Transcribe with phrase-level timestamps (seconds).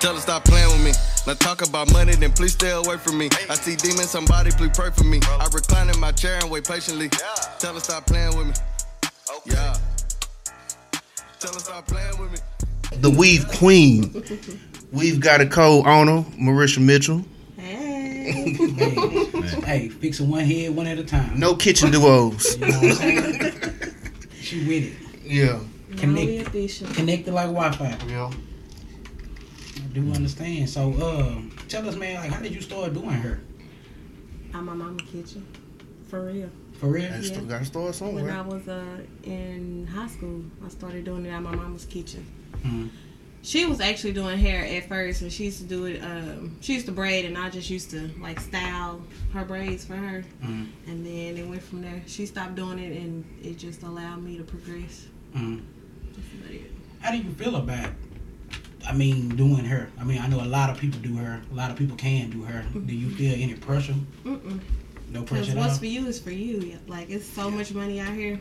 [0.00, 0.92] Tell her stop playing with me.
[1.26, 3.28] Now talk about money, then please stay away from me.
[3.50, 5.20] I see demons, somebody please pray for me.
[5.24, 7.08] I recline in my chair and wait patiently.
[7.58, 8.54] Tell her stop playing with me.
[9.44, 9.76] Yeah.
[11.40, 12.38] Tell her stop playing with me.
[13.00, 14.22] The Weave Queen.
[14.92, 17.24] We've got a co-owner, Marisha Mitchell.
[17.56, 18.52] Hey.
[19.64, 21.38] hey, fixing one head one at a time.
[21.38, 22.56] No kitchen duos.
[22.58, 23.52] You know what I'm saying?
[24.40, 24.92] she with it.
[25.24, 25.58] Yeah.
[25.96, 26.94] Connect- efficient.
[26.94, 27.96] Connected like Wi-Fi.
[28.08, 28.30] Yeah.
[29.76, 30.68] I do understand.
[30.68, 33.40] So, uh, tell us, man, like, how did you start doing her?
[34.54, 35.46] At my mama kitchen.
[36.08, 36.50] For real.
[36.74, 37.12] For real?
[37.12, 37.48] I still Yeah.
[37.48, 41.54] gotta start When I was uh, in high school, I started doing it at my
[41.54, 42.24] mama's kitchen.
[42.64, 42.88] Mhm.
[43.42, 46.00] She was actually doing hair at first, and she used to do it.
[46.02, 49.00] Um, she used to braid, and I just used to like style
[49.32, 50.24] her braids for her.
[50.42, 50.66] Mhm.
[50.86, 52.02] And then it went from there.
[52.06, 55.06] She stopped doing it, and it just allowed me to progress.
[55.36, 55.60] Mhm.
[56.18, 56.70] That's about it.
[57.00, 57.90] How do you feel about?
[58.86, 59.90] I mean, doing her.
[60.00, 61.42] I mean, I know a lot of people do her.
[61.50, 62.64] A lot of people can do her.
[62.72, 63.94] Do you feel any pressure?
[64.24, 64.60] Mm-mm.
[65.10, 66.78] No Because pressure at what's for you is for you.
[66.86, 68.38] Like it's so much money out here.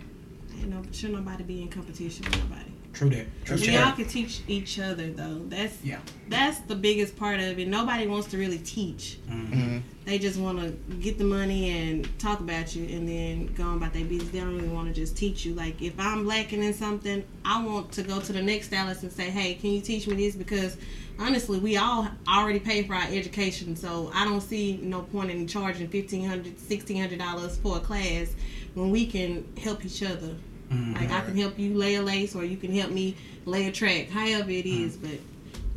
[0.60, 2.72] Ain't no should nobody be in competition with nobody.
[2.98, 3.28] True that.
[3.46, 5.44] True We all can teach each other though.
[5.50, 6.00] That's Yeah.
[6.30, 7.68] that's the biggest part of it.
[7.68, 9.18] Nobody wants to really teach.
[9.30, 9.84] Mhm.
[10.06, 13.78] They just want to get the money and talk about you and then go on
[13.78, 14.32] about their business.
[14.32, 15.54] They don't really want to just teach you.
[15.54, 19.12] Like if I'm lacking in something, I want to go to the next stylist and
[19.12, 20.76] say, "Hey, can you teach me this?" Because
[21.20, 25.46] honestly, we all already pay for our education, so I don't see no point in
[25.48, 28.30] charging fifteen hundred, sixteen hundred dollars for a class
[28.74, 30.36] when we can help each other.
[30.72, 30.96] Mhm.
[30.96, 33.16] Like I can help you lay a lace, or you can help me
[33.46, 34.98] lay a track, however it is.
[34.98, 35.20] But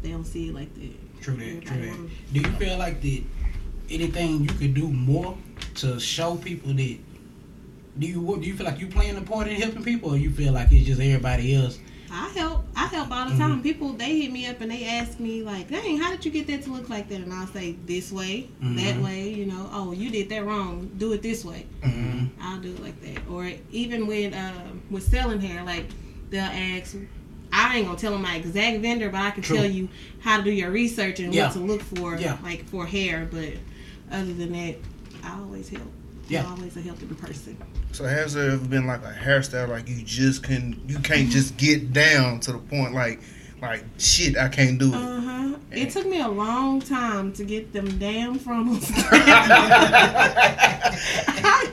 [0.02, 1.22] they don't see it like that.
[1.22, 1.62] True that.
[1.62, 1.98] True that.
[2.32, 3.22] Do you feel like that?
[3.91, 5.36] Anything you could do more
[5.77, 6.98] to show people that?
[7.98, 10.30] Do you do you feel like you playing a part in helping people, or you
[10.30, 11.78] feel like it's just everybody else?
[12.12, 12.64] I help.
[12.75, 13.62] I help all the time.
[13.62, 16.47] People they hit me up and they ask me like, "Dang, how did you get
[16.48, 19.04] that to look like that?" And I'll say, "This way, that Mhm.
[19.04, 20.91] way." You know, "Oh, you did that wrong.
[20.98, 22.26] Do it this way." Mm-hmm.
[22.41, 23.28] I'll do it like that.
[23.31, 25.87] Or even with um, with selling hair, like
[26.31, 26.97] they'll ask.
[27.53, 29.56] I ain't gonna tell them my exact vendor, but I can True.
[29.56, 29.88] tell you
[30.21, 31.47] how to do your research and Yeah.
[31.47, 32.38] what to look for, Yeah.
[32.44, 33.28] like for hair.
[33.31, 33.54] But
[34.10, 34.77] other than that,
[35.25, 35.91] I always help.
[36.30, 36.44] Yeah.
[36.44, 37.56] I'm always a helping person.
[37.91, 41.56] So has there ever been like a hairstyle like you just can you can't just
[41.56, 43.20] get down to the point like
[43.60, 44.96] like shit I can't do it.
[44.96, 45.56] Uh huh.
[45.72, 48.91] It took me a long time to get them damn frontals.
[48.94, 49.20] I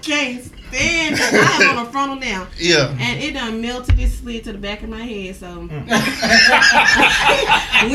[0.01, 1.21] can't stand it.
[1.21, 2.95] I have on a frontal now, yeah.
[2.99, 3.99] and it done melted.
[3.99, 5.35] It slid to the back of my head.
[5.35, 5.67] So we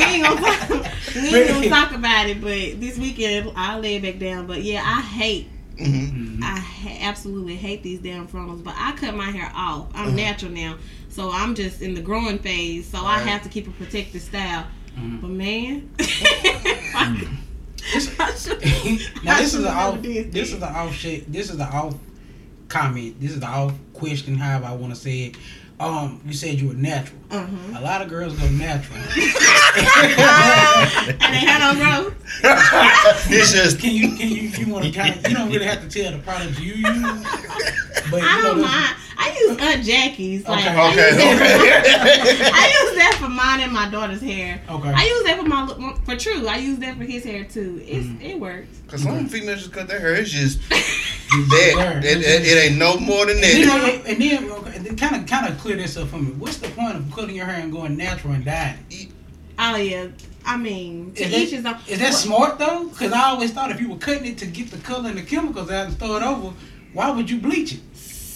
[0.03, 0.69] ain't gonna talk,
[1.15, 2.41] we ain't gonna talk about it.
[2.41, 4.47] But this weekend I'll lay it back down.
[4.47, 5.49] But yeah, I hate.
[5.79, 9.89] Hmm I ha- absolutely hate these damn frontals, but I cut my hair off.
[9.95, 10.17] I'm Uh-huh.
[10.17, 10.77] natural now,
[11.09, 12.87] so I'm just in the growing phase.
[12.87, 14.67] So I have to keep a protected style.
[14.99, 15.21] Mhm.
[15.21, 15.91] But man,
[19.25, 20.03] now this is should've the off.
[20.03, 21.33] This is the off shit.
[21.33, 21.95] This is the off
[22.69, 23.21] comment.
[23.21, 24.37] This is the off question.
[24.37, 25.37] However, I want to say it.
[25.83, 27.19] Um, you said you were natural.
[27.33, 27.79] uh-huh.
[27.79, 28.99] A lot of girls go natural.
[28.99, 29.07] and
[31.35, 32.15] they had no growth.
[33.31, 35.65] it's just Can you can you if you want to kind of you don't really
[35.67, 37.25] have to tell the products you use,
[38.11, 38.97] but you I know don't mind.
[39.19, 40.47] I use Aunt Jackie's.
[40.49, 40.77] Like, Okay.
[40.77, 42.51] I use that- okay.
[42.53, 44.61] I use that for mine and my daughter's hair.
[44.69, 44.89] Okay.
[44.95, 46.47] I use that for my for True.
[46.49, 47.83] I use that for his hair too.
[47.87, 48.23] It's Mm.
[48.23, 48.69] it works.
[48.89, 50.15] Cause some females just cut their hair.
[50.15, 52.03] It's just that.
[52.05, 54.07] It, it, it ain't no more than and then, that.
[54.07, 56.33] and then, okay, and then kind of kind of clear this up for me.
[56.33, 58.79] What's the point of cutting your hair and going natural and dying?
[58.91, 59.09] it?
[59.59, 60.09] Oh yeah.
[60.45, 61.77] I mean, to Is each that, his own.
[61.95, 62.89] is that smart though?
[62.89, 65.23] Because I always thought if you were cutting it to get the color and the
[65.23, 66.53] chemicals out and throw it over,
[66.93, 67.81] why would you bleach it?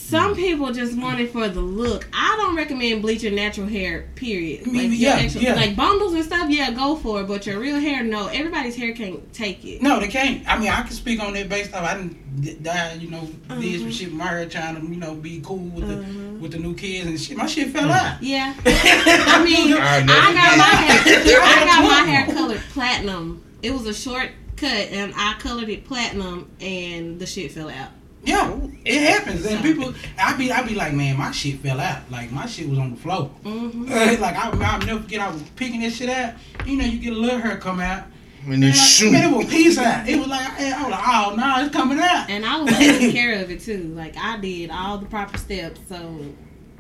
[0.06, 2.06] Some people just want it for the look.
[2.12, 4.08] I don't recommend bleaching natural hair.
[4.14, 4.64] Period.
[4.66, 5.54] Like, yeah, actual- yeah.
[5.54, 6.48] like bundles and stuff.
[6.48, 7.26] Yeah, go for it.
[7.26, 8.28] But your real hair, no.
[8.28, 9.82] Everybody's hair can't take it.
[9.82, 10.46] No, they can't.
[10.48, 13.28] I mean, I can speak on that based off I didn't die, you know,
[13.60, 16.38] did some shit with my hair trying to, you know, be cool with the Mhm.
[16.40, 17.36] with the new kids and shit.
[17.36, 18.22] My shit fell out.
[18.22, 18.54] Yeah.
[18.64, 21.40] I mean, I'll I got my hair.
[21.42, 23.42] I got my hair colored platinum.
[23.60, 27.90] It was a short cut, and I colored it platinum, and the shit fell out.
[28.24, 32.10] Yeah, it happens, and people, I be, I be like, man, my shit fell out.
[32.10, 33.26] Like my shit was on the floor.
[33.44, 35.20] hmm like I, I'll never forget.
[35.20, 36.34] I was picking this shit out.
[36.64, 38.04] You know, you get a little hair come out.
[38.44, 39.10] And then Man, shoot.
[39.12, 40.08] man, it was piece out.
[40.08, 42.30] It was like, I was like, oh no, it's coming out.
[42.30, 43.92] And I was taking care of it too.
[43.94, 45.80] Like I did all the proper steps.
[45.88, 45.96] So,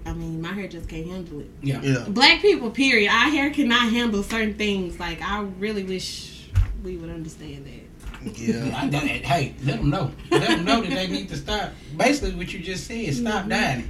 [0.04, 1.50] I mean, my hair just can't handle it.
[1.62, 1.80] Yeah.
[1.82, 2.04] Yeah.
[2.08, 3.08] Black people, period.
[3.10, 4.98] Our hair cannot handle certain things.
[5.00, 6.48] Like I really wish
[6.84, 7.85] we would understand that.
[8.34, 8.76] Yeah.
[8.76, 10.10] I, that, hey, let them know.
[10.30, 11.70] Let them know that they need to stop.
[11.96, 13.84] Basically, what you just said, stop Mhm.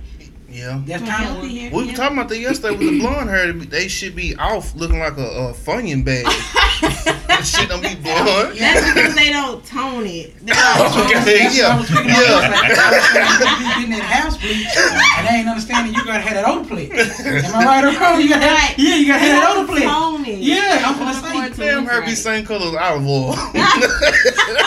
[0.49, 0.59] Dying it.
[0.59, 0.83] Yeah.
[0.87, 1.71] That's kind of healthy hair.
[1.73, 1.91] We yeah.
[1.91, 3.53] were talking about that yesterday with the blonde hair.
[3.53, 6.25] They should be off looking like a, a Funyun bag.
[7.27, 8.59] that shit don't be blonde.
[8.59, 10.35] That's because they don't tone it.
[10.45, 11.47] They don't tone okay.
[11.47, 11.53] it.
[11.53, 12.37] That's what I was speaking Yeah.
[12.37, 12.51] of.
[12.53, 16.35] Like, I was you getting that house bleach, and they ain't understanding you gotta have
[16.35, 16.93] that odor plate.
[16.93, 18.21] Am I right or wrong?
[18.21, 18.79] You gotta have, Right.
[18.79, 19.85] yeah, you gotta have that don't plate.
[19.85, 20.39] tone it.
[20.41, 21.67] Yeah, I'm gonna order for it say.
[21.67, 23.33] Damn, look her be same color as olive oil.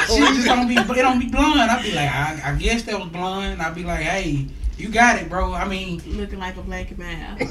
[0.09, 1.69] She just don't be, it don't be blonde.
[1.71, 3.61] I'd be like, I, I guess that was blonde.
[3.61, 4.45] I'd be like, hey,
[4.79, 5.53] you got it, bro.
[5.53, 7.37] I mean, Looking like a black man.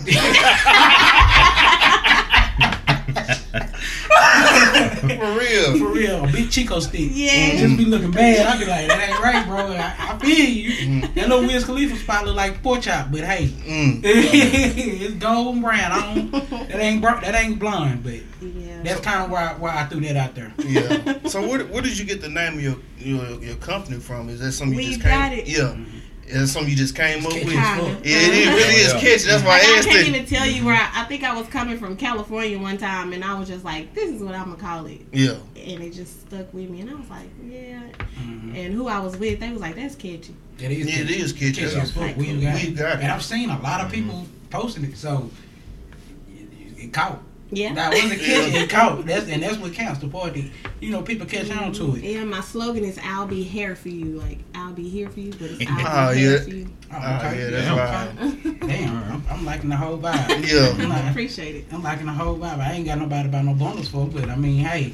[4.99, 5.79] For real.
[5.79, 7.11] for real, a big Chick-O-Stick.
[7.13, 7.57] Yeah.
[7.57, 8.47] Just be looking bad.
[8.47, 9.73] I'd be like, that ain't right, bro.
[9.73, 10.71] I, I feel you.
[11.03, 11.15] Mm.
[11.15, 14.01] That little Wiz Khalifa spot look like pork chop, but hey, Mm.
[14.05, 15.93] it's golden brown.
[15.93, 18.83] I don't, that ain't br- that ain't blonde, but Yeah.
[18.83, 20.53] that's kind of why why I threw that out there.
[20.65, 21.19] Yeah.
[21.29, 24.29] So where, where did you get the name of your your, your company from?
[24.29, 25.11] Is that something you We just came?
[25.11, 25.47] got it.
[25.47, 25.77] Yeah.
[26.29, 27.43] Is that something you just came up with?
[27.47, 27.87] as Yeah, fuck.
[27.87, 28.01] Kinda.
[28.03, 29.01] it, is, really is Yeah.
[29.01, 29.25] catchy.
[29.27, 30.09] That's why Like, I I asked can't it.
[30.09, 33.25] even tell you where I, I think I was coming from California one time, and
[33.25, 35.37] I was just like, "This is what I'm gonna call it," Yeah.
[35.57, 36.83] and it just stuck with me.
[36.83, 37.81] And I was like, "Yeah."
[38.21, 38.57] Mhm.
[38.57, 40.87] And who I was with, they was like, "That's catchy." It is.
[40.87, 41.63] Yeah, it is catchy.
[41.63, 42.03] Catchy as fuck.
[42.03, 43.03] Like, We got, we got it.
[43.03, 45.31] and I've seen a lot of people posting it, so
[46.37, 47.23] it, it caught.
[47.51, 47.75] Yeah.
[47.75, 48.57] That was the catchy.
[48.57, 49.07] It caught.
[49.07, 50.01] That's and that's what counts.
[50.01, 50.53] The party.
[50.81, 52.03] you know people catch on to it.
[52.03, 55.33] Yeah, my slogan is "I'll be here for you." Like I'll be here for you,
[55.33, 56.29] but it's Oh, I'll be oh, yeah.
[56.31, 56.69] here for you.
[56.93, 56.99] Oh, Oh,
[57.33, 58.49] yeah, that's okay.
[58.51, 58.61] right.
[58.61, 60.47] Damn, I'm, I'm liking the whole vibe.
[60.47, 60.75] Yeah.
[60.83, 61.65] I'm, like, appreciate it.
[61.73, 62.59] I'm liking the whole vibe.
[62.61, 64.93] I ain't got nobody about no bonus for, it, but I mean, hey.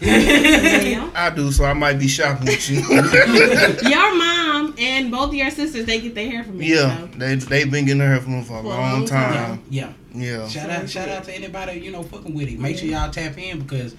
[0.00, 1.10] Yeah.
[1.14, 2.78] I do, so I might be shopping with you.
[3.90, 6.74] your mom and both of your sisters, they get their hair from me.
[6.74, 7.06] yeah, so.
[7.18, 9.62] they they've been getting her for a For a long long time.
[9.68, 9.92] yeah.
[10.12, 10.48] Yeah.
[10.48, 12.58] Shout out, shout out to anybody you know fucking with it.
[12.58, 13.94] Make sure y'all tap in because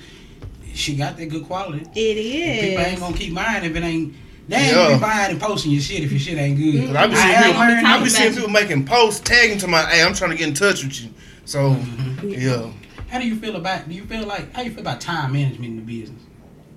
[0.73, 1.85] she got that good quality.
[1.95, 4.13] It People ain't gonna keep buying if it ain't.
[4.47, 4.73] They ain't Yeah.
[4.73, 6.87] gonna be buying and posting your shit if your shit ain't good.
[6.87, 7.15] Cause I be mm-hmm.
[7.15, 10.03] I seeing ain't people, be I be seeing people making posts tagging to my, hey,
[10.03, 11.09] I'm trying to get in touch with you.
[11.45, 12.29] So mm-hmm.
[12.29, 12.71] yeah,
[13.11, 13.87] How do you feel about?
[13.89, 16.21] Do you feel like how you feel about time management in the business?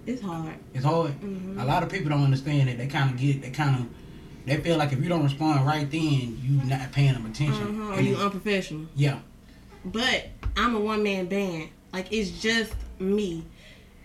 [0.07, 0.55] It's hard.
[0.75, 1.13] It's hard.
[1.21, 1.63] Mhm.
[1.63, 2.77] A lot of people don't understand it.
[2.77, 3.41] They kind of get.
[3.43, 3.87] They kind of.
[4.45, 7.81] They feel like if you don't respond right then, you're not paying them attention.
[7.81, 7.95] Uh-huh.
[7.95, 8.87] Or you unprofessional.
[8.95, 9.19] yeah.
[9.85, 11.69] But I'm a one man band.
[11.93, 13.45] Like it's just me.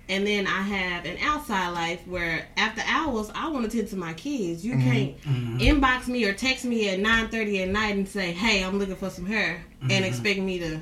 [0.08, 3.96] And then I have an outside life where after hours I want to tend to
[3.96, 4.64] my kids.
[4.66, 5.60] You can't Mhm.
[5.60, 8.96] inbox me or text me at nine thirty at night and say, "Hey, I'm looking
[8.96, 10.08] for some hair," and Mhm.
[10.08, 10.80] expect me to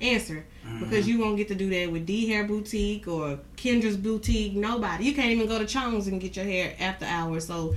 [0.00, 0.44] answer
[0.80, 1.10] because mm-hmm.
[1.10, 4.54] you won't get to do that with D Hair Boutique or Kendra's Boutique.
[4.54, 5.04] Nobody.
[5.04, 7.46] You can't even go to Chong's and get your hair after hours.
[7.46, 7.74] So,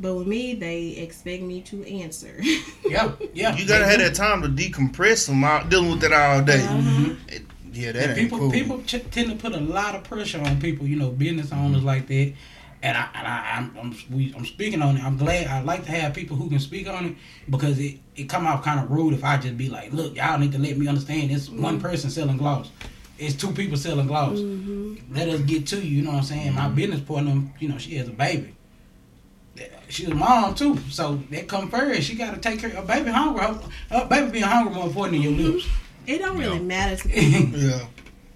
[0.00, 2.40] but with me, they expect me to answer.
[2.86, 3.12] Yeah.
[3.32, 3.56] Yeah.
[3.56, 6.62] you gotta have that time to decompress from out dealing with that all day.
[6.62, 6.76] Uh-huh.
[6.76, 7.44] Mm-hmm.
[7.72, 8.50] Yeah, that And ain't people cool.
[8.52, 11.78] people ch- tend to put a lot of pressure on people, you know, business owners
[11.78, 11.86] mm-hmm.
[11.86, 12.34] like that.
[12.84, 15.02] And I, and I I'm, I'm we, I'm speaking on it.
[15.02, 17.16] I'm glad I like to have people who can speak on it
[17.48, 20.38] because it, it come out kind of rude if I just be like, look, y'all
[20.38, 21.30] need to let me understand.
[21.30, 21.62] It's mm-hmm.
[21.62, 22.70] one person selling gloves.
[23.18, 24.38] It's two people selling gloss.
[24.38, 25.14] Mm-hmm.
[25.14, 25.96] Let us get to you.
[25.96, 26.54] You know what I'm saying?
[26.54, 26.74] My mm-hmm.
[26.74, 28.54] business partner, you know, she has a baby.
[29.88, 32.02] She's a mom too, so that come first.
[32.02, 33.46] She got to take care of baby hungry.
[33.46, 33.60] Her,
[33.90, 35.66] her baby being hungry more important than your lips.
[36.06, 37.58] It don't really matter to people.
[37.58, 37.86] Yeah,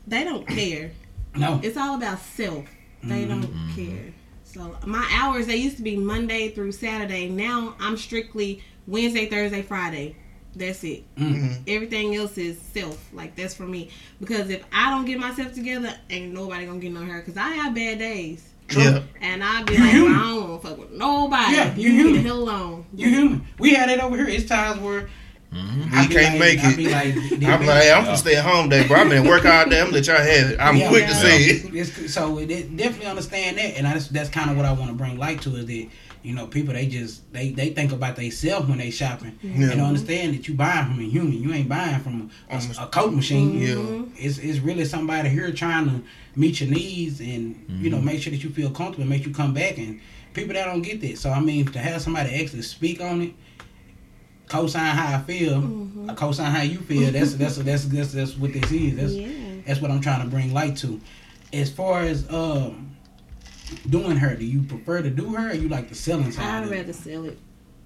[0.07, 0.93] they don't care.
[1.37, 1.61] No.
[1.63, 2.65] It's all about self.
[3.03, 4.15] They don't care.
[4.53, 7.29] So my hours they used to be Monday through Saturday.
[7.29, 10.17] Now I'm strictly Wednesday, Thursday, Friday.
[10.57, 11.05] That's it.
[11.17, 11.63] Mm.
[11.69, 13.13] Everything else is self.
[13.13, 13.91] Like that's for me.
[14.21, 17.21] Because if I don't get myself together, ain't nobody gonna get no hair.
[17.23, 18.43] Cause I have bad days.
[18.77, 19.03] yeah.
[19.21, 20.13] And I be You like, human.
[20.13, 21.55] well, I don't want to fuck with nobody.
[21.55, 22.23] Yeah, you you get human.
[22.23, 22.87] the hell alone.
[22.95, 23.47] You human.
[23.59, 24.29] We had it over here.
[24.29, 25.09] It's times where
[25.53, 25.95] Mm-hmm.
[25.95, 26.77] I You be can't like- make it.
[26.77, 27.15] be like,
[27.49, 29.01] I'm like, hey, I'm gonna stay at home day, bro.
[29.01, 29.81] I've been working all day.
[29.81, 30.61] I'm gonna let y'all have it.
[30.61, 31.21] I'm Yeah, quick to yeah.
[31.23, 32.09] say it.
[32.11, 34.95] So it, it definitely understand that, and that's that's kind of what I want to
[34.95, 35.89] bring light to is that
[36.23, 39.71] you know people they just they they think about themselves when they shopping Yeah.
[39.71, 41.43] and understand that you buying from a human.
[41.43, 43.59] You ain't buying from a, a, a coat machine.
[43.59, 43.69] Yeah.
[43.75, 44.13] Mm-hmm.
[44.17, 46.03] It's it's really somebody here trying to
[46.37, 48.07] meet your needs and you know mm-hmm.
[48.07, 50.01] make sure that you feel comfortable and make you come back and
[50.35, 51.19] people that don't get that.
[51.19, 53.33] So I mean to have somebody actually speak on it.
[54.49, 56.11] Co-sign how I feel, Mhm.
[56.11, 57.13] uh, co-sign how you feel.
[57.13, 58.97] That's that's that's that's, that's what this is.
[58.97, 59.27] That's Yeah.
[59.67, 61.01] that's what I'm trying to bring light to.
[61.53, 62.97] As far as um
[63.89, 66.45] doing her, do you prefer to do her or you like the selling side?
[66.47, 66.77] I'd of it?
[66.77, 67.39] rather sell it.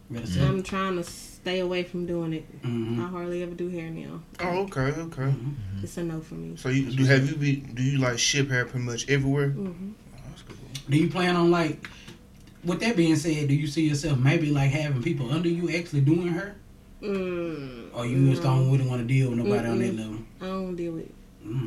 [0.09, 0.47] Rather sell.
[0.47, 2.63] I'm trying to stay away from doing it.
[2.63, 3.01] Mhm.
[3.01, 4.21] I hardly ever do hair now.
[4.39, 5.35] Oh, okay, okay.
[5.83, 6.55] It's a no for me.
[6.57, 9.51] So you do have you be do you like ship hair pretty much everywhere?
[9.51, 10.57] hmm Oh, that's cool.
[10.89, 11.89] Do you plan on like?
[12.65, 16.01] With that being said, do you see yourself maybe like having people under you actually
[16.03, 16.55] doing her,
[17.03, 20.19] Mm, or you just don't really want to deal with nobody on that level?
[20.41, 21.15] I don't deal with it.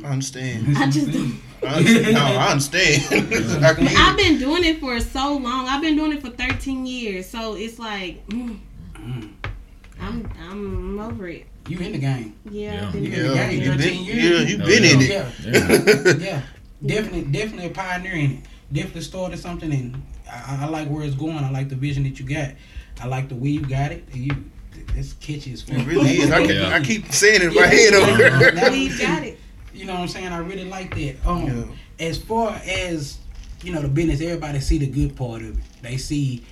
[0.06, 0.66] I understand.
[0.78, 1.36] I just don't.
[1.62, 2.14] I understand.
[2.14, 3.04] no, I understand.
[3.66, 5.68] I have been doing it for so long.
[5.68, 7.28] I've been doing it for 13 years.
[7.30, 8.58] So it's like, mm,
[8.96, 9.30] Mm.
[10.00, 11.46] I'm I'm over it.
[11.68, 12.36] You in the game.
[12.50, 12.88] Yeah, Yeah.
[12.88, 13.62] I've been Yeah, in the game.
[13.62, 15.10] you been, 13 yeah, you Oh, been in it.
[15.10, 16.14] Yeah, Yeah.
[16.30, 16.42] yeah,
[16.86, 18.40] definitely, definitely a pioneer in it.
[18.72, 20.02] Definitely started something, and
[20.32, 21.38] I, I like where it's going.
[21.38, 22.52] I like the vision that you got.
[23.02, 24.04] I like the way you got it.
[24.14, 24.32] You,
[24.96, 25.78] it's catchy as fuck.
[25.78, 26.32] It really is.
[26.32, 26.70] I, keep, Yeah.
[26.70, 27.68] I keep saying it in my Yeah.
[27.68, 28.38] head over Yeah.
[28.40, 28.52] here.
[28.52, 29.40] That- got it.
[29.74, 30.28] You know what I'm saying?
[30.28, 31.16] I really like that.
[31.26, 31.46] Um,
[32.00, 32.06] Yeah.
[32.08, 33.18] as far as
[33.64, 35.64] you know, the business, everybody see the good part of it.
[35.82, 36.44] They see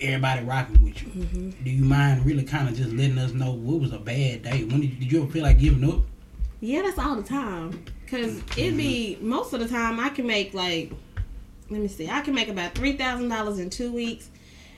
[0.00, 1.08] everybody rocking with you.
[1.08, 1.50] Mm-hmm.
[1.64, 4.64] Do you mind really kind of just letting us know what was a bad day?
[4.64, 6.00] When did, did you ever feel like giving up?
[6.60, 7.84] Yeah, that's all the time.
[8.10, 10.92] Cause it be most of the time I can make like,
[11.72, 14.28] let me see, I can make about three thousand dollars in two weeks,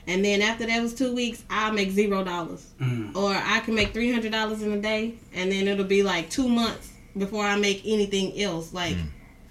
[0.07, 2.65] and then after that was two weeks, I'll make zero dollars.
[2.79, 3.15] Mm.
[3.15, 6.29] Or I can make three hundred dollars in a day, and then it'll be like
[6.29, 8.73] two months before I make anything else.
[8.73, 8.95] Like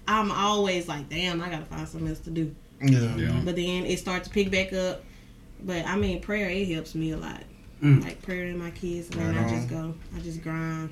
[0.07, 2.55] I'm always like, damn, I gotta find something else to do.
[2.81, 3.15] Yeah.
[3.15, 3.41] Yeah.
[3.43, 5.03] But then it starts to pick back up.
[5.63, 7.41] But I mean, prayer it helps me a lot.
[7.81, 8.03] Mm.
[8.03, 10.89] Like prayer and my kids, and then Right I just go, I just grind.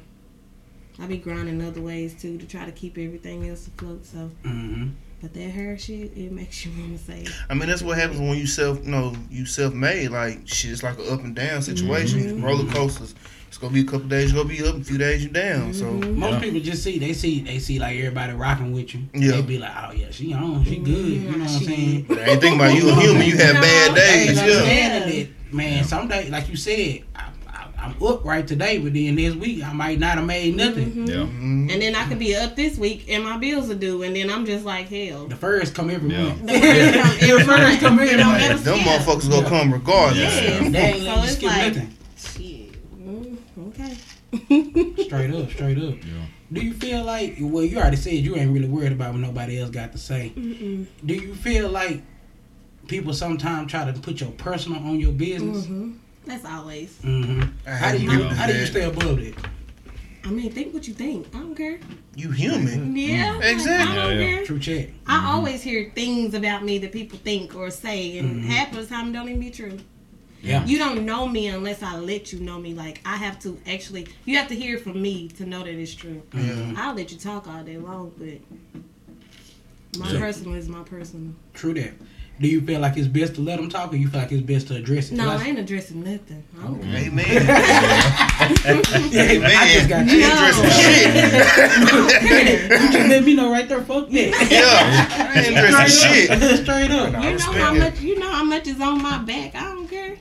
[1.00, 4.05] I be grinding other ways too to try to keep everything else afloat.
[4.05, 4.89] So, hmm
[5.24, 8.20] but that hair shit, it makes you want to say, I mean, that's what happens
[8.20, 10.10] when you self, you know, you self made.
[10.10, 12.20] Like shit, it's like an up and down situation.
[12.20, 12.44] Mm-hmm.
[12.44, 13.15] Roller coasters.
[13.48, 15.74] It's gonna be a couple days, you're gonna be up, a few days you down.
[15.74, 16.20] So Mm-hmm.
[16.20, 16.39] Most Yeah.
[16.42, 19.03] people just see they see they see like everybody rocking with you.
[19.13, 19.32] Yeah.
[19.38, 20.88] They be like, oh yeah, she on, she good.
[20.98, 22.06] You know what I'm saying?
[22.10, 23.25] but I ain't thinking about you a human.
[23.25, 24.42] You have bad days.
[24.42, 25.25] Yeah.
[25.53, 25.84] man.
[25.86, 27.30] Some day, like you said, I, I,
[27.84, 31.06] I'm up right today, but then next week I might not have made nothing.
[31.08, 31.22] Yeah.
[31.24, 34.30] and then I could be up this week and my bills are due, and then
[34.32, 35.25] I'm just like hell.
[35.28, 36.24] The first come every Yeah.
[36.30, 36.46] month.
[36.46, 37.80] The first come every month.
[37.82, 38.40] come every It don't month.
[38.42, 38.88] never Them skip.
[38.88, 40.42] motherfuckers gonna come regardless.
[40.42, 40.70] Yeah.
[40.70, 41.98] They ain't So it's skip like- nothing.
[42.18, 42.98] Shit.
[42.98, 43.38] Mm,
[43.68, 45.04] okay.
[45.04, 45.96] Straight up, straight up.
[46.04, 46.25] Yeah.
[46.52, 49.60] Do you feel like, well, you already said you ain't really worried about what nobody
[49.60, 50.32] else got to say.
[50.38, 50.86] Mm-mm.
[51.06, 52.02] Do you feel like
[52.88, 55.66] people sometimes try to put your personal on your business?
[55.66, 55.96] Mhm.
[56.25, 56.98] That's always.
[57.03, 57.68] Mm-hmm.
[57.68, 59.36] How do hate you people how do you stay above that?
[60.25, 61.27] I mean, think what you think.
[61.36, 61.80] I don't care.
[62.15, 62.96] You human.
[62.96, 63.92] Yeah, Exactly.
[63.92, 64.36] I don't Yeah, yeah.
[64.38, 64.46] care.
[64.46, 64.89] True check.
[65.06, 65.27] I mm-hmm.
[65.27, 68.50] always hear things about me that people think or say, and mm-hmm.
[68.50, 69.77] half of the time don't even be true.
[70.42, 70.65] Yeah.
[70.65, 72.74] You don't know me unless I let you know me.
[72.74, 75.96] Like I have to actually, you have to hear from me to know that it's
[75.96, 76.22] true.
[76.34, 76.74] Yeah.
[76.77, 78.39] I'll let you talk all day long, but
[80.00, 80.20] my Yeah.
[80.20, 81.34] personal is my personal.
[81.53, 81.94] True that.
[82.40, 84.42] Do you feel like it's best to let them talk, or you feel like it's
[84.42, 85.16] best to address it?
[85.16, 86.44] No, I ain't addressing nothing.
[86.60, 86.84] I don't.
[86.84, 87.46] Amen.
[87.50, 87.56] I,
[89.56, 90.25] I just got You you.
[90.25, 91.13] ain't dressing shit.
[92.82, 93.82] You just let me know right there.
[93.84, 94.48] Fuck that.
[94.52, 95.34] Yeah.
[95.34, 96.28] I ain't dressing shit.
[96.63, 97.13] Straight up.
[97.24, 99.56] You know how much you know how much is on my back.
[99.56, 100.18] I don't care.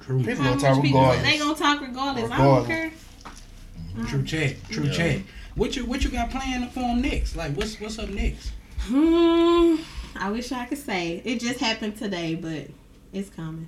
[0.00, 0.18] True.
[0.18, 1.30] People How gonna talk people regardless.
[1.30, 2.30] they gonna talk regardless.
[2.30, 2.68] I don't Regardless.
[2.68, 2.92] care.
[4.08, 4.56] True chat.
[4.68, 4.92] True Yeah.
[4.92, 5.20] chat.
[5.54, 7.36] What you what you got planned for them next?
[7.36, 8.50] Like what's what's up next?
[8.80, 9.76] Hmm.
[10.16, 12.68] I wish I could say it just happened today, but
[13.12, 13.66] it's coming.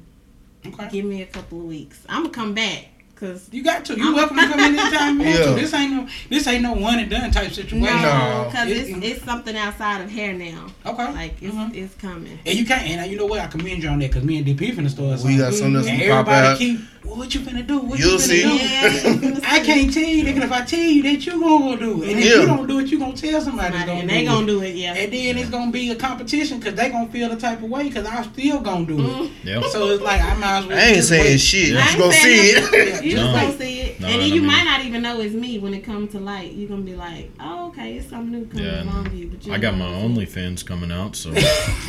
[0.66, 0.88] Okay.
[0.90, 2.00] Give me a couple of weeks.
[2.08, 2.93] I'm gonna come back
[3.24, 3.96] because You got to.
[3.96, 5.44] You welcome to come in anytime you want Yeah.
[5.46, 5.54] to.
[5.54, 7.80] This ain't no this ain't no one and done type situation.
[7.80, 8.44] no, No.
[8.50, 10.66] because It- it's, it's something outside of hair now.
[10.86, 11.12] Okay.
[11.12, 11.74] Like it's Mhm.
[11.74, 12.38] it's coming.
[12.44, 12.82] And you can't.
[12.88, 13.40] And you know what?
[13.40, 15.38] I commend you on that because me and DP finna start We something.
[15.38, 16.58] got something else and to pop everybody out.
[16.58, 16.80] keep.
[17.04, 17.80] Well, what you finna do?
[17.80, 18.42] What You'll you finna see.
[18.42, 18.48] do?
[18.54, 20.44] Yeah, I can't tell you, nigga.
[20.44, 22.40] If I tell you that you gonna do it, and if Yeah.
[22.40, 24.24] you don't do it, you gonna tell somebody, that's gonna and they it.
[24.24, 24.74] gonna do it.
[24.74, 24.94] Yeah.
[24.94, 27.84] And then it's gonna be a competition because they gonna feel the type of way
[27.84, 29.30] because I'm still gonna do it.
[29.44, 29.60] Yeah.
[29.70, 30.78] So it's like I might as well.
[30.78, 31.76] I ain't saying shit.
[31.76, 33.04] I You ain't gonna see it.
[33.14, 33.16] Nothing.
[33.26, 33.32] You No.
[33.32, 35.58] just gonna see it, No, and then you mean- might not even know it's me
[35.58, 36.52] when it comes to light.
[36.52, 38.82] You're gonna be like, "Oh, okay, it's something new coming Yeah.
[38.84, 40.32] along to you." But you I got my know it's.
[40.34, 41.30] OnlyFans coming out, so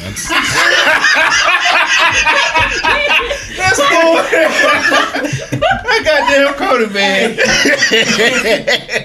[0.01, 0.27] that's
[3.57, 4.17] That's cool.
[5.87, 7.35] I got damn Cody, man.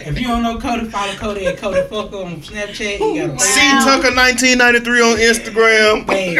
[0.06, 2.98] If you don't know Cody, follow Cody at Cody Fuck on Snapchat.
[3.00, 6.10] You gotta C Tucker 1993 on Instagram.
[6.20, 6.34] Hey,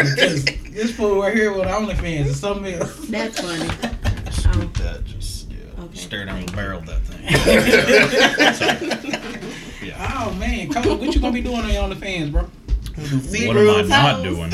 [0.71, 2.95] this fool right here with OnlyFans is something else.
[3.09, 3.69] That's funny.
[4.45, 5.01] Um, that
[6.01, 6.25] just yeah, Okay.
[6.25, 7.21] stare down the barrel of that thing.
[10.23, 12.43] Oh man, Cody, what you gonna be doing on your OnlyFans, bro?
[12.95, 13.89] What am I rubs.
[13.89, 14.49] not doing?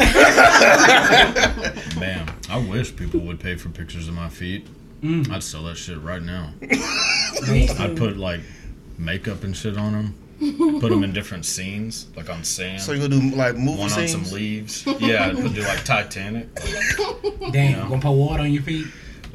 [2.00, 4.66] Man, I wish people would pay for pictures of my feet.
[5.02, 5.30] Mm.
[5.30, 6.54] I'd sell that shit right now.
[6.62, 8.40] I'd put like
[8.98, 10.16] makeup and shit on them.
[10.80, 12.82] Put them in different scenes, like on sand.
[12.82, 14.86] So you gonna do like movie one on some leaves.
[15.00, 16.48] Yeah, I'd put do like Titanic.
[17.52, 18.88] Damn, you gonna put water on your feet.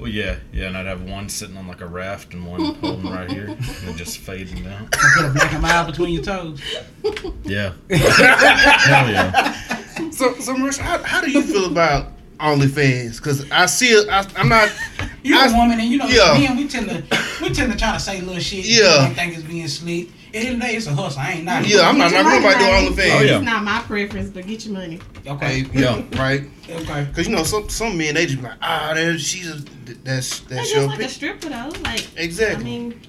[0.02, 3.08] Well, yeah, yeah, and I'd have one sitting on like a raft and one holding
[3.08, 4.90] right here, and it just fading them out.
[5.16, 6.60] Put a black and mild between your toes.
[7.44, 9.52] Yeah, hell yeah.
[10.10, 12.08] So, so Marisha, how, how do you feel about
[12.40, 13.18] OnlyFans?
[13.18, 14.08] Because I see it.
[14.08, 14.74] I, I'm not.
[15.22, 16.36] You're I- a woman, and you know, yeah.
[16.36, 17.04] men we tend to
[17.40, 18.64] we tend to try to say little shit.
[18.64, 19.06] Yeah.
[19.08, 20.08] I think it's being slick.
[20.34, 21.20] At the end of the day, it's a hustle.
[21.20, 21.66] I ain't not.
[21.66, 22.86] Yeah, I'm not Get your knocking money, nobody honey.
[22.88, 23.20] doing OnlyFans.
[23.20, 23.36] Oh, yeah.
[23.36, 25.00] It's not my preference, but get your money.
[25.26, 25.66] Okay.
[25.74, 26.02] Yeah.
[26.18, 26.42] right.
[26.70, 27.08] Okay.
[27.14, 29.54] Cause you know some some men they just be like ah that she's a,
[30.04, 31.68] that's That's that's just your like a stripper though.
[31.82, 32.16] Like exactly.
[32.16, 33.00] I exactly mean,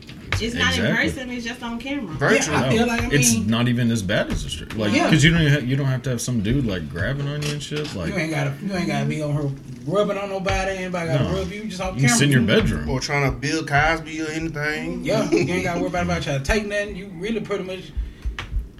[0.45, 1.29] it's not in person.
[1.31, 2.13] It's just on camera.
[2.15, 2.55] virtual.
[2.55, 4.75] Yeah, I feel like I mean, it's not even as bad as a strip.
[4.77, 5.05] Like, Yeah.
[5.05, 7.51] because you don't have, you don't have to have some dude like grabbing on you
[7.53, 7.93] and shit.
[7.95, 9.49] Like, you ain't gotta you ain't gotta be on her
[9.85, 10.77] rubbing on nobody.
[10.77, 11.33] Anybody gotta No.
[11.39, 12.17] rub you just on you camera.
[12.17, 12.89] sit in your bedroom.
[12.89, 15.03] or trying to build Cosby or anything.
[15.03, 16.95] Yeah, you ain't gotta worry about about trying to take nothing.
[16.95, 17.91] You really pretty much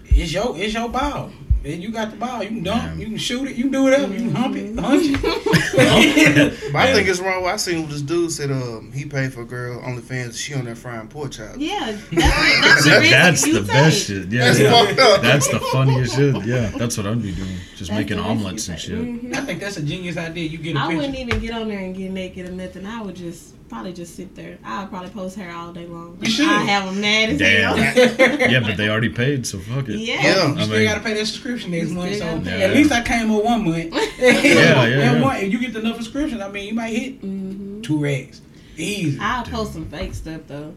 [0.06, 1.32] it's your it's your ball.
[1.66, 2.44] And you got the ball.
[2.44, 2.84] You can dunk.
[2.84, 2.94] Yeah.
[2.96, 3.56] You can shoot it.
[3.56, 4.12] You can do whatever.
[4.14, 6.60] You can hump it, hunch it.
[6.74, 7.46] But I think it's wrong.
[7.46, 10.38] I seen this dude said um he paid for a girl OnlyFans.
[10.38, 11.56] She on that frying pork chop.
[11.58, 14.28] Yeah, that's, that's See, the that's the best shit.
[14.30, 14.72] Yeah, That's yeah.
[14.72, 15.22] fucked up.
[15.22, 16.36] That's the funniest shit.
[16.46, 17.48] Yeah, that's what I'd be doing.
[17.78, 18.86] Just That's making omelets and take.
[18.88, 18.98] shit.
[19.00, 19.36] Mhm.
[19.36, 20.50] I think that's a genius idea.
[20.50, 20.98] You get a I picture.
[20.98, 22.86] wouldn't even get on there and get naked or nothing.
[22.86, 24.58] I would just probably just sit there.
[24.64, 26.18] I'll probably post her all day long.
[26.22, 26.48] You should.
[26.48, 27.78] I have them mad as Damn.
[27.78, 28.50] hell.
[28.52, 29.98] Yeah, but they already paid, so fuck it.
[30.00, 30.22] yeah.
[30.22, 30.48] Yeah.
[30.54, 32.16] You I still mean- gotta pay that subscription next month.
[32.18, 33.94] So gotta at least I came with one month.
[34.20, 35.22] yeah, And yeah.
[35.22, 38.42] one, if you get enough subscriptions, I mean, you might hit hmm two racks.
[38.78, 39.20] Easy.
[39.20, 40.74] I'll post some fake stuff though.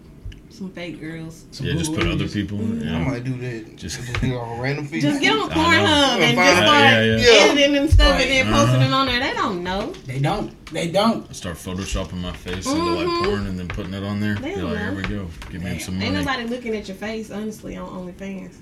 [0.57, 1.45] Some fake girls.
[1.51, 2.33] Some Yeah, just put Google other images.
[2.35, 2.59] people.
[2.61, 2.99] I Yeah.
[3.05, 3.77] might do that.
[3.77, 5.03] Just- Just do all random feet.
[5.03, 6.25] Just get on I Pornhub know.
[6.25, 6.63] and just out.
[6.65, 7.17] start Yeah, yeah.
[7.17, 7.51] Yeah.
[7.53, 8.85] editing and stuff and then posting Uh-huh.
[8.87, 9.21] it on there.
[9.21, 9.93] They don't know.
[10.07, 10.73] They don't.
[10.73, 11.27] They don't.
[11.29, 12.97] I start photoshopping my face into Mhm.
[13.07, 14.35] like porn and then putting it on there.
[14.37, 15.27] They Be don't like, here we go.
[15.53, 15.81] Give me Damn.
[15.81, 16.25] some Ain't money.
[16.25, 18.53] nobody looking at your face, honestly, on OnlyFans.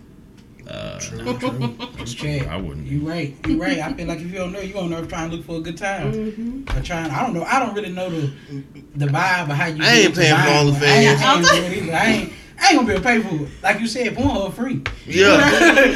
[0.68, 1.59] Uh, True, true.
[1.99, 2.38] that's Okay.
[2.40, 2.49] true.
[2.49, 2.87] I wouldn't.
[2.87, 3.37] You right.
[3.47, 3.78] You right.
[3.78, 5.61] I feel like if you don't know, you don't know trying to look for a
[5.61, 6.12] good time.
[6.12, 6.78] Mm-hmm.
[6.78, 7.11] Or trying.
[7.11, 7.44] I don't know.
[7.44, 8.30] I don't really know the
[8.97, 9.83] the vibe of how you.
[9.85, 10.75] I ain't get to paying for buying one.
[10.75, 10.83] OnlyFans.
[10.83, 11.92] I ain't paying for it either.
[11.94, 12.33] I ain't.
[12.56, 13.50] I ain't gonna be able to pay for it.
[13.64, 14.80] Like you said, Pornhub free.
[15.06, 15.37] Yeah.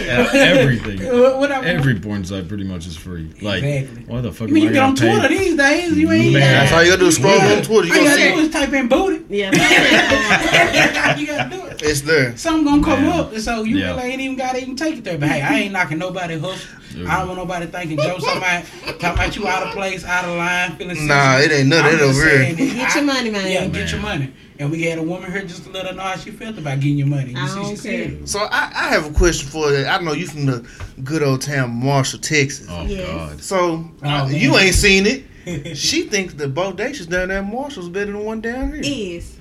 [0.05, 0.99] Yeah, everything.
[1.39, 1.65] Whatever.
[1.65, 3.33] Every porn site pretty much is free.
[3.41, 4.05] Like, Exactly.
[4.07, 5.97] why the fuck I mean, you am get on gonna Twitter these days.
[5.97, 6.33] You ain't.
[6.35, 6.41] Man.
[6.43, 7.55] That's all you gotta do is scroll Yeah.
[7.59, 7.87] on Twitter.
[7.87, 9.25] You All you gonna gotta do see is type in booty.
[9.29, 9.51] Yeah.
[11.17, 11.68] you gotta do it.
[11.83, 12.37] It's there.
[12.37, 13.19] Something gonna come Man.
[13.21, 13.91] up, and so you Yeah.
[13.97, 15.19] really ain't even gotta even take it there.
[15.19, 16.69] But hey, I ain't knocking nobody hustle.
[17.07, 18.65] I don't want nobody thinking Joe somebody
[18.99, 21.53] talking about you out of place, out of line, feeling Nah, sensitive.
[21.53, 21.95] it ain't nothing.
[21.95, 22.39] of I'm over here.
[22.39, 23.53] that Get I- your money, man.
[23.53, 24.33] Yeah, get your money.
[24.61, 26.81] And we had a woman here just to let her know how she felt about
[26.81, 27.31] getting your money.
[27.31, 28.19] You I see, she don't said care.
[28.23, 28.29] it.
[28.29, 29.87] So I, I have a question for you.
[29.87, 30.67] I know you from the
[31.05, 32.67] good old town Marshall, Texas.
[32.69, 33.07] Oh Yes.
[33.07, 33.41] God.
[33.43, 35.25] So Oh, you ain't seen it.
[35.77, 38.83] She thinks the bodacious down there in Marshall's better than one down here.
[38.85, 39.38] Is.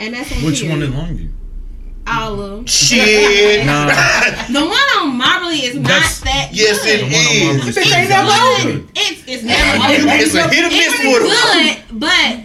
[0.00, 0.70] And that's on Which period.
[0.70, 1.30] one in Longview?
[2.06, 2.66] All of them.
[2.66, 3.66] Shit.
[3.66, 3.86] Nah,
[4.48, 7.00] The one on Marley is not that Yes, good.
[7.00, 7.76] it the one on Marble is.
[7.76, 8.90] is Bitch, ain't pretty never good.
[8.96, 10.16] It's it's never over.
[10.16, 12.00] It's a hit or miss It's with them.
[12.00, 12.40] good, but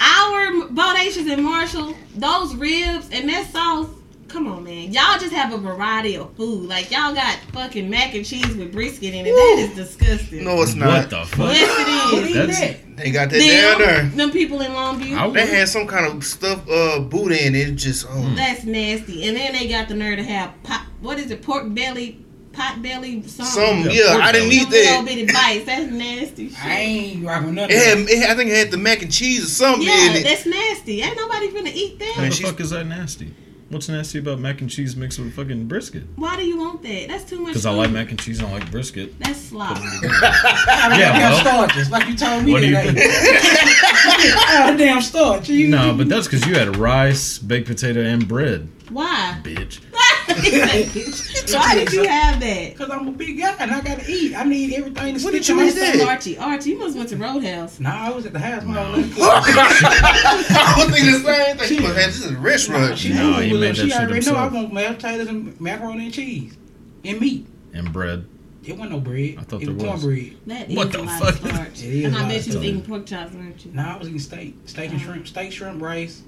[0.00, 3.88] our bodacious and Marshall, those ribs and that sauce.
[4.28, 4.92] Come on, man.
[4.92, 6.68] Y'all just have a variety of food.
[6.68, 9.30] Like y'all got fucking mac and cheese with brisket in it.
[9.32, 10.44] That is disgusting.
[10.44, 10.88] No, it's not.
[10.88, 11.52] What the fuck?
[11.52, 12.20] Yes, it is.
[12.32, 13.96] Believe That's- They got that down there.
[14.02, 15.16] Them, them people in Longview.
[15.16, 17.72] I They had some kind of stuff, uh, Buddha in it.
[17.76, 18.34] Just, oh.
[18.34, 19.28] That's nasty.
[19.28, 20.86] And then they got the nerve to have pot.
[21.00, 21.42] What is it?
[21.42, 23.44] Pork belly, pot belly, something.
[23.46, 24.60] Some, Yeah, yeah, I didn't belly.
[24.62, 25.04] eat Little that.
[25.06, 25.66] bitty bites.
[25.66, 26.48] That's nasty.
[26.48, 26.64] Shit.
[26.64, 29.02] I ain't rocking none of It had, it had, I think it had the mac
[29.02, 30.24] and cheese or something Yeah, in it.
[30.24, 31.00] that's nasty.
[31.02, 32.14] Ain't nobody finna eat that.
[32.18, 33.32] Man, the fuck is that nasty?
[33.68, 36.04] What's nasty about mac and cheese mixed with fucking brisket?
[36.14, 37.08] Why do you want that?
[37.08, 37.48] That's too much.
[37.48, 38.38] Because I like mac and cheese.
[38.38, 39.18] And I don't like brisket.
[39.18, 39.76] That's slop.
[39.80, 41.40] I Yeah, damn well.
[41.40, 42.92] starches, like you told me What do you today.
[43.04, 45.48] oh, damn starch.
[45.48, 49.40] You, No, but that's because you had rice, baked potato, and bread, Why?
[49.42, 49.80] bitch.
[50.28, 52.70] Why did you have that?
[52.72, 54.34] Because I'm a big guy and I gotta eat.
[54.34, 57.16] I need everything to What did you my eat Archie, Archie, you must went to
[57.16, 57.78] Roadhouse.
[57.80, 58.64] Nah, I was at the house.
[58.64, 59.12] My old lady.
[59.20, 61.68] I was thinking the same thing.
[61.68, 62.98] She must this is a restaurant.
[62.98, 64.52] She No, knew he it made was- that shit already know I himself.
[64.52, 66.56] want mashed potatoes and macaroni and cheese
[67.04, 67.46] and meat.
[67.74, 68.26] And bread.
[68.64, 69.36] It wasn't no bread.
[69.38, 70.02] I thought it there was was.
[70.02, 70.36] cornbread.
[70.46, 71.34] That is What a the lot fuck?
[71.36, 71.82] starch.
[71.84, 73.72] It is and a I lot bet of you was eating pork chops, weren't you?
[73.72, 75.12] Nah, I was eating steak, steak and uh-huh.
[75.12, 76.22] shrimp, steak, shrimp, rice.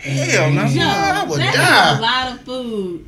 [0.00, 0.64] Hell no.
[0.64, 1.92] Yo, I would that die.
[1.92, 3.06] is a lot of food.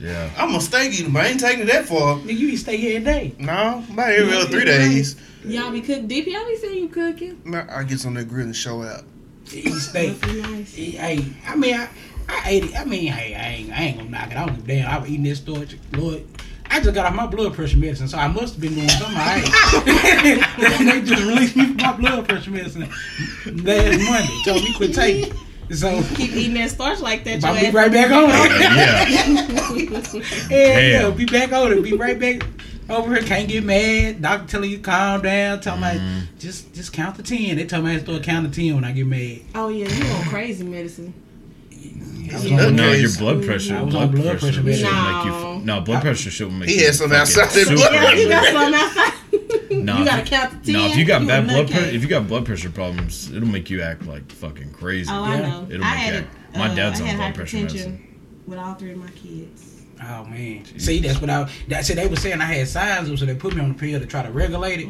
[0.00, 0.30] Yeah.
[0.36, 2.16] I'm a steak eater, but I ain't taking it that far.
[2.18, 3.34] Nigga, you eat steak every day.
[3.38, 5.16] No, about every other three days.
[5.44, 6.08] Y'all be cooking.
[6.08, 7.40] DP, I be seeing you cooking.
[7.44, 9.04] Nah, I get on that grill and show out.
[9.52, 10.20] Eat steak.
[10.26, 10.74] Nice.
[10.74, 11.88] Hey, I mean, I,
[12.28, 12.78] I ate it.
[12.78, 14.36] I mean, hey, I ain't, I ain't gonna knock it.
[14.36, 14.90] I don't give a damn.
[14.90, 15.78] I was eating this storage.
[15.92, 16.24] Lord,
[16.70, 19.16] I just got off my blood pressure medicine, so I must have been doing something.
[19.16, 19.44] Right.
[20.78, 24.42] they just released me from my blood pressure medicine last Monday.
[24.44, 25.32] Told me quit taking.
[25.70, 25.76] It.
[25.76, 27.44] So Keep eating that starch like that.
[27.44, 28.60] I'll your be right back on it.
[28.60, 30.48] Yeah.
[30.50, 31.82] Yeah, yeah, be back on it.
[31.82, 32.42] Be right back
[32.88, 33.22] over here.
[33.22, 34.22] Can't get mad.
[34.22, 35.60] Doctor telling you calm down.
[35.60, 36.38] Tell me mm-hmm.
[36.38, 37.56] just just count to ten.
[37.56, 39.40] They tell me I have to start counting to ten when I get mad.
[39.54, 41.12] Oh yeah, you on crazy medicine.
[42.32, 43.00] was No, Nutcase.
[43.00, 43.76] your blood pressure.
[43.76, 44.86] I was blood blood pressure should medicine.
[44.86, 45.30] make you.
[45.30, 45.56] No.
[45.56, 46.86] f- No, blood pressure shouldn't make He you.
[46.86, 47.92] had some outside blood.
[47.92, 49.12] Yeah, he got some outside.
[49.70, 50.80] No, you if gotta count to ten.
[50.80, 53.48] No, if you got a bad blood pressure, if you got blood pressure problems, it'll
[53.48, 55.10] make you act like fucking crazy.
[55.12, 55.66] Oh, I know.
[55.70, 56.24] It'll I make had you it.
[56.24, 58.42] act- my uh, dad's I on had blood pressure hypertension medicine.
[58.46, 59.82] with all three of my kids.
[60.02, 60.64] Oh man.
[60.78, 61.50] See, that's what I.
[61.68, 63.70] That see, they were saying I had signs, of it, so they put me on
[63.70, 64.88] the pill to try to regulate it,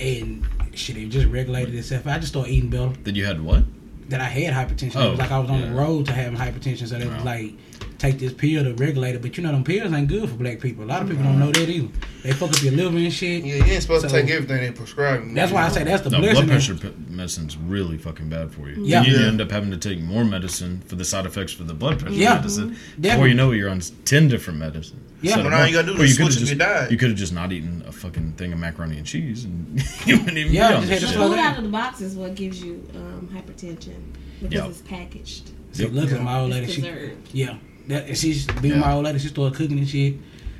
[0.00, 2.06] and shit, it just regulated itself.
[2.06, 2.92] I just started eating better.
[3.02, 3.64] Then you had what?
[4.10, 4.96] That I had hypertension.
[4.96, 5.68] Oh, it was like I was on yeah.
[5.68, 7.54] the road to having hypertension, so they was like,
[7.98, 9.22] take this pill to regulate it.
[9.22, 10.84] But you know, them pills ain't good for black people.
[10.84, 11.88] A lot of people don't know that either.
[12.22, 13.44] They fuck up your liver and shit.
[13.44, 15.24] Yeah, you ain't supposed So- to take everything they prescribe.
[15.26, 15.34] you.
[15.34, 16.46] That's why I say that's the No, blessing.
[16.46, 18.82] blood pressure p- medicine's really fucking bad for you.
[18.84, 19.02] Yeah.
[19.02, 19.28] You, you Yeah.
[19.28, 22.14] end up having to take more medicine for the side effects for the blood pressure
[22.16, 22.34] Yeah.
[22.36, 22.76] medicine.
[23.00, 25.00] Before you know it, you're on ten different medicines.
[25.22, 25.30] Yeah.
[25.38, 26.90] instead Well, of now you gotta do Or is you could've switch just- your diet.
[26.90, 30.18] You could have just not eaten a fucking thing of macaroni and cheese, and you
[30.18, 31.16] wouldn't even Yeah, be on just this had to shit.
[31.16, 33.94] slow Food out of the box is what gives you um, hypertension
[34.40, 34.66] because Yeah.
[34.66, 35.50] it's packaged.
[35.72, 36.66] See, look at my old lady.
[36.66, 37.54] It's She, yeah,
[37.88, 38.80] that and she's being Yeah.
[38.80, 39.18] my old lady.
[39.18, 40.14] She started cooking and shit.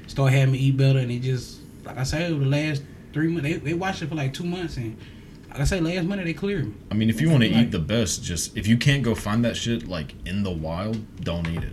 [0.06, 2.82] Started having me eat better, and it just like I say over the last
[3.12, 3.42] three months.
[3.48, 4.96] They, they watched it for like two months, and
[5.50, 6.74] like I say, last month they cleared me.
[6.90, 9.14] I mean, if you want to Like- eat the best, just if you can't go
[9.14, 11.72] find that shit like in the wild, don't eat it.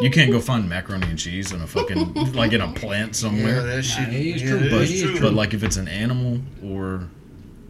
[0.00, 3.12] You can't go find macaroni and cheese in a fucking like in a plant Yeah,
[3.12, 3.62] somewhere.
[3.62, 4.08] that shit.
[4.08, 5.20] it is yeah, true, that but is true.
[5.20, 7.08] But like if it's an animal or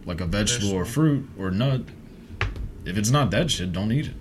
[0.04, 1.80] like a vegetable or fruit or nut,
[2.84, 4.12] if it's not that shit, don't eat it.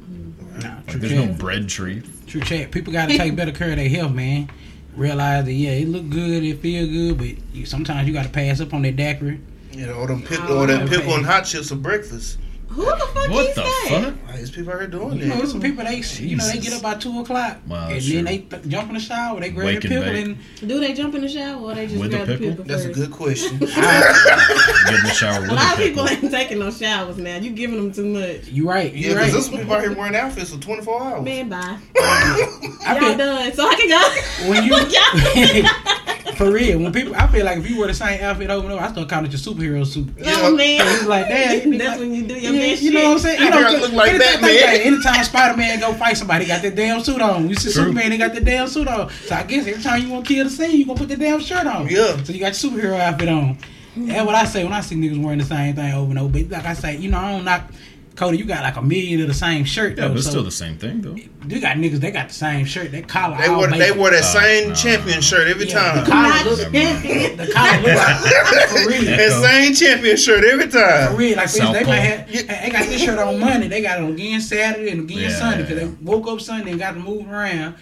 [0.62, 2.02] Nah, Like true there's no bread tree.
[2.28, 2.72] True chat.
[2.72, 4.50] People got to take better care of their health, man.
[4.96, 8.30] Realize that yeah, it look good, it feel good, but you, sometimes you got to
[8.32, 9.41] pass up on that daiquiri.
[9.74, 10.98] You know, or them pickle, Oh, or that okay.
[10.98, 12.38] pickle and hot chips for breakfast.
[12.76, 13.88] Who the fuck What is the that?
[13.90, 14.28] fuck?
[14.28, 15.38] Like, there's people out here doing You know, that.
[15.38, 18.16] there's some people they you know they get up by two o'clock Wow, and sure.
[18.16, 20.26] then they th- jump in the shower, they grab Wake the and pickle bake.
[20.62, 22.50] and Do they jump in the shower or they just With grab the pickle?
[22.52, 23.58] pickle That's a good question.
[23.60, 27.38] Get in the shower with A lot of people ain't taking no showers now.
[27.38, 28.48] You giving them too much.
[28.50, 29.32] you right, you yeah, because right.
[29.32, 31.24] there's some people out here wearing outfits for 24 hours.
[31.24, 31.80] Man, bye.
[31.96, 34.50] Y'all feel, done, so I can go.
[34.50, 36.05] when Y'all- you
[36.36, 38.74] for real, when people, I feel like if you wear the same outfit over and
[38.74, 40.08] over, I start calling it your superhero suit.
[40.26, 42.82] Oh man, It's like damn, you be that's like- when you do your Yeah, best
[42.84, 43.39] you know what I'm saying?
[43.41, 44.82] You I know, heard I look like anytime, Batman.
[44.93, 47.50] anytime Spider Man go fight somebody, got that damn suit on.
[47.50, 47.84] You see True.
[47.84, 49.10] Superman, they got the damn suit on.
[49.10, 51.17] So I guess every time you want to kill the scene, you gonna put the
[51.17, 51.88] damn shirt on.
[51.88, 52.21] Yeah.
[52.24, 53.58] So you got your superhero outfit on.
[53.98, 56.32] That's what I say when I see niggas wearing the same thing over and over.
[56.43, 57.71] But like I say, you know, I don't knock.
[58.15, 59.97] Cody, you got like a million of the same shirt.
[59.97, 61.15] Yeah, though, but it's so still the same thing though.
[61.15, 61.99] you got niggas.
[61.99, 62.91] They got the same shirt.
[62.91, 63.38] They collar.
[63.38, 63.97] They all wear, they bacon.
[63.99, 64.75] wear that same no.
[64.75, 66.06] champion shirt every Yeah, the time.
[66.12, 66.60] collar Not look.
[66.71, 68.19] The collar look like
[68.69, 69.06] for.
[69.06, 71.15] That same champion shirt every For time.
[71.17, 71.86] real, like this, they Southpaw.
[71.88, 72.28] might have,
[72.63, 75.30] they got this shirt on Monday, they got it on again Saturday and again Yeah,
[75.38, 75.88] Sunday because yeah.
[75.88, 77.75] they woke up Sunday and got to move around.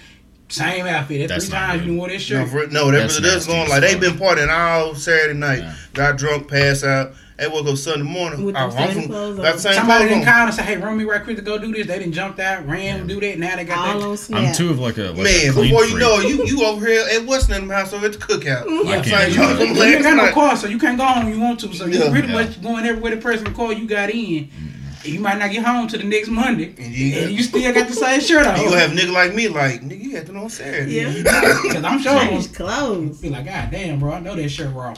[0.50, 1.28] Same outfit.
[1.30, 1.82] That's, That's three times good.
[1.82, 2.50] you done wore this No, shirt.
[2.68, 4.02] for, no, they, That's that's nasty going like they fuck.
[4.02, 5.60] been partying all Saturday night.
[5.60, 5.76] Yeah.
[5.94, 7.14] Got drunk, passed out.
[7.44, 8.46] They woke up Sunday morning.
[8.46, 10.78] With oh, I'm same from- clothes got same Somebody clothes didn't call and say, "Hey,
[10.78, 13.38] run me right quick to go do this." They didn't jumped out, ran, do that.
[13.38, 14.32] Now they got All that.
[14.34, 16.64] I'm too of like a like a Man, clean before you know it, you you
[16.66, 18.64] over here at what's name house over at the cookout.
[18.86, 19.34] Yeah, I Same can't.
[19.36, 20.34] you, you ain't last got no night.
[20.34, 21.74] car, so you can't go home when you want to.
[21.74, 22.10] So you Yeah.
[22.12, 22.34] pretty Yeah.
[22.34, 24.18] much going everywhere the person call you got in.
[24.46, 24.70] Mm-hmm.
[25.04, 27.90] You might not get home till the next Monday, And you- and you still got
[27.90, 28.58] the same shirt on.
[28.58, 30.92] You gonna have nigga like me, like nigga, you had to know on Saturday.
[30.94, 31.12] Yeah.
[31.64, 33.20] Because I'm sure it was Change clothes.
[33.20, 34.96] Be like, God damn, bro, I know that shirt wrong.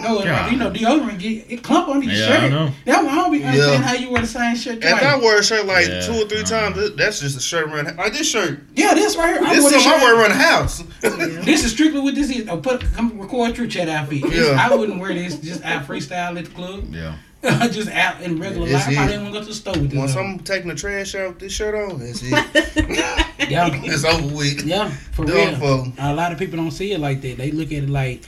[0.00, 0.26] No, God.
[0.26, 2.40] like, you know, deodorant get it clump on your Yeah, shirt.
[2.42, 2.70] I know.
[2.84, 3.88] That one I don't be understand Yeah.
[3.88, 6.24] how you wear the same shirt If I wear a shirt like Yeah, two or
[6.28, 6.70] three uh-huh.
[6.70, 7.96] times, that's just a shirt around.
[7.96, 9.44] Like this shirt, Yeah, this right here.
[9.44, 10.82] I this is this something I wear around the house.
[11.44, 12.48] This is strictly what this is.
[12.48, 14.22] Oh, put come record true chat outfit.
[14.22, 14.56] This- Yeah.
[14.68, 16.84] I wouldn't wear this just out freestyle at the club.
[16.94, 17.16] Yeah.
[17.72, 18.96] just out in regular It's life.
[18.98, 19.08] I it.
[19.08, 19.98] didn't want to go to the store with this.
[19.98, 20.24] Once on.
[20.24, 22.32] I'm taking the trash out this shirt on, that's it.
[23.50, 24.62] Yeah, it's over with.
[24.62, 25.84] yeah, for Done real.
[25.84, 25.92] for.
[25.98, 27.36] A lot of people don't see it like that.
[27.38, 28.22] They look at it like.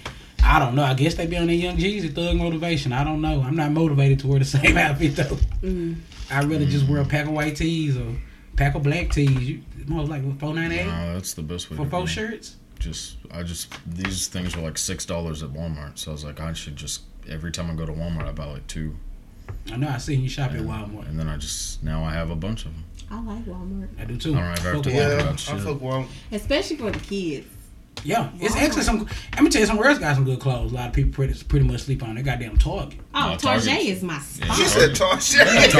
[0.44, 0.84] I don't know.
[0.84, 2.92] I guess they be on their young Jeezy thug motivation.
[2.92, 3.40] I don't know.
[3.42, 5.36] I'm not motivated to wear the same outfit though.
[5.62, 5.96] Mm.
[6.30, 8.14] I'd rather just wear a pack of white tees or
[8.56, 9.30] pack of black tees.
[9.48, 12.06] You most like four ninety eight No, that's the best way for to four go.
[12.06, 12.56] shirts.
[12.78, 16.40] Just I just these things were like six dollars at Walmart, so I was like,
[16.40, 18.94] I should just every time I go to Walmart, I buy like two,
[19.72, 19.88] I know.
[19.88, 21.08] I seen you shop at Walmart.
[21.08, 22.84] and then I just now I have a bunch of them.
[23.10, 24.34] I like Walmart, I do too.
[24.34, 25.20] I don't ever have to with walk Walmart.
[25.24, 25.60] Yeah, I shit.
[25.60, 26.06] fuck well.
[26.32, 27.46] especially for the kids.
[28.02, 29.06] Yeah, it's actually some.
[29.34, 30.72] Let me tell you, somewhere else got some good clothes.
[30.72, 32.16] A lot of people pretty pretty much sleep on.
[32.16, 32.98] They goddamn Target.
[33.14, 33.86] Oh, Oh, Tarjay Target.
[33.86, 34.56] is my spot.
[34.56, 35.46] She said talk shit.
[35.46, 35.72] Target.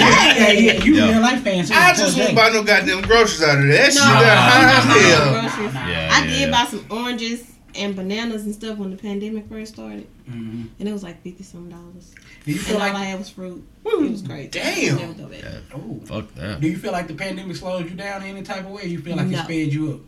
[0.00, 1.10] yeah, yeah, you Yeah.
[1.12, 1.64] real life fan.
[1.64, 2.24] so I just Target.
[2.24, 3.72] won't buy no goddamn groceries out of there.
[3.78, 5.72] That shit No, that high as no, no, hell.
[5.72, 5.90] no.
[5.90, 6.50] Yeah, I yeah, did yeah.
[6.50, 10.66] buy some oranges and bananas and stuff when the pandemic first started, Mhm.
[10.80, 12.14] and it was like fifty some dollars.
[12.44, 13.06] Do you feel And all I like?
[13.08, 13.64] had was fruit.
[13.86, 14.52] It was great.
[14.52, 14.96] Damn.
[14.96, 15.40] Never go back.
[15.44, 16.60] Yeah, Oh, fuck that.
[16.60, 18.84] do you feel like the pandemic slowed you down in any type of way?
[18.86, 19.38] You feel like No.
[19.38, 20.00] it sped you up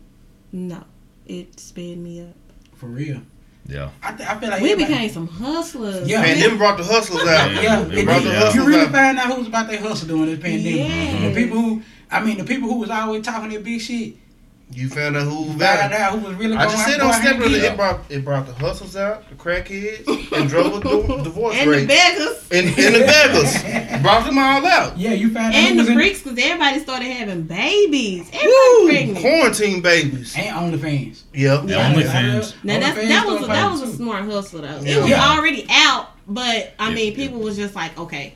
[0.51, 0.83] No,
[1.25, 2.35] it sped me up.
[2.75, 3.21] for real?
[3.65, 3.91] Yeah.
[4.01, 6.07] I, th- I feel like We became some hustlers.
[6.07, 6.21] Yeah.
[6.21, 7.49] Pandemic brought the hustlers out.
[7.53, 8.91] Yeah, Yeah, it and brought you, the you hustlers really out.
[8.91, 10.89] find out who's about their hustle during this pandemic.
[10.89, 11.29] Yeah.
[11.29, 11.81] The people who,
[12.11, 14.15] I mean, the people who was always talking their big shit,
[14.75, 15.91] You found out who Found valid.
[15.93, 18.45] out who was really I just said on Step Snapchat and it brought it brought
[18.47, 22.47] the hustles out, the crackheads, and drove up the divorce And the beggars.
[22.51, 24.97] And, and the beggars brought them all out.
[24.97, 28.27] Yeah, you found out And the freaks, because everybody started having babies.
[28.33, 28.87] Everybody Woo!
[28.89, 29.19] pregnant.
[29.19, 30.35] Quarantine babies.
[30.37, 31.21] and OnlyFans.
[31.33, 31.63] Yeah.
[31.65, 31.93] Yeah.
[31.93, 32.55] OnlyFans.
[32.63, 34.79] Now that's, OnlyFans that was a, that was a smart hustle though.
[34.81, 34.97] Yeah.
[34.97, 35.29] It was Yeah.
[35.29, 37.15] already out, but I Yeah, mean, yeah.
[37.15, 38.33] people was just like, okay,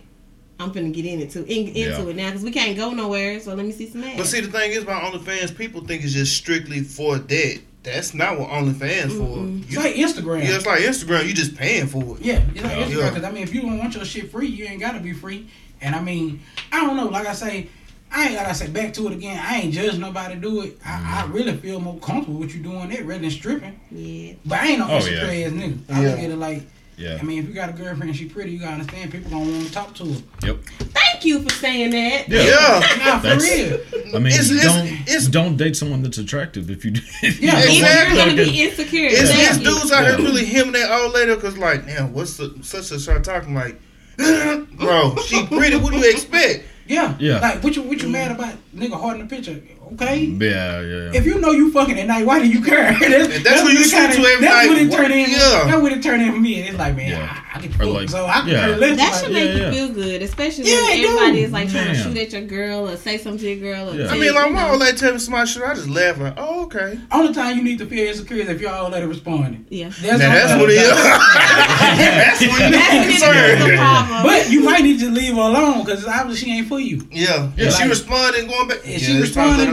[0.59, 2.01] I'm finna get into in, into Yeah.
[2.07, 3.39] it now because we can't go nowhere.
[3.39, 4.17] So let me see some ass.
[4.17, 7.59] But see, the thing is about OnlyFans, people think it's just strictly for that.
[7.83, 9.45] That's not what OnlyFans for.
[9.67, 10.43] It's like Instagram.
[10.43, 11.27] yeah, it's like Instagram.
[11.27, 12.21] You just paying for it.
[12.23, 12.85] Yeah, it's like Yeah.
[12.85, 12.97] Instagram.
[12.99, 13.09] Yeah.
[13.09, 15.47] Because I mean, if you don't want your shit free, you ain't gotta be free.
[15.79, 16.41] And I mean,
[16.71, 17.05] I don't know.
[17.07, 17.69] Like I say,
[18.11, 19.39] I ain't gotta say back to it again.
[19.45, 20.79] I ain't judge nobody do it.
[20.83, 21.33] I, I mm-hmm.
[21.33, 23.79] really feel more comfortable with you doing it rather than stripping.
[23.91, 25.45] yeah, But I ain't no Oh, insecure yeah.
[25.45, 25.77] ass nigga.
[25.89, 26.09] I Yeah.
[26.09, 26.63] look at it like,
[26.97, 27.19] Yeah.
[27.21, 29.67] I mean, if you got a girlfriend, she pretty, you gotta understand people don't want
[29.67, 30.19] to talk to her.
[30.43, 30.57] Yep.
[30.93, 32.27] thank you for saying that.
[32.27, 32.41] Yeah.
[32.43, 32.79] Yeah.
[33.05, 33.79] Nah, for That's- real.
[34.15, 36.93] I mean, It's- it's- don't it's- don't date someone that's attractive if you.
[37.21, 39.07] If Yeah, don't Even you're gonna be insecure.
[39.11, 40.25] It's, Thank it's dudes out here Yeah.
[40.25, 43.79] really him that old lady because like, damn, what's the, such a start talking like,
[44.17, 45.75] bro, she pretty.
[45.77, 46.63] What do you expect?
[46.87, 47.15] Yeah.
[47.19, 47.39] Yeah.
[47.39, 48.55] Like, what you what you mad about?
[48.75, 49.61] Nigga hard in the picture.
[49.93, 50.17] Okay.
[50.25, 51.11] Yeah, yeah, yeah.
[51.13, 52.91] If you know you fucking at night, why do you care?
[52.99, 54.67] that's, that's what you it kinda- to every That's night.
[54.67, 55.29] what it turned in.
[55.29, 55.37] Yeah.
[55.65, 56.59] That's what it turned in for me.
[56.59, 57.41] And it's like, man, Yeah.
[57.53, 58.67] I, I can Or cook, like- so I can yeah.
[58.67, 59.71] That like- should make yeah.
[59.71, 62.89] you feel good, especially Yeah, when everybody is like trying to shoot at your girl
[62.89, 63.89] or say something to your girl.
[63.89, 64.07] Or Yeah.
[64.09, 64.71] I mean, you, like you my know.
[64.71, 66.99] old lady tell me some shit, I just laugh like, oh okay.
[67.11, 69.65] Only time you need to feel insecure is if y'all all let it responding.
[69.69, 69.89] Yeah.
[70.01, 70.89] That's, that's what it is.
[70.91, 73.21] that's what it That's is.
[73.21, 73.37] when Sorry.
[73.53, 74.23] it's the problem.
[74.23, 77.07] But you might need to leave her alone because obviously she ain't for you.
[77.11, 77.69] Yeah, Yeah.
[77.69, 78.79] She Like- responded going back.
[78.85, 79.29] Yeah, she it's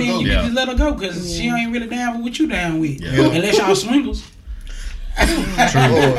[0.06, 0.20] time to let her then go.
[0.20, 0.34] you Yeah.
[0.34, 3.00] can just let her go because she ain't really down with what you down with.
[3.00, 3.10] Yeah.
[3.26, 4.30] Unless y'all swingles.
[5.18, 6.14] Lord.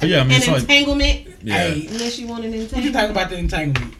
[0.00, 1.54] But yeah, I mean, An it's like entanglement, yeah.
[1.70, 2.72] Hey, unless you want an entanglement.
[2.74, 2.92] what you entanglement.
[2.92, 3.94] think about the entanglement?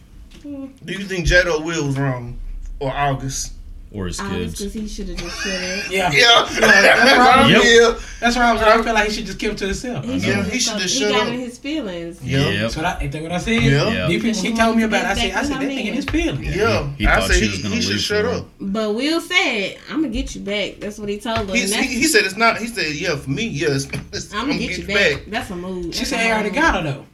[0.84, 2.38] Do you think Jado Will was wrong
[2.80, 3.53] or August?
[3.94, 4.74] Or his Because kids.
[4.74, 5.90] he should have just shut up.
[5.90, 6.10] Yeah.
[6.12, 6.26] Yeah,
[6.60, 7.48] right.
[7.48, 7.62] Yep.
[7.64, 10.04] yeah, That's why I was I feel like he should just keep it to himself.
[10.04, 10.18] He, know.
[10.18, 11.32] should've He should just- just shut got up.
[11.32, 12.20] in his feelings.
[12.22, 12.60] yeah, Yep.
[12.60, 13.62] That's what I, ain't that what I said?
[13.62, 13.88] Yeah.
[13.90, 14.08] Yeah.
[14.08, 15.04] These people She he told me about.
[15.04, 15.06] it.
[15.06, 16.56] I said, I said with that her nigga in his feelings.
[16.56, 16.88] yeah.
[16.98, 18.42] He I thought said she he, was gonna he should leave shut for up.
[18.60, 18.72] him.
[18.72, 21.54] But Will said, "I'm gonna get you back." That's what he told her.
[21.54, 22.58] He, he, said it's not.
[22.58, 23.46] He said yeah for me.
[23.46, 25.22] Yeah, it's, it's, I'm gonna get you back.
[25.28, 25.94] That's a move.
[25.94, 26.56] She said, a "I already move.
[26.56, 27.06] got her though."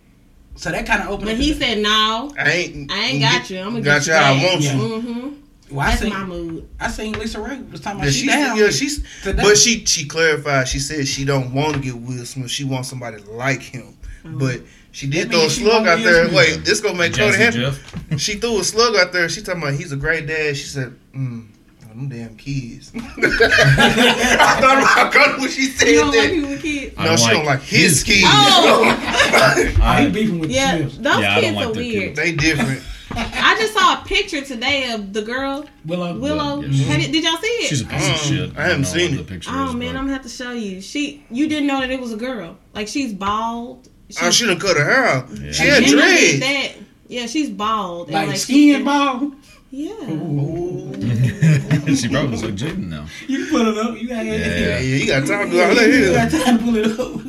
[0.56, 1.28] So that kind of opened.
[1.28, 2.90] But he said, "No, I ain't.
[2.90, 3.58] I ain't got you.
[3.60, 4.74] I'm gonna got get you you I back." want Yeah.
[4.76, 5.36] you.
[5.70, 5.76] Mm-hmm.
[5.76, 6.68] well, I That's seen, my mood.
[6.80, 8.56] I seen LisaRaye was talking about Yeah, she she, down.
[8.56, 9.22] yeah, she's.
[9.22, 9.42] today.
[9.42, 10.68] But she she clarified.
[10.68, 12.50] She said she don't want to get Will Smith.
[12.50, 13.96] She wants somebody like him.
[14.24, 14.60] But
[14.92, 16.24] she did That throw a slug out there.
[16.28, 16.36] Smith.
[16.36, 17.70] Wait, this gonna make Cody happy.
[18.18, 19.28] She threw a slug out there.
[19.28, 20.56] She talking about he's a great dad.
[20.56, 21.46] She said, mm,
[21.88, 22.92] them damn kids.
[22.96, 26.30] I thought about Cody when she said You don't like that.
[26.34, 26.96] people with kids?
[26.98, 28.24] No, I she like don't like his, his kids.
[28.26, 30.78] Oh, oh, he I, beefing with yeah.
[30.78, 32.16] the Those Yeah, kids like are their weird.
[32.16, 32.82] they different.
[33.12, 36.16] I just saw a picture today of the girl Willow.
[36.18, 36.62] Willow.
[36.62, 37.68] Yeah, she's- Had it- did y'all see it?
[37.68, 38.50] she's a piece of Mm, shit.
[38.56, 39.16] I haven't don't seen it.
[39.18, 40.80] The picture Oh is, man, but- I'm gonna have to show you.
[40.80, 42.56] She, you didn't know that it was a girl.
[42.74, 43.88] Like she's bald.
[44.08, 45.28] She's, Oh, she done cut her hair out.
[45.30, 45.52] Yeah.
[45.52, 46.40] She had Jenna did dreads.
[46.40, 46.72] that.
[47.08, 48.06] Yeah, she's bald.
[48.08, 49.32] and, like, like skin ball.
[49.72, 49.90] Yeah.
[51.94, 53.06] she probably looks like Jaden now.
[53.28, 54.00] You can pull it up.
[54.00, 54.34] You got Yeah.
[54.34, 57.00] Yeah, yeah, you got time to do all You that got time to pull it
[57.00, 57.20] up.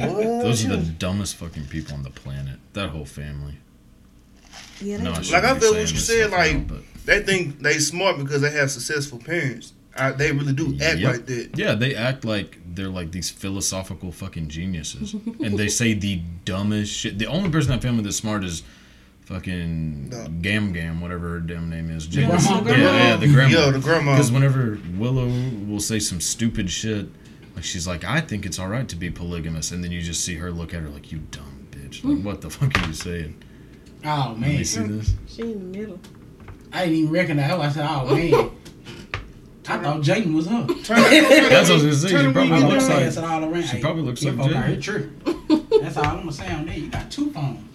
[0.42, 2.58] Those are the dumbest fucking people on the planet.
[2.72, 3.54] That whole family.
[4.80, 6.30] Yeah, No, Like I feel what you said.
[6.30, 9.72] Like now, they think they smart because they have successful parents.
[9.96, 11.12] I, they really do act Yep.
[11.12, 11.50] like that.
[11.58, 15.14] Yeah, they act like they're like these philosophical fucking geniuses,
[15.44, 17.18] and they say the dumbest shit.
[17.18, 18.62] The only person in that family that's smart is
[19.22, 20.26] fucking No.
[20.40, 22.06] Gam Gam, whatever her damn name is.
[22.06, 22.34] grandma.
[22.34, 22.82] Yeah, The grandma.
[22.98, 23.58] yeah, the grandma.
[23.58, 24.12] Yeah, the grandma.
[24.12, 25.26] Because whenever Willow
[25.66, 27.08] will say some stupid shit,
[27.54, 30.24] like she's like, "I think it's all right to be polygamous," and then you just
[30.24, 32.04] see her look at her like, "You dumb bitch!
[32.04, 33.36] Like, what the fuck are you saying?"
[34.04, 35.14] Oh Let man, me see this.
[35.26, 35.98] she in the middle.
[36.72, 37.56] I didn't even recognize her.
[37.58, 38.50] I said, oh man.
[39.68, 40.62] I thought Jaden was her.
[40.66, 42.08] That's what I was gonna say.
[42.08, 42.98] She probably looks like.
[43.04, 43.62] Pass all around.
[43.64, 44.66] she probably looks like folk out Jaden.
[44.68, 45.80] here tripping.
[45.82, 46.76] That's all I'm gonna say on there.
[46.76, 47.66] You got two phones.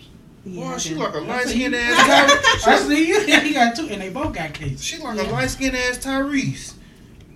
[0.46, 0.72] Yeah.
[0.72, 2.68] Boy, she like a light see skinned you- ass.
[2.68, 3.20] I see you.
[3.22, 4.84] He got two, and they both got cases.
[4.84, 6.74] She like a light skinned ass Tyrese.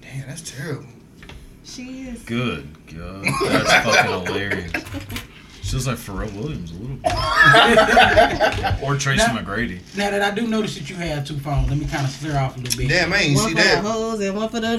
[0.01, 0.85] Damn, that's terrible.
[1.63, 2.21] She is.
[2.23, 4.71] Good God, that's fucking hilarious.
[5.69, 7.13] She looks like Pharrell Williams a little bit,
[8.83, 9.81] or Tracy Now- McGrady.
[9.95, 12.35] Now that I do notice that you have two phones, let me kind of clear
[12.37, 12.89] off a little bit.
[12.89, 13.83] Damn, I ain't One see for the that.
[13.83, 14.77] hoes and one for the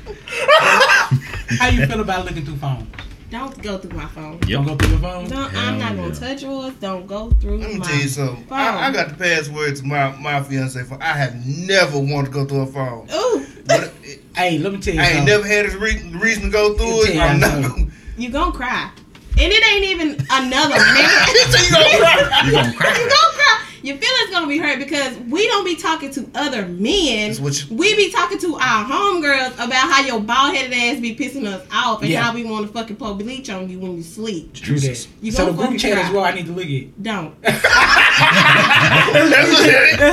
[1.58, 2.86] How you feel about looking through phones?
[3.30, 4.38] Don't go through my phone.
[4.40, 5.28] Don't go through your phone.
[5.28, 6.14] No, Hell I'm not gonna yeah.
[6.14, 6.74] touch yours.
[6.74, 7.64] Don't go through my phone.
[7.64, 8.44] Let me my tell you something.
[8.46, 8.58] phone.
[8.58, 11.00] I, I got the password to my, my fiance phone.
[11.00, 13.08] I have never wanted to go through a phone.
[13.14, 15.34] Ooh, But it, Hey, let me tell you I ain't something.
[15.34, 17.18] never had a re- reason to go through it.
[17.20, 17.68] I'm not know.
[17.68, 17.86] gonna.
[18.16, 18.90] you gonna cry,
[19.38, 21.26] and it ain't even another nigga.
[21.26, 22.46] She said you gonna cry.
[22.46, 22.90] You gonna cry?
[22.98, 23.64] you gonna cry.
[23.82, 27.32] You your feelings gonna be hurt because we don't be talking to other men.
[27.32, 31.14] That's you- we be talking to our homegirls about how your bald headed ass be
[31.16, 32.22] pissing us off and Yeah.
[32.22, 34.52] how we want to fucking pour bleach on you when you sleep.
[34.54, 35.06] True that.
[35.22, 36.02] You so the gonna group fucking chat cry.
[36.06, 36.24] as well.
[36.24, 37.02] I need to look at.
[37.02, 37.34] Don't.
[37.42, 37.62] That's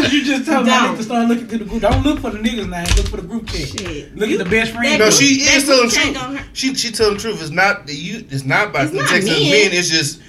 [0.04, 0.72] what you just told me.
[0.72, 0.92] I Don't.
[0.92, 1.82] need to start looking to the group.
[1.82, 2.84] Don't look for the niggas now.
[2.96, 3.68] Look for the group chat.
[3.68, 4.16] Shit.
[4.16, 5.00] Look You- at the best friend.
[5.00, 6.42] No, That she is telling the truth.
[6.54, 7.42] She she telling the truth.
[7.42, 8.24] It's not that you.
[8.30, 9.42] It's not about It's the not text men.
[9.52, 9.72] men.
[9.74, 10.20] It's just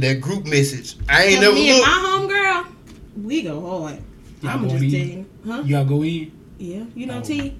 [0.00, 0.96] that group message.
[1.08, 1.88] I ain't Cause never me and looked.
[1.88, 4.02] my homegirl, we go hard.
[4.44, 4.90] I'm going just in?
[4.90, 5.26] telling you.
[5.52, 5.62] Huh?
[5.64, 6.32] Y'all go in.
[6.58, 6.84] Yeah.
[6.94, 7.22] You know Oh.
[7.22, 7.56] T?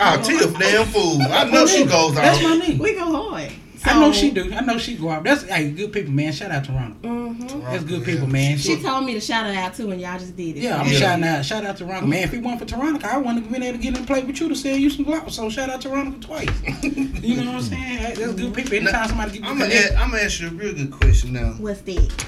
[0.00, 1.20] Oh, T a damn fool.
[1.22, 2.42] I know she goes That's out.
[2.58, 2.78] my nigga.
[2.78, 3.50] We go hard.
[3.84, 4.52] I know she do.
[4.52, 5.24] I know she go out.
[5.24, 6.32] That's hey, good people, man.
[6.32, 7.00] Shout out to Ronald.
[7.02, 7.60] Mm-hmm.
[7.60, 8.04] That's good Yeah.
[8.06, 8.58] people, man.
[8.58, 10.62] She She, told me to shout it out too, and y'all just did it.
[10.62, 10.98] yeah, I'm Yeah.
[10.98, 11.44] shouting out.
[11.44, 12.24] Shout out to Ronald, man.
[12.24, 14.22] If it weren't for Toronto, I wouldn't have been able to get in and play
[14.24, 15.36] with you to sell you some gloves.
[15.36, 16.48] So shout out to Ronald twice.
[16.82, 17.80] you know what I'm saying?
[17.82, 18.74] Hey, That's good people.
[18.74, 21.32] Anytime somebody give you I'm gonna connect- I'm gonna ask you a real good question
[21.32, 21.52] now.
[21.58, 22.24] What's that?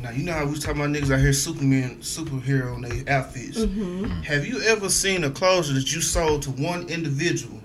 [0.00, 3.04] Now you know how we was talking about niggas out here Superman superhero on their
[3.08, 3.58] outfits.
[3.58, 4.22] Mm-hmm.
[4.22, 7.60] Have you ever seen a closure that you sold to one individual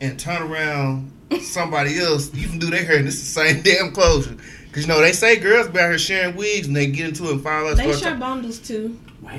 [0.00, 2.32] and turn around somebody else?
[2.34, 4.36] You can do their hair and it's the same damn closure.
[4.72, 7.24] Cause you know they say girls be out here sharing wigs and they get into
[7.28, 7.78] it and follow us.
[7.78, 8.98] They share bundles too.
[9.22, 9.32] Wow,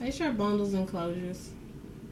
[0.00, 1.48] They share bundles and closures.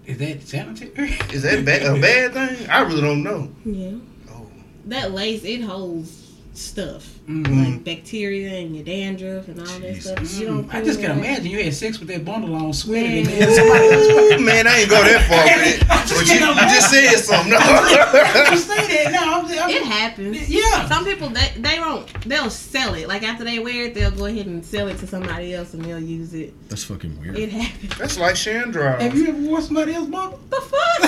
[0.07, 1.11] is that sanitary?
[1.33, 2.69] Is that ba- a bad thing?
[2.71, 3.51] I really don't know.
[3.65, 3.99] Yeah.
[4.31, 4.47] Oh.
[4.87, 6.22] That lace it holds
[6.55, 7.75] stuff Mm.
[7.75, 10.35] like bacteria and your dandruff and all that stuff.
[10.41, 10.75] You don't.
[10.75, 11.19] I just can that.
[11.19, 13.39] imagine you had sex with that bundle on, sweated, and Man.
[13.39, 14.07] then somebody else.
[14.07, 15.87] Ooh, man, I ain't go that far with it.
[16.13, 17.53] But you, you just said something.
[18.53, 19.39] You say that now.
[19.39, 20.49] I'm, I'm, It happens.
[20.51, 20.89] Yeah.
[20.89, 23.07] Some people they they won't they'll sell it.
[23.07, 25.85] Like after they wear it, they'll go ahead and sell it to somebody else and
[25.85, 26.53] they'll use it.
[26.69, 27.39] That's fucking weird.
[27.39, 27.97] It happens.
[27.99, 29.01] That's like sharing dry.
[29.01, 30.41] Have you ever worn somebody else's bundle?
[30.51, 31.03] The fuck?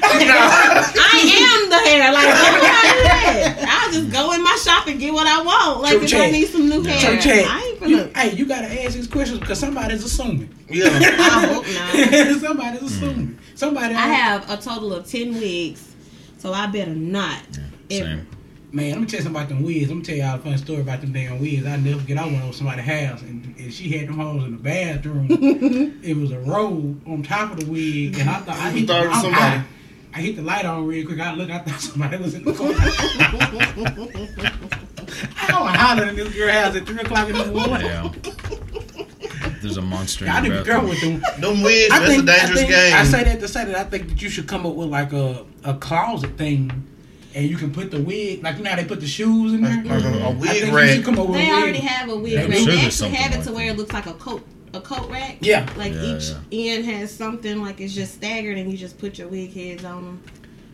[0.00, 2.12] I am the hair.
[2.12, 3.37] Like don't that.
[3.68, 5.80] I'll just go in my shop and get what I want.
[5.82, 6.20] Like True if chat.
[6.20, 9.06] I need some new hair, So, Chad, I ain't you, hey, you gotta ask these
[9.06, 10.52] questions because somebody's assuming.
[10.68, 10.86] Yeah.
[10.92, 12.40] I hope not.
[12.40, 13.38] somebody's assuming.
[13.54, 13.94] Somebody.
[13.94, 15.94] I have a total of ten wigs,
[16.38, 17.42] so I better not.
[17.90, 18.04] ever.
[18.04, 18.28] Same.
[18.70, 19.88] Man, let me tell you something about them wigs.
[19.88, 21.64] Let me tell y'all a funny story about them damn wigs.
[21.66, 22.18] I never forget.
[22.18, 25.26] I went over somebody's house and, and she had them hoes in the bathroom.
[26.02, 28.86] it was a robe on top of the wig, and I thought I You hit,
[28.88, 29.56] thought it was somebody.
[29.56, 29.64] I,
[30.14, 31.20] I hit the light on real quick.
[31.20, 31.50] I looked.
[31.50, 32.74] I thought somebody was in the corner.
[35.36, 37.86] I was hollering in this girl house at three o'clock in the morning.
[37.86, 38.12] Yeah.
[39.60, 41.20] There's a monster in I your didn't go with them.
[41.40, 42.94] Them wigs, that's think, a dangerous I think, game.
[42.94, 45.12] I say that to say that I think that you should come up with like
[45.12, 46.70] a, a closet thing,
[47.34, 49.62] and you can put the wig like you know how they put the shoes in
[49.62, 49.82] there.
[49.84, 50.90] like a, a I wig rack.
[50.90, 52.52] should come up with They already have a wig Yeah, rack.
[52.52, 54.44] sure They there's actually something have it like to where it looks like a coat
[54.78, 55.38] a coat rack.
[55.40, 55.68] Yeah.
[55.76, 59.28] Like Yeah, each end has something like it's just staggered and you just put your
[59.28, 60.22] wig heads on them.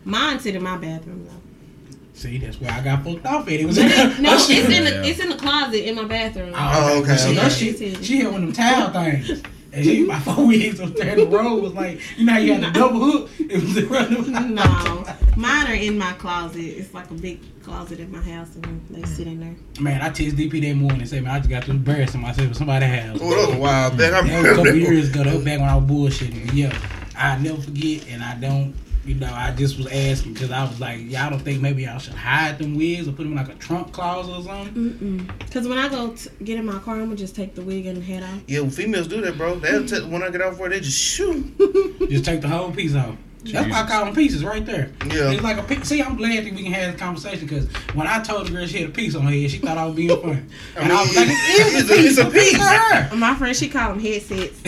[0.03, 1.41] Mine sit in my bathroom though.
[2.13, 3.53] See, that's where I got fucked off at.
[3.53, 5.03] It was But it, no, it's in the Yeah.
[5.03, 6.53] it's in the closet in my bathroom.
[6.55, 7.39] Oh, okay, See, okay.
[7.41, 9.43] her shit, she had one of them towel things.
[9.75, 11.17] And she, my four wigs was there.
[11.17, 13.29] The roll was like, you know how you had the double hook?
[13.39, 16.61] It was around No, mine are in my closet.
[16.61, 19.07] It's like a big closet in my house, and they mm.
[19.07, 19.83] sit in there.
[19.83, 22.47] Man, I text DP that morning and said, man, I just got to embarrass myself
[22.47, 23.19] with somebody's house.
[23.21, 23.99] Oh, that was a while back.
[23.99, 25.23] I That was a remember couple years ago.
[25.25, 26.53] That was back when I was bullshitting.
[26.53, 26.77] Yeah,
[27.17, 28.73] I never forget, and I don't.
[29.05, 31.95] You know, I just was asking because I was like, y'all don't think maybe I
[31.99, 35.29] should hide them wigs or put them in like a trunk closet or something?
[35.51, 37.85] Cause when I go t- get in my car, I'm gonna just take the wig
[37.85, 38.41] and head off.
[38.47, 39.55] Yeah, well, females do that, bro.
[39.59, 41.55] They'll t- when I get off work, they just shoot.
[42.09, 43.15] Just take the whole piece off.
[43.51, 44.91] That's why I call them pieces right there.
[45.07, 45.31] Yeah.
[45.31, 45.85] It's like a piece.
[45.87, 48.65] See, I'm glad that we can have this conversation because when I told the girl
[48.65, 50.41] she had a piece on her head, she thought I was being funny.
[50.77, 53.15] And I was like, it is a piece, a piece of her.
[53.15, 54.59] My friend, she call them headsets.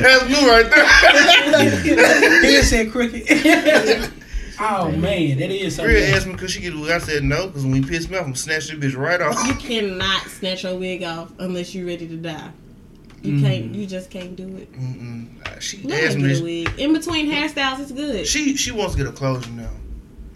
[0.00, 2.42] That's new right there.
[2.42, 3.24] He said crooked.
[4.60, 5.94] oh man, that is something.
[5.94, 6.90] Rhea asked me could she get a wig.
[6.90, 9.20] I said no, because when he pissed me off, I'm gonna snatch this bitch right
[9.20, 9.46] off.
[9.46, 12.50] you cannot snatch your wig off unless you're ready to die.
[13.26, 13.42] You Mm.
[13.42, 13.74] can't.
[13.74, 14.72] You just can't do it.
[14.72, 15.26] Mm-mm.
[15.46, 16.22] Uh, She Let asked me.
[16.28, 16.78] get This.
[16.78, 16.84] a.
[16.84, 18.26] In between hairstyles, it's good.
[18.26, 19.70] She she wants to get a closure now.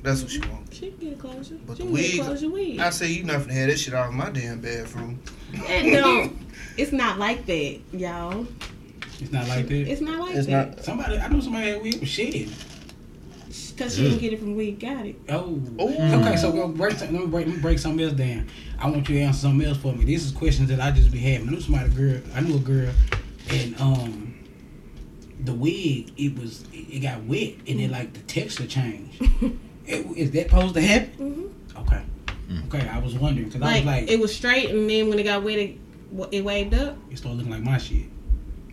[0.02, 0.76] That's what she wants.
[0.76, 1.56] She can get a closure.
[1.66, 2.78] But she the can get wig- a closure wig.
[2.80, 5.20] I say you not finna have that shit out of my damn bathroom.
[5.52, 6.36] It don't.
[6.76, 8.46] It's not like that, y'all.
[9.20, 9.74] It's not like that.
[9.90, 10.76] It's not like It's that.
[10.76, 10.84] not.
[10.84, 12.48] Somebody, I know somebody had wig with shit.
[13.76, 15.16] Cause she didn't get it from Wig Got It.
[15.28, 15.60] Oh.
[15.80, 15.82] Ooh.
[16.20, 18.46] Okay, so we'll break, some- let me break let me break something else down.
[18.78, 20.04] I want you to answer something else for me.
[20.04, 21.48] This is questions that I just be having.
[21.48, 22.20] I knew somebody girl.
[22.34, 22.90] I knew a girl,
[23.50, 24.34] and um,
[25.44, 29.22] the wig it was it, it got wet, and then like the texture changed.
[29.86, 31.52] It- Is that supposed to happen?
[31.74, 31.80] Mhm.
[31.82, 32.02] Okay.
[32.68, 35.24] Okay, I was wondering because I was like, it was straight, and then when it
[35.24, 35.76] got wet, it,
[36.30, 36.96] it waved up.
[37.10, 38.04] it started looking like my shit.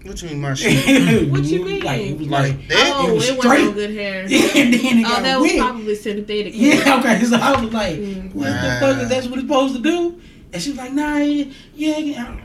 [0.07, 1.29] What you mean my shit?
[1.29, 1.83] What you mean?
[1.83, 2.93] Like it was Like like, that?
[2.95, 3.65] Oh, It it, was was straight.
[3.65, 4.21] no good hair.
[4.23, 5.59] and then it Oh, got that was wet.
[5.59, 6.53] probably synthetic.
[6.55, 7.23] Yeah, okay.
[7.25, 8.33] So I was like, Mm.
[8.33, 8.79] what the Wow.
[8.79, 10.21] fuck is that's what it's supposed to do?
[10.53, 11.45] And she was like, nah, yeah,
[11.75, 11.97] yeah.
[11.97, 12.37] yeah.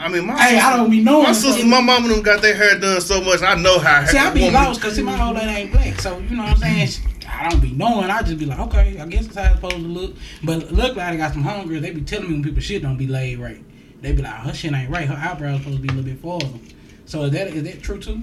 [0.00, 1.24] I mean, my Hey, I don't be knowing.
[1.24, 3.42] My sister, my mama them got their hair done so much.
[3.42, 4.00] I know how.
[4.00, 4.06] Hair.
[4.08, 6.00] See, I be woman- lost because my old lady ain't black.
[6.00, 6.86] So, you know what I'm saying?
[6.88, 8.10] She- I don't be knowing.
[8.10, 10.14] I just be like, okay, I guess it's how it's supposed to look.
[10.42, 11.80] But look like I got some homegirls.
[11.82, 13.62] They be telling me when people shit don't be laid right.
[14.04, 15.08] They be like, her shit ain't right.
[15.08, 16.58] Her eyebrows supposed to be a little bit farther.
[17.06, 18.22] So is that is that true too?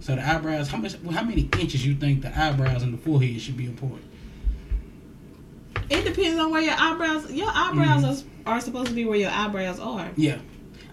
[0.00, 0.94] So the eyebrows, how much?
[1.10, 4.00] How many inches you think the eyebrows and the forehead should be apart?
[5.90, 7.30] It depends on where your eyebrows.
[7.30, 8.48] Your eyebrows mm-hmm.
[8.48, 10.08] are, are supposed to be where your eyebrows are.
[10.16, 10.38] Yeah.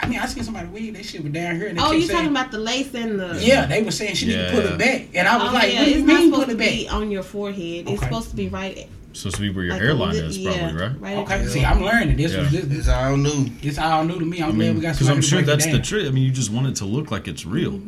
[0.01, 1.67] I mean, I seen somebody weed that shit was down here.
[1.67, 3.39] And they Oh, you talking about the lace and the?
[3.41, 4.73] Yeah, they were saying she need to pull Yeah.
[4.73, 6.47] it back, and I was Oh, like, yeah, "What do it's you not mean supposed
[6.47, 7.89] pull to it be back?" on your forehead.
[7.89, 8.87] It's supposed to be right.
[9.11, 11.01] Supposed to be where your like hairline a is, yeah, probably, right?
[11.01, 12.15] right Okay, see, I'm learning.
[12.17, 12.41] This Yeah.
[12.41, 12.65] was this.
[12.65, 13.49] It's all new.
[13.63, 14.37] It's all new to me.
[14.37, 15.81] I'm I glad mean, we got because I'm sure that's the down.
[15.81, 16.07] trick.
[16.07, 17.81] I mean, you just want it to look like it's real.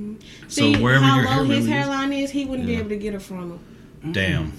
[0.47, 2.76] So See wherever how your low hair his really is, hairline is, he wouldn't be
[2.76, 3.59] able to get it from
[4.03, 4.11] him.
[4.13, 4.51] damn,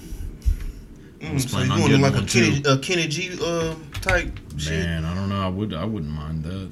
[1.21, 2.69] Mm, so planning you on want getting like a one, Kenny, too.
[2.71, 4.73] a Kenny G uh, type shit?
[4.73, 5.41] man, I don't know.
[5.41, 6.71] I would, I wouldn't mind that.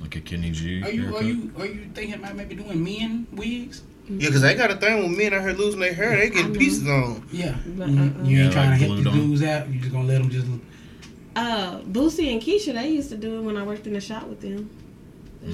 [0.00, 0.82] Like a Kenny G.
[0.82, 1.24] Are you are haircut.
[1.24, 3.82] you are you thinking about maybe doing men wigs?
[4.08, 6.28] Yeah, because they got a thing when men out here losing their hair, they I
[6.28, 7.26] getting pieces on.
[7.32, 7.56] Yeah.
[7.76, 9.68] But, you, you Yeah, ain't trying like to hit the dudes out.
[9.68, 10.46] You just gonna let them just.
[11.34, 14.26] Uh, Boosie and Keisha, they used to do it when I worked in the shop
[14.26, 14.70] with them.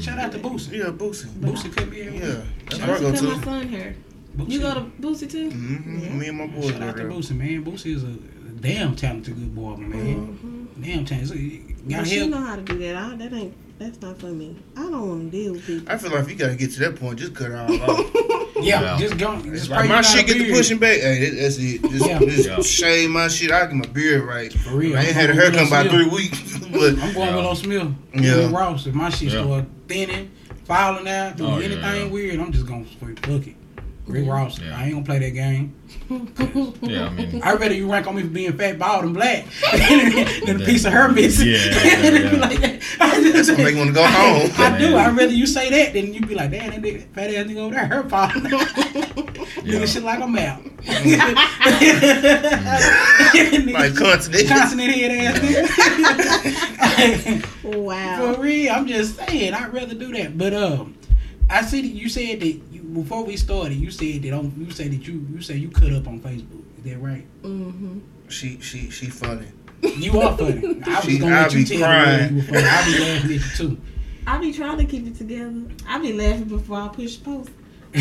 [0.01, 0.73] Shout out to Boosie.
[0.79, 1.27] Yeah, Boosie.
[1.41, 2.13] Boosie could be here.
[2.13, 3.45] Yeah, that's Shout where I out go Boosie cut my to.
[3.45, 3.95] son hair.
[4.37, 4.49] Boosie.
[4.51, 5.51] You go to Boosie too?
[5.51, 5.99] Mm-hmm.
[6.05, 6.09] Yeah.
[6.11, 6.71] Me and my boy.
[6.71, 7.11] Shout go out to there.
[7.11, 7.65] Boosie, man.
[7.65, 8.13] Boosie is a
[8.61, 10.27] damn talented good boy, man.
[10.29, 10.83] Mm-hmm.
[10.83, 11.75] Damn talented.
[11.85, 12.31] But Got she help.
[12.31, 12.97] know how to do that.
[12.97, 13.72] I, that ain't.
[13.79, 14.57] That's not for me.
[14.77, 15.91] I don't want to deal with people.
[15.93, 18.11] I feel like if you gotta get to that point, just cut it all off.
[18.57, 18.99] Yeah, Yeah.
[18.99, 19.33] just go.
[19.39, 20.55] It's Just like my shit get to beard.
[20.57, 21.01] pushing back.
[21.01, 21.83] Hey, that, that's it.
[21.83, 22.19] Just, Yeah.
[22.21, 22.61] just Yeah.
[22.61, 23.51] shave my shit.
[23.51, 24.53] I get my beard right.
[24.53, 24.97] For real.
[24.97, 27.37] I ain't I'm had a haircut with by three weeks, but I'm going Yeah.
[27.37, 27.89] with Will Smith.
[28.15, 28.21] Yeah.
[28.37, 28.51] Yeah.
[28.57, 28.87] Ross.
[28.87, 29.43] If my shit Yeah.
[29.45, 30.31] start thinning,
[30.65, 32.07] falling out, doing Oh, anything yeah.
[32.07, 33.57] weird, I'm just gonna fuck it.
[34.07, 34.59] Rick Ross.
[34.59, 34.77] Yeah.
[34.77, 35.75] I ain't gonna play that game.
[36.83, 39.47] Yeah, I mean, I'd rather you rank on me for being fat, bald, and black
[40.45, 41.49] than a piece of her missing.
[41.49, 42.31] Yeah, yeah, yeah.
[42.39, 42.81] like that.
[42.99, 44.51] that's what make me want to go home.
[44.59, 44.97] I do.
[44.97, 47.57] I'd rather you say that than you be like, damn, that nigga, fat ass nigga
[47.59, 48.33] over there, her fault.
[49.65, 49.79] Yeah.
[49.79, 50.61] Nigga shit like I'm out.
[53.73, 54.49] like continent.
[54.49, 55.73] Consonant head ass nigga.
[57.83, 58.35] Wow.
[58.35, 60.37] For real, I'm just saying, I'd rather do that.
[60.37, 60.97] But um,
[61.49, 64.71] I see that you said that you, before we started, you said that on, you
[64.71, 66.63] said that you you said you cut up on Facebook.
[66.79, 67.25] Is that right?
[67.43, 67.99] Mm-hmm.
[68.29, 69.47] She she she funny.
[69.83, 70.81] You are funny.
[70.87, 72.31] I was She- gonna I let you be tell me crying.
[72.31, 72.59] you were funny.
[72.59, 73.81] I be laughing at you too.
[74.27, 75.63] I be trying to keep it together.
[75.89, 77.51] I be laughing before I push post.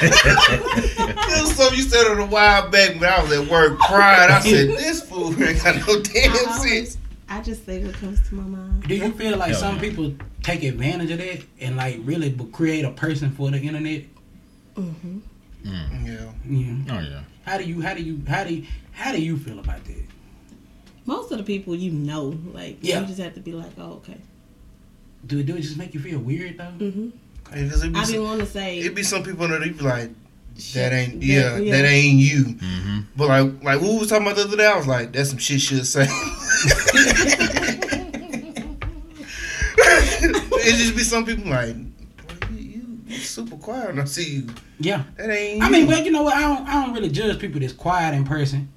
[0.00, 4.30] That was something you said on a while back when I was at work crying.
[4.30, 6.98] I said, "This fool ain't got no damn I, sense."
[7.30, 8.82] Always, I just say what comes to my mind.
[8.86, 9.80] Do you feel like Hell some yeah.
[9.82, 14.04] people take advantage of that and like really create a person for the internet?
[14.74, 15.18] Mm-hmm.
[15.64, 16.30] Yeah.
[16.48, 16.74] Yeah.
[16.90, 17.22] oh yeah.
[17.44, 20.04] How do you how do you how do you, how do you feel about that?
[21.06, 23.00] Most of the people you know, like Yeah.
[23.00, 24.16] you just have to be like, oh, okay.
[25.26, 26.64] Do it do it just make you feel weird though?
[26.78, 27.08] Mm-hmm.
[27.52, 29.60] Hey, 'cause it be I be some, wanting to say It'd be some people that
[29.60, 30.14] they be like, shit,
[30.74, 32.98] "That ain't that- yeah, that ain't you." Mm-hmm.
[33.16, 35.38] But like like we was talking about the other day, I was like, "That's some
[35.38, 36.06] shit should say."
[39.82, 44.36] it just be some people like, "Boy, you, you, you super quiet when I see
[44.36, 44.46] you.
[44.78, 45.04] Yeah.
[45.16, 46.34] That ain't." I you." mean, but you know what?
[46.36, 48.68] I don't I don't really judge people that's quiet in person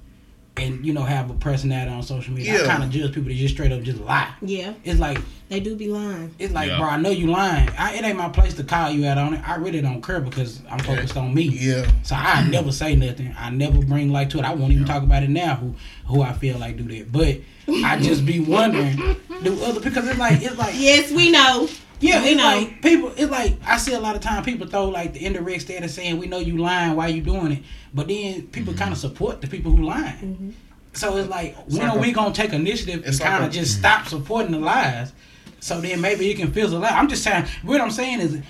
[0.56, 2.62] and you know have a personality on social media.
[2.62, 4.32] I kind of judge people that just straight up just lie.
[4.40, 6.34] Yeah, It's like they do be lying.
[6.38, 6.78] it's like, Yeah.
[6.78, 7.68] bro, I know you lying.
[7.76, 9.48] I, it ain't my place to call you out on it.
[9.48, 11.42] I really don't care because I'm focused on me.
[11.42, 13.34] yeah, So I never say nothing.
[13.38, 14.44] I never bring light to it.
[14.44, 15.56] I won't even talk about it now.
[15.56, 15.74] Who
[16.06, 17.38] who I feel like do that, but
[17.84, 18.96] I just be wondering
[19.42, 21.68] do other because it's like it's like Yes, we know.
[22.00, 22.44] Yeah, it's know.
[22.44, 23.12] like people.
[23.16, 26.18] It's like I see a lot of time people throw like the indirect status saying
[26.18, 28.78] we know you lying, why you doing it, but then people Mm-hmm.
[28.82, 30.54] kind of support the people who lying.
[30.92, 33.44] So it's like when like are a- we gonna take initiative and it's like kind
[33.44, 35.12] of just stop supporting the lies?
[35.60, 36.92] So then maybe you can fizzle out.
[36.92, 37.46] I'm just saying.
[37.62, 38.40] What I'm saying is,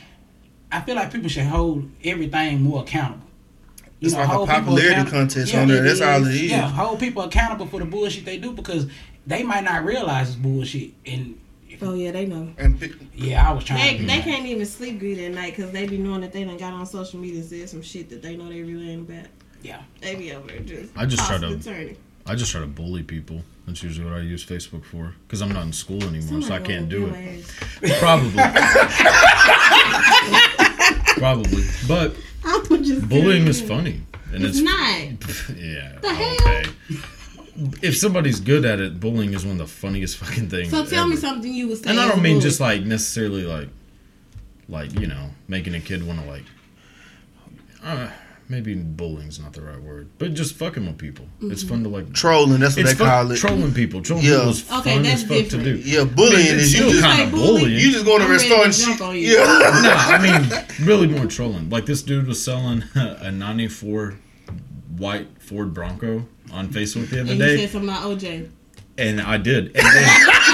[0.72, 3.20] I feel like people should hold everything more accountable.
[4.00, 5.82] You It's like a popularity contest Yeah, on there.
[5.82, 6.42] That's all it is.
[6.50, 8.86] Yeah, hold people accountable for the bullshit they do because
[9.26, 10.90] they might not realize it's bullshit.
[11.06, 11.38] And
[11.82, 12.52] Oh yeah, they know.
[12.58, 14.06] And pi- yeah, I was trying They, to.
[14.06, 16.72] they can't even sleep good at night because they be knowing that they done got
[16.72, 19.26] on social media and said some shit that they know they really ain't about.
[19.62, 19.82] Yeah.
[20.00, 20.96] They be over there just.
[20.96, 21.96] I just try to- tossing turning.
[22.26, 23.42] I just try to bully people.
[23.66, 25.14] That's usually what I use Facebook for.
[25.26, 27.44] Because I'm not in school anymore, so I can't do it.
[27.82, 27.98] ass.
[28.00, 28.42] Probably.
[31.18, 31.62] Probably.
[31.88, 34.02] But I'm just bullying is funny.
[34.32, 35.56] And It's it's, not.
[35.56, 35.98] yeah.
[36.00, 36.64] The hell?
[37.56, 37.88] Okay.
[37.88, 40.70] If somebody's good at it, bullying is one of the funniest fucking things.
[40.70, 41.90] So tell me something you would say.
[41.90, 42.40] And I don't mean bullying.
[42.40, 43.68] just like necessarily like
[44.68, 46.44] like you know, making a kid want to like,
[47.84, 48.08] uh,
[48.48, 51.26] maybe bullying's not the right word, but just fucking with people.
[51.42, 52.12] It's fun to like.
[52.12, 53.36] Trolling, that's what they fun, call it.
[53.36, 54.00] trolling people.
[54.02, 54.36] Trolling Yeah.
[54.38, 55.64] people is Okay, fun that's as fuck different.
[55.64, 55.80] to do.
[55.80, 57.58] Yeah, bullying I mean, is you still just, kind of bullying.
[57.60, 57.78] bullying.
[57.80, 58.64] you just go in a I'm ready restaurant.
[58.66, 59.22] and jump on shit.
[59.22, 59.36] you.
[59.36, 59.80] Yeah.
[59.82, 60.18] no, I
[60.78, 61.68] mean, really more trolling.
[61.70, 64.14] Like this dude was selling a '94
[64.96, 68.50] white Ford Bronco on Facebook the other And you said something about OJ.
[68.96, 70.08] and I did, and then,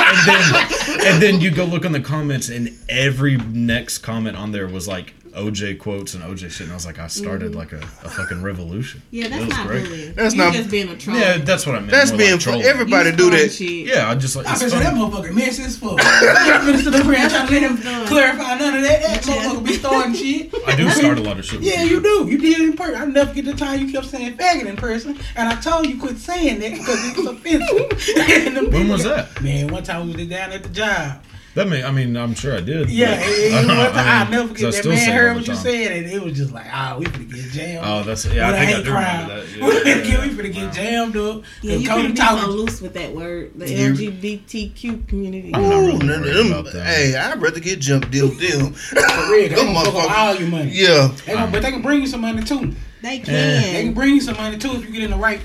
[0.09, 4.53] and then, and then you go look on the comments, and every next comment on
[4.53, 7.59] there was like OJ quotes and OJ shit, and I was like, I started mm-hmm.
[7.59, 9.03] like a, a fucking revolution.
[9.11, 9.85] Yeah, that's not great.
[9.85, 10.14] bullying.
[10.14, 11.16] That's you not- just being a troll.
[11.16, 11.91] Yeah, that's what I meant.
[11.93, 12.53] That's more being like fun.
[12.53, 12.66] trolling.
[12.66, 13.53] Everybody do that.
[13.53, 13.87] Shit.
[13.87, 15.11] Yeah, I just like I it's bet that fun.
[15.11, 15.99] motherfucker messy as fuck.
[16.03, 19.03] I ain't finna sit up here and try to let him clarify none of that.
[19.03, 20.55] That motherfucker be starting shit.
[20.66, 21.61] I do start a lot of shit.
[21.61, 22.26] Yeah, you do.
[22.28, 22.97] You did it in person.
[22.97, 25.99] I never get the time you kept saying faggot in person, and I told you
[25.99, 28.57] quit saying that because it was offensive.
[28.57, 29.41] And When was that?
[29.43, 31.22] Man, one time we was down at the job.
[31.55, 32.88] That may, I mean, I'm sure I did.
[32.90, 34.92] Yeah, but- and, and I one time, I, mean, never 'cause I forget that still
[34.92, 35.62] man say heard what you time.
[35.62, 37.86] said, and it was just like, ah, we finna get jammed.
[37.86, 38.46] Oh, that's yeah.
[38.51, 39.28] With I a think I hate do crime.
[39.28, 39.84] remember that.
[39.84, 40.30] we Yeah, yeah, yeah.
[40.30, 41.42] finna get jammed up.
[41.62, 43.51] Yeah, you Cody can't be talking- so loose with that word.
[43.57, 45.53] The You- LGBTQ community.
[45.55, 46.86] I'm not Ooh, really none of them- about that.
[46.86, 48.59] Hey, I'd rather get jumped deal deal.
[48.61, 48.72] them.
[48.74, 48.94] For
[49.32, 50.70] real, they gonna fuck all your money.
[50.72, 51.11] Yeah.
[51.26, 52.74] They gonna, but they can bring you some money too.
[53.03, 53.32] They can.
[53.34, 53.94] They can can.
[53.94, 55.40] bring you some money too if you get in the right.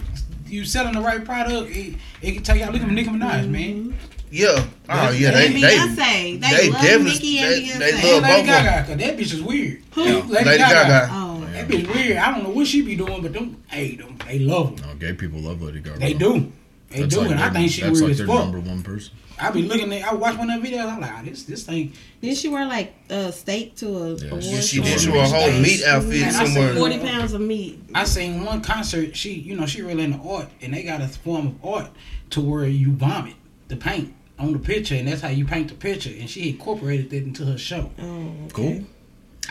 [0.47, 2.71] You selling the right product, it, it can take out.
[2.71, 3.97] Look at Nicki Minaj, man.
[4.35, 4.65] Yeah.
[4.89, 5.95] Oh yeah, they and they Beyonce.
[5.95, 7.77] They, they love definitely- Nicki and they- Beyonce.
[7.79, 8.45] they And love Lady both.
[8.45, 9.81] Gaga, cause that bitch is weird.
[9.93, 10.03] Who?
[10.03, 11.09] Lady Gaga.
[11.11, 12.17] Oh, That bitch weird.
[12.17, 14.87] I don't know what she be doing, but them, hey, them, they love her.
[14.87, 15.99] No, gay people love Lady Gaga.
[15.99, 16.51] They do.
[16.89, 18.39] They That's do, like and I think she that's weird like as fuck.
[18.45, 19.13] number one person.
[19.37, 20.85] I be looking at, I watch one of them videos.
[20.89, 21.91] I'm like, ah, this, this thing.
[22.21, 24.99] Didn't she wear like a steak to a Yeah, award she- She did.
[24.99, 25.61] She wore a whole Stays.
[25.61, 26.69] meat outfit Man, I somewhere.
[26.71, 27.83] seen- Forty pounds of meat.
[27.93, 29.15] I seen one concert.
[29.17, 31.89] She, you know, she really into art, and they got a form of art
[32.29, 33.33] to where you vomit
[33.67, 36.09] the paint on the picture, and that's how you paint the picture.
[36.09, 37.91] And she incorporated that into her show.
[37.99, 38.53] Oh, okay.
[38.53, 38.83] Cool.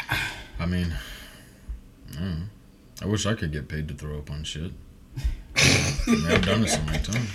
[0.59, 0.95] I mean,
[2.12, 2.45] mm,
[3.03, 4.72] I wish I could get paid to throw up on shit.
[5.57, 7.28] I mean, I've done it so many times.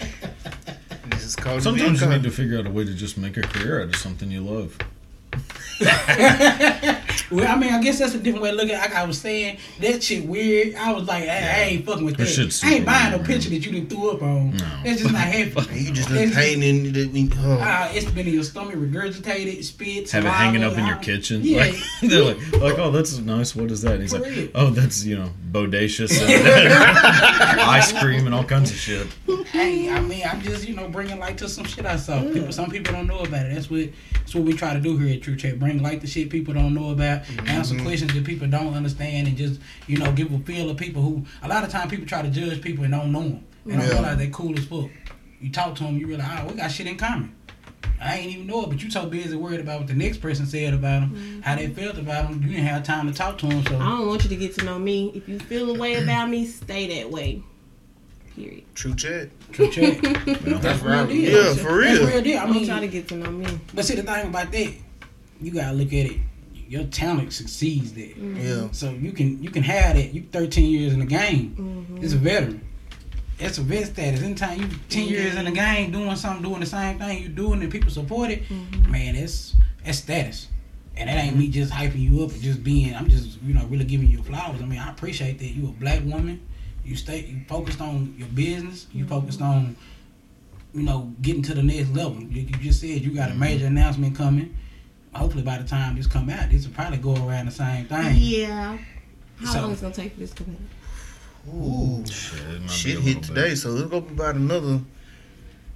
[1.10, 3.41] This is called Sometimes you need to figure out a way to just make a
[3.41, 4.78] career out of something you love.
[7.32, 8.76] Well, I mean, I guess that's a different way to look at.
[8.76, 8.89] it.
[8.91, 10.76] Like I was saying, that shit weird.
[10.76, 11.30] I was like, hey,
[11.63, 12.61] I ain't fucking with That that.
[12.63, 14.51] I ain't buying no picture that you done threw up on.
[14.57, 14.65] No.
[14.84, 15.86] That's just not happening.
[15.86, 16.93] You just look painting.
[16.93, 17.59] that we- oh.
[17.61, 21.41] Ah, it's been in your stomach, regurgitated, spit, Have it hanging up in your kitchen.
[21.43, 21.59] Yeah.
[21.61, 23.55] Like, they're like, like, oh, that's nice.
[23.55, 23.93] What is that?
[23.93, 24.49] And he's For like, real.
[24.55, 29.08] oh, that's you know, bodacious, and ice cream, and all kinds of shit.
[29.52, 32.22] Hey, I mean, I'm just you know bringing light to some shit I saw.
[32.22, 33.54] People, some people don't know about it.
[33.54, 35.60] That's what that's what we try to do here at True Chat.
[35.60, 37.47] Bring light to shit people don't know about, mm-hmm.
[37.47, 41.02] answer questions that people don't understand, and just you know give a feel of people
[41.02, 43.45] who a lot of time people try to judge people and don't know them.
[43.66, 43.93] They don't Yeah.
[43.93, 44.89] realize they cool as fuck.
[45.41, 47.34] You talk to them, you realize, oh, we got shit in common.
[48.02, 50.45] I ain't even know it, but you so busy worried about what the next person
[50.45, 52.41] said about them, how they felt about them.
[52.41, 53.66] You didn't have time to talk to them.
[53.66, 55.12] So I don't want you to get to know me.
[55.16, 57.43] If you feel a way about me, stay that way.
[58.36, 58.64] Period.
[58.74, 59.30] True chat.
[59.52, 60.02] True Chat.
[60.45, 61.10] Well, That's real right.
[61.10, 61.16] deal.
[61.18, 61.93] Yeah, That's- for real.
[62.04, 62.38] That's real deal.
[62.39, 63.60] I I'm mean, trying to get to know me.
[63.74, 64.74] But see, the thing about that,
[65.41, 66.18] you gotta look at it.
[66.70, 68.16] Your talent succeeds that.
[68.16, 68.68] Yeah.
[68.72, 70.14] So you can you can have that.
[70.14, 71.56] You 13 years in the game.
[71.89, 72.04] Mm-hmm.
[72.04, 72.66] It's a veteran.
[73.40, 74.22] It's a vet status.
[74.22, 77.62] Anytime you 10 years in the game doing something, doing the same thing you doing,
[77.62, 78.92] and people support it, Mm-hmm.
[78.92, 80.48] man, it's it's status.
[80.98, 81.54] And that ain't me mm-hmm.
[81.54, 82.94] just hyping you up and just being.
[82.94, 84.62] I'm just you know really giving you flowers.
[84.62, 85.48] I mean, I appreciate that.
[85.48, 86.46] You a black woman.
[86.84, 87.22] You stay.
[87.22, 88.88] You focused on your business.
[88.92, 89.14] You mm-hmm.
[89.14, 89.76] focused on
[90.74, 92.22] you know, getting to the next level.
[92.22, 93.78] You, you just said you got a major mm-hmm.
[93.78, 94.56] announcement coming.
[95.14, 98.16] Hopefully, by the time this come out, this will probably go around the same thing.
[98.16, 98.78] Yeah.
[99.40, 100.78] How So- long is it gonna take for this to come out?
[101.54, 102.04] Ooh.
[102.06, 103.24] shit, it might be a Shit little hit bit.
[103.24, 104.82] today, so it's gonna be about another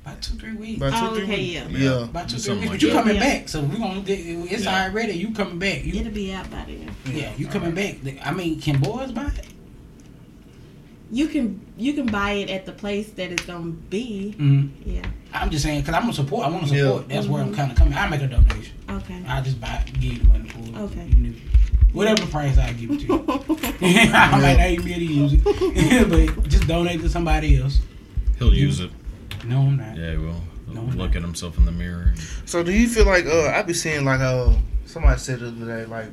[0.05, 0.77] About two, three weeks.
[0.81, 1.53] about two, Oh, three okay, weeks.
[1.53, 1.67] yeah.
[1.97, 2.03] Yeah.
[2.03, 2.61] About two, three weeks.
[2.65, 2.95] like But you that.
[3.03, 3.21] coming Yeah.
[3.21, 4.01] back, so we gonna.
[4.01, 4.85] Get it's Yeah.
[4.89, 5.13] already.
[5.13, 5.85] You coming back.
[5.85, 6.89] You, It'll be out by then.
[7.15, 7.95] yeah, you coming back.
[8.25, 9.47] I mean, can boys buy it?
[11.11, 14.35] You can you can buy it at the place that it's gonna be.
[14.37, 14.89] Mm-hmm.
[14.89, 15.01] Yeah.
[15.33, 16.45] I'm just saying because I'm gonna support.
[16.45, 16.83] I want to Yeah.
[16.85, 17.09] support.
[17.09, 17.93] That's where I'm kind of coming.
[17.93, 18.73] I make a donation.
[18.89, 19.21] Okay.
[19.27, 20.75] I just buy, give you the money for it.
[20.75, 21.07] Okay.
[21.11, 21.62] Even if-
[21.93, 23.25] Whatever price I give it to you.
[24.13, 27.79] I might not even be able to use it, but just donate to somebody else.
[28.39, 28.91] He'll use it.
[29.45, 29.95] No, I'm not.
[29.97, 30.41] Yeah, he will.
[30.65, 32.13] He'll No, look at himself in the mirror.
[32.45, 34.53] So do you feel like uh I be seeing like uh
[34.85, 36.07] somebody said the other day like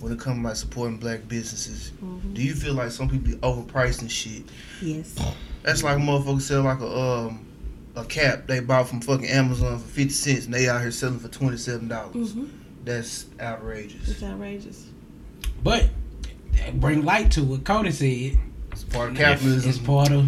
[0.00, 2.34] when it comes to like supporting black businesses, Mhm.
[2.34, 4.42] do you feel like some people be overpriced and shit?
[4.80, 5.14] Yes.
[5.62, 7.46] That's like a motherfucker sell like a um
[7.94, 11.18] a cap they bought from fucking Amazon for fifty cents and they out here selling
[11.20, 12.32] for twenty seven dollars.
[12.32, 12.46] hmm
[12.84, 14.08] That's outrageous.
[14.08, 14.86] It's outrageous.
[15.62, 15.88] But
[16.74, 18.38] bring light to what Cody said.
[18.72, 19.84] It's part of It's capitalism.
[19.84, 20.26] part of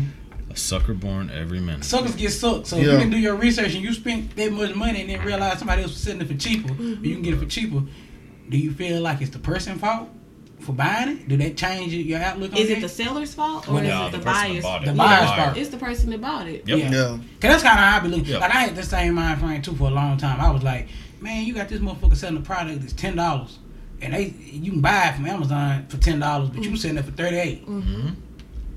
[0.51, 1.85] a sucker born every minute.
[1.85, 2.66] suckers get sucked.
[2.68, 2.93] So if Yeah.
[2.93, 5.82] you can do your research and you spent that much money and then realize somebody
[5.82, 7.03] else was selling it for cheaper, mm-hmm.
[7.03, 7.82] or you can get it for cheaper.
[8.51, 10.09] do you feel like it's the person fault
[10.61, 11.28] for buying it?
[11.28, 12.78] Do that change your outlook on Is it?
[12.78, 14.57] it the seller's fault or Well, is no, it the, the buyer's?
[14.64, 14.85] it.
[14.85, 15.57] The The buyer's fault.
[15.57, 16.62] It's the person that bought it.
[16.68, 16.78] Yep.
[16.78, 16.91] Yeah.
[16.91, 17.07] Yeah.
[17.09, 18.18] Cause that's kind of how I believe.
[18.18, 18.32] looking.
[18.35, 18.41] Yeah.
[18.41, 20.39] Like I had the same mind frame too for a long time.
[20.41, 20.89] I was like,
[21.22, 23.59] man, you got this motherfucker selling a product that's ten dollars,
[24.05, 26.76] and they you can buy it from Amazon for ten dollars, but you mm-hmm.
[26.76, 27.36] selling it for thirty
[27.66, 28.11] mm-hmm.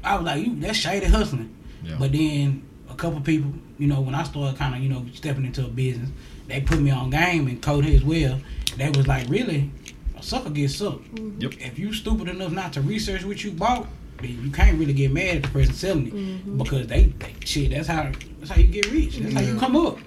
[0.04, 1.54] I was like, you that's shady hustling.
[1.84, 1.98] Yeah.
[2.00, 5.46] But then a couple people, you know, when I started kind of you know stepping
[5.46, 6.10] into a business,
[6.48, 8.40] they put me on game and code as well.
[8.78, 9.70] They was like, really,
[10.18, 11.14] a sucker gets sucked.
[11.16, 11.42] Mm-hmm.
[11.42, 11.54] Yep.
[11.60, 13.88] If you stupid enough not to research what you bought,
[14.22, 17.72] then you can't really get mad at the person selling it because they, they shit.
[17.72, 19.18] That's how that's how you get rich.
[19.18, 19.98] That's how you come up.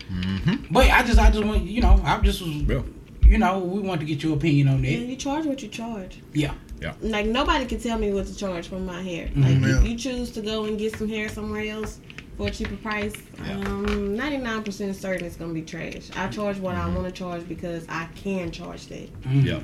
[0.71, 2.83] But I just I just want you know I just was Yeah.
[3.31, 4.91] You know we want to get your opinion on And that.
[4.91, 6.19] you charge what you charge.
[6.33, 6.53] Yeah.
[6.81, 6.95] Yeah.
[7.01, 9.29] Like nobody can tell me what to charge for my hair.
[9.29, 9.43] Mhm.
[9.63, 9.79] Like Yeah.
[9.81, 12.01] if you choose to go and get some hair somewhere else
[12.37, 13.13] for a cheaper price,
[13.49, 16.09] um, ninety nine percent certain it's gonna be trash.
[16.17, 19.23] I charge what I want to charge because I can charge that.
[19.23, 19.45] Mhm.
[19.45, 19.61] Yeah.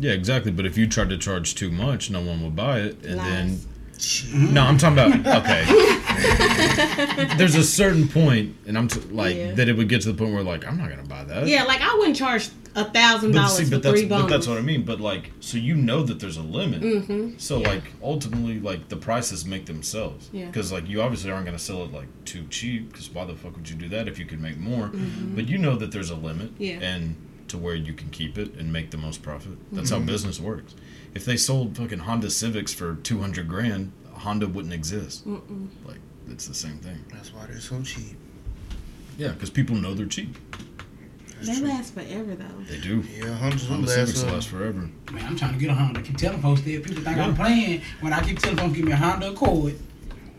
[0.00, 0.50] Yeah, exactly.
[0.52, 3.66] But if you tried to charge too much, no one will buy it, and Lies.
[3.66, 5.64] then no, I'm talking about okay.
[7.36, 9.52] There's a certain point, and I'm t- like Yeah.
[9.52, 11.46] that it would get to the point where like I'm not gonna buy that.
[11.48, 12.48] Yeah, like I wouldn't charge
[12.80, 14.84] a thousand But dollars for but that's three but that's what I mean.
[14.84, 16.80] But like, so you know that there's a limit.
[16.82, 17.38] Mm-hmm.
[17.38, 17.68] So Yeah.
[17.68, 20.28] like ultimately, like the prices make themselves.
[20.32, 20.46] Yeah.
[20.46, 22.92] Because like you obviously aren't gonna sell it like too cheap.
[22.92, 24.90] Because why the fuck would you do that if you could make more?
[25.34, 26.54] But you know that there's a limit.
[26.54, 26.62] Mm-hmm.
[26.62, 26.78] Yeah.
[26.80, 27.16] And
[27.48, 29.52] to where you can keep it and make the most profit.
[29.72, 30.00] That's Mm-hmm.
[30.00, 30.74] how business works.
[31.14, 35.26] If they sold fucking Honda Civics for two hundred grand, Honda wouldn't exist.
[35.26, 35.68] Mm-mm.
[35.86, 37.04] Like it's the same thing.
[37.12, 38.16] That's why they're so cheap.
[39.16, 40.36] Yeah, because people know they're cheap.
[41.42, 42.64] They last forever though.
[42.68, 43.02] They do.
[43.16, 44.32] Yeah, hundreds of Honda Civics last.
[44.32, 44.88] last Uh, forever.
[45.12, 46.00] Man, I'm trying to get a Honda.
[46.00, 47.26] I keep telling folks that people think Yeah.
[47.26, 49.74] I'm playing when I keep telling folks give me a Honda Accord.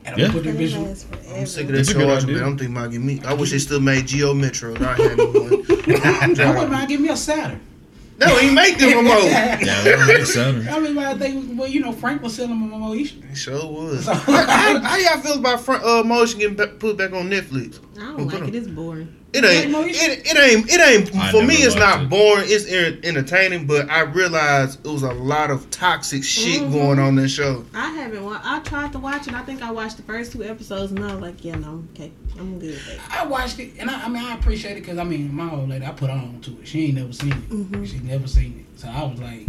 [0.06, 0.32] And I'm Yeah.
[0.32, 1.24] put that They last forever.
[1.40, 2.44] I'm sick of that It's charge, man.
[2.44, 3.22] I'm thinking about getting me.
[3.26, 4.76] I wish they still made Geo Metro.
[4.76, 5.66] I had one.
[5.68, 7.60] I wouldn't mind give me a Saturn.
[8.20, 9.14] No, he make them no more.
[9.20, 10.68] Yeah, they don't make Saturn.
[10.68, 13.14] I mean, I think well, you know, Frank was selling them on Moesha.
[13.30, 14.04] He sure was.
[14.06, 17.80] So- how, how, how y'all feel about front, uh, Moesha getting put back on Netflix?
[18.02, 18.56] I don't like it.
[18.56, 19.16] It's boring.
[19.32, 19.72] It ain't.
[19.72, 20.72] Like It, it ain't.
[20.72, 21.16] It ain't.
[21.16, 22.10] I For me, it's not it.
[22.10, 22.46] boring.
[22.48, 26.72] It's en- entertaining, but I realized it was a lot of toxic shit Mhm.
[26.72, 27.64] going on in that show.
[27.76, 28.24] I haven't.
[28.24, 29.34] Wa- I tried to watch it.
[29.36, 32.12] I think I watched the first two episodes, and I was like, yeah, no, okay,
[32.40, 32.80] I'm good.
[33.12, 35.70] I watched it, and I, I mean, I appreciate it because I mean, my old
[35.70, 36.68] lady, I put on to it.
[36.68, 37.50] She ain't never seen it.
[37.50, 37.88] Mhm.
[37.88, 39.48] She never seen it, so I was like,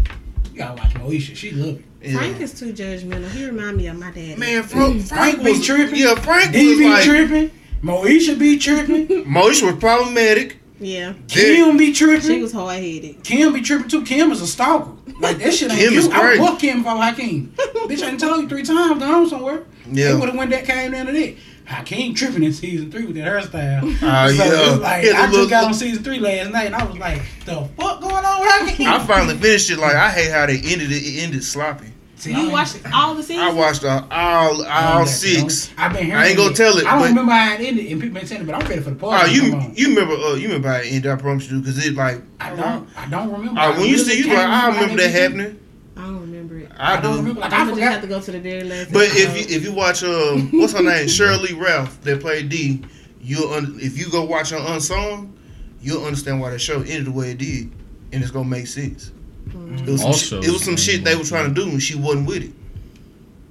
[0.53, 1.35] you gotta watch Moesha.
[1.35, 1.85] She love it.
[2.03, 2.19] Yeah.
[2.19, 3.31] Frank is too judgmental.
[3.31, 4.37] He remind me of my dad.
[4.39, 5.97] Man, Frank, Frank, Frank be was tripping.
[5.97, 7.05] Yeah, Frank D was be like.
[7.05, 7.51] tripping.
[7.83, 9.07] Moesha be tripping.
[9.27, 10.59] Moesha was problematic.
[10.83, 12.21] Yeah, Kim be tripping.
[12.23, 13.23] she was hard headed.
[13.23, 14.03] Kim be tripping too.
[14.05, 14.93] Kim is a stalker.
[15.21, 16.43] Like that shit ain't Kim Kim is I would crazy.
[16.47, 17.55] fuck Kim if I was Hakeem.
[17.57, 19.65] Bitch, I done told you three times gone somewhere.
[19.91, 20.13] Yeah.
[20.13, 21.35] They would have went that came down to that.
[21.67, 23.83] Hakeem tripping in season three with that hairstyle.
[24.03, 24.51] Oh, so yeah.
[24.69, 26.85] it was like, Yeah, I just little- got on season three last night and I
[26.85, 28.89] was like, the fuck going on with Hakeem?
[28.89, 29.79] I finally finished it.
[29.79, 31.03] Like I hate how they ended it.
[31.03, 31.90] It ended sloppy.
[32.21, 33.49] See, You watched all the seasons.
[33.49, 35.71] I watched uh, all all don't- six.
[35.79, 36.57] I've been hearing I ain't gonna it.
[36.57, 38.55] tell it, I don't but- remember how it ended, and people been saying it, but
[38.57, 39.35] I'm ready for the Oh, party.
[39.37, 40.15] to come you you remember?
[40.23, 41.11] Uh, you remember how it ended?
[41.11, 42.21] I promise you, because it like.
[42.39, 42.89] I don't.
[42.97, 43.59] I don't remember.
[43.59, 45.61] Uh, when you really see, you can't like, I remember remember that happening.
[45.97, 46.73] I don't remember it.
[46.77, 47.19] I, I don't do.
[47.21, 47.41] remember.
[47.41, 48.03] Like I'm I gonna just have forgot.
[48.03, 48.93] to go to the very last.
[48.93, 52.49] But if you if you watch um what's her name Sheryl Lee Ralph that played
[52.51, 52.83] D,
[53.23, 55.33] you'll un- if you go watch her unsung,
[55.81, 57.71] you'll understand why that show ended the way it did,
[58.13, 59.11] and it's gonna make sense.
[59.47, 61.83] It was some, All shit, it was some shit they were trying to do, and
[61.83, 62.53] she wasn't with it.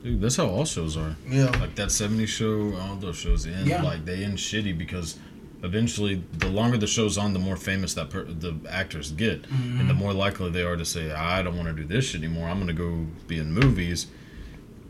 [0.03, 1.15] Dude, that's how all shows are.
[1.27, 3.81] Yeah, Like that 70s show, all those shows end Yeah.
[3.81, 5.17] like they end shitty because
[5.61, 9.79] eventually the longer the show's on, the more famous that per- the actors get, and
[9.79, 9.99] the mm-hmm.
[9.99, 12.47] more likely they are to say, "I don't want to do this shit anymore.
[12.47, 14.07] I'm going to go be in movies."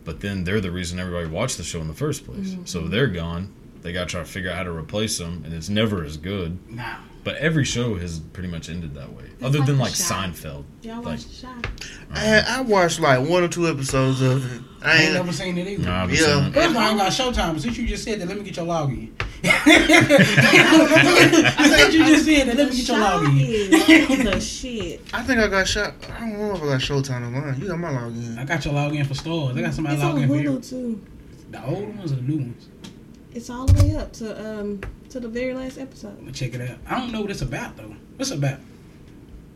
[0.06, 2.56] But then they're the reason everybody watched the show in the first place.
[2.66, 2.89] So mm-hmm.
[2.89, 3.54] they're gone.
[3.82, 6.18] They got to try to figure out how to replace them, and it's never as
[6.18, 6.58] good.
[6.70, 6.95] Nah.
[7.24, 10.30] But every show has pretty much ended that way, It's other like than like Shire.
[10.30, 10.64] Seinfeld.
[10.84, 11.54] y'all like- watched the Chi.
[12.14, 14.62] I I watched like one or two episodes of it.
[14.82, 15.14] I I ain't ain't.
[15.16, 15.84] never seen it either.
[15.84, 16.50] Nah, I've Yeah.
[16.52, 18.44] First of all, I ain't got Showtime, but since you just said that, let me
[18.44, 19.10] get your login.
[20.60, 24.32] since you just said that, let me get your login.
[24.32, 25.02] the shit.
[25.14, 25.94] I think I got shot.
[26.12, 27.60] I don't know if I got Showtime online.
[27.60, 28.38] You got my login.
[28.38, 29.56] I got your login for stores.
[29.58, 30.60] I got somebody It's on login for you.
[30.60, 31.02] Too.
[31.52, 32.68] The old ones or the new ones?
[33.34, 36.10] It's all the way up to um to the very last episode.
[36.10, 36.78] I'm gonna check it out.
[36.88, 37.95] I don't know what it's about though.
[38.16, 38.60] What's about?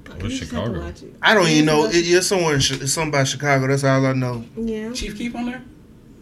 [0.06, 0.88] What's You just have to Chicago?
[0.88, 1.16] it.
[1.22, 1.86] I don't even know.
[1.86, 2.56] It's It, it's somewhere.
[2.56, 3.68] In, it's something about Chicago.
[3.68, 4.44] That's all I know.
[4.56, 4.92] Yeah.
[4.94, 5.64] Chief Keef on there?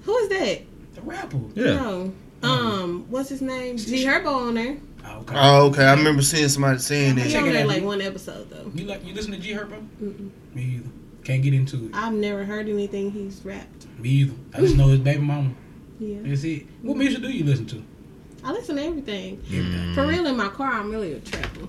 [0.04, 0.62] Who is that?
[0.96, 1.40] The rapper.
[1.56, 1.76] Yeah.
[1.76, 2.14] No.
[2.44, 3.78] Um, what's his name?
[3.78, 4.78] G Herbo on there.
[5.06, 5.36] Oh, okay.
[5.38, 5.84] Oh, okay.
[5.86, 7.30] I remember seeing somebody saying that.
[7.30, 7.68] Check on it out.
[7.68, 8.72] like one episode though.
[8.74, 9.86] you like you listen to G Herbo?
[10.02, 10.30] Mm-mm.
[10.56, 10.90] Me either.
[11.24, 11.92] Can't get into it.
[11.94, 13.86] I've never heard anything he's rapped.
[14.00, 14.34] Me either.
[14.56, 15.52] I just know his baby mama.
[16.00, 16.18] Yeah.
[16.24, 16.66] That's it.
[16.82, 17.84] What music do you listen to?
[18.44, 19.38] I listen to everything.
[19.50, 19.94] Mm.
[19.96, 21.68] For real, in my car, I'm really a trapper.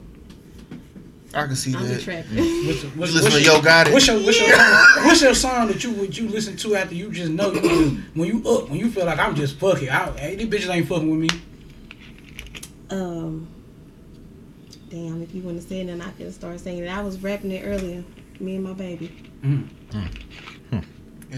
[1.34, 2.02] I can see I'm the that.
[2.02, 2.36] trapping.
[2.66, 3.92] What's, what's, You listen what's to your, Yo Gotti?
[3.92, 4.56] What's your what's your,
[5.04, 7.94] what's your song that you would you listen to after you just know you just,
[8.14, 10.18] when you up when you feel like I'm just fucking out.
[10.18, 11.40] Hey, these bitches ain't fucking with me.
[12.90, 13.48] um,
[14.90, 16.88] damn, if you want to say it, then I can start saying it.
[16.88, 18.04] I was rapping it earlier.
[18.38, 19.10] Me and my baby.
[19.42, 19.70] And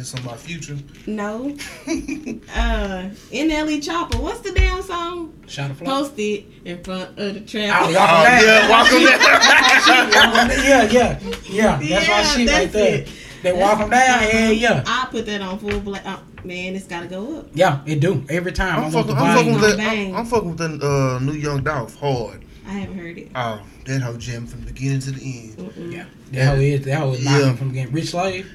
[0.03, 0.77] some of my future.
[1.07, 1.51] No.
[1.87, 4.19] uh, NLE Choppa.
[4.21, 5.33] What's the damn song?
[5.47, 5.87] Shot a flow.
[5.87, 7.83] Post it in front of the Oh, trap.
[7.85, 8.43] Oh walk 'em down.
[8.43, 10.49] yeah, walk them down.
[10.65, 11.77] yeah, yeah, yeah.
[11.77, 12.95] That's Yeah, my shit right there.
[13.03, 13.09] it.
[13.43, 14.23] They walk them down.
[14.23, 16.05] Yeah, yeah, I put that on full black.
[16.07, 17.47] Uh, man, it's gotta go up.
[17.55, 17.83] yeah.
[17.87, 18.79] It do every time.
[18.79, 19.81] I'm I'm, fucking, with the I'm fucking with that.
[19.81, 22.45] I'm, I'm fucking with the uh, new Young Dolph hard.
[22.67, 23.31] I haven't heard it.
[23.35, 25.59] Oh, that whole jam from the beginning to the end.
[25.59, 25.93] Mm-mm.
[25.93, 27.39] Yeah, that hoe is that hoe is Yeah.
[27.39, 28.51] knocking from getting rich slave.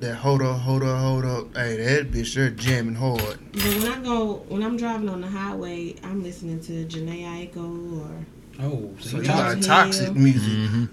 [0.00, 1.56] That hold up, hold up, hold up.
[1.56, 3.38] Hey, that bitch, they're jamming hard.
[3.52, 7.24] But when I go, when I'm driving on the highway, I'm listening to Jhené
[7.54, 8.26] Aiko or
[8.62, 10.52] Oh, so, So you you like toxic music.
[10.52, 10.84] Mm-hmm.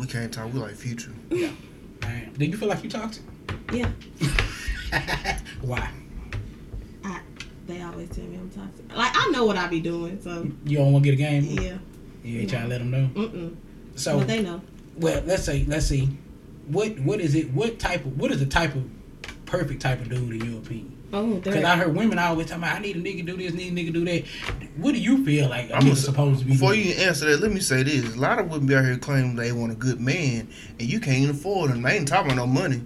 [0.00, 0.52] We can't talk.
[0.52, 1.10] We like future.
[1.30, 2.32] Damn.
[2.34, 3.24] Did you feel like you toxic?
[3.72, 3.90] yeah.
[5.62, 5.90] Why?
[7.04, 7.20] I,
[7.66, 8.96] they always tell me I'm toxic.
[8.96, 11.44] Like I know what I be doing, so You don't want to get a game?
[11.44, 11.78] yeah.
[12.22, 13.08] You ain't trying to let them know.
[13.14, 13.56] Mm-mm.
[13.96, 14.60] So, but they know.
[14.96, 16.08] well, let's say, let's see,
[16.68, 17.52] what what is it?
[17.52, 18.84] What type of what is the type of
[19.46, 20.94] perfect type of dude in your opinion?
[21.10, 23.72] Oh, Because I heard women always talking about, I need a nigga do this, need
[23.72, 24.24] a nigga do that.
[24.76, 26.86] What do you feel like a I'm nigga gonna- supposed to be Before doing?
[26.88, 29.34] you answer that, let me say this: a lot of women be out here claiming
[29.34, 30.48] they want a good man,
[30.78, 31.80] and you can't even afford them.
[31.80, 32.82] They ain't talking about no money.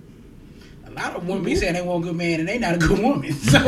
[0.87, 2.79] A lot of women be saying they want a good man and they not a
[2.79, 3.33] good woman.
[3.51, 3.67] So I'm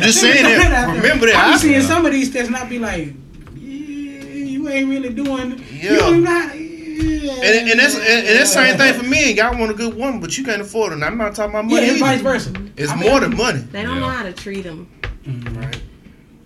[0.00, 0.94] just saying that.
[0.96, 1.34] Remember that.
[1.36, 3.08] I'm I- seeing some of these tests not be like,
[3.56, 5.64] yeah, you ain't really doing.
[5.72, 6.10] Yeah.
[6.10, 6.54] You not,
[7.02, 7.32] yeah.
[7.32, 9.36] And, and that's and, and that's the same thing for men.
[9.36, 11.02] Y'all want a good woman, but you can't afford it.
[11.02, 11.86] I'm not talking about Yeah, money.
[11.88, 12.52] it's vice versa.
[12.76, 13.60] It's I mean, more than money.
[13.60, 14.88] they don't know how to treat them.
[15.24, 15.56] Mhm.
[15.56, 15.80] Right.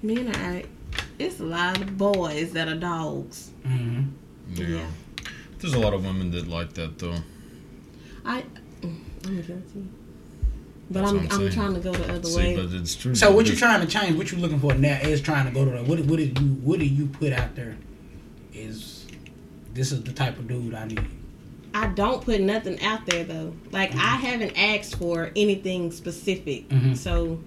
[0.02, 0.62] Men are.
[1.18, 3.50] It's a lot of boys that are dogs.
[3.66, 4.10] Mhm.
[4.54, 4.66] Yeah.
[4.66, 4.86] Yeah.
[5.58, 7.14] There's a lot of women that like that though.
[8.24, 8.42] I.
[8.82, 8.96] mm,
[9.26, 9.88] I'm guilty.
[10.90, 12.56] But I'm I'm I'm trying to go the other See, way.
[12.56, 13.14] but it's true.
[13.14, 14.16] So what you It's- trying to change?
[14.16, 16.00] What you looking for now is trying to go to the what?
[16.00, 17.76] What did you what did you put out there?
[18.52, 19.06] Is
[19.74, 21.04] this is the type of dude I need?
[21.74, 23.54] I don't put nothing out there though.
[23.70, 24.00] Like Mm-hmm.
[24.00, 26.68] I haven't asked for anything specific.
[26.68, 26.96] Mhm.
[26.96, 27.38] So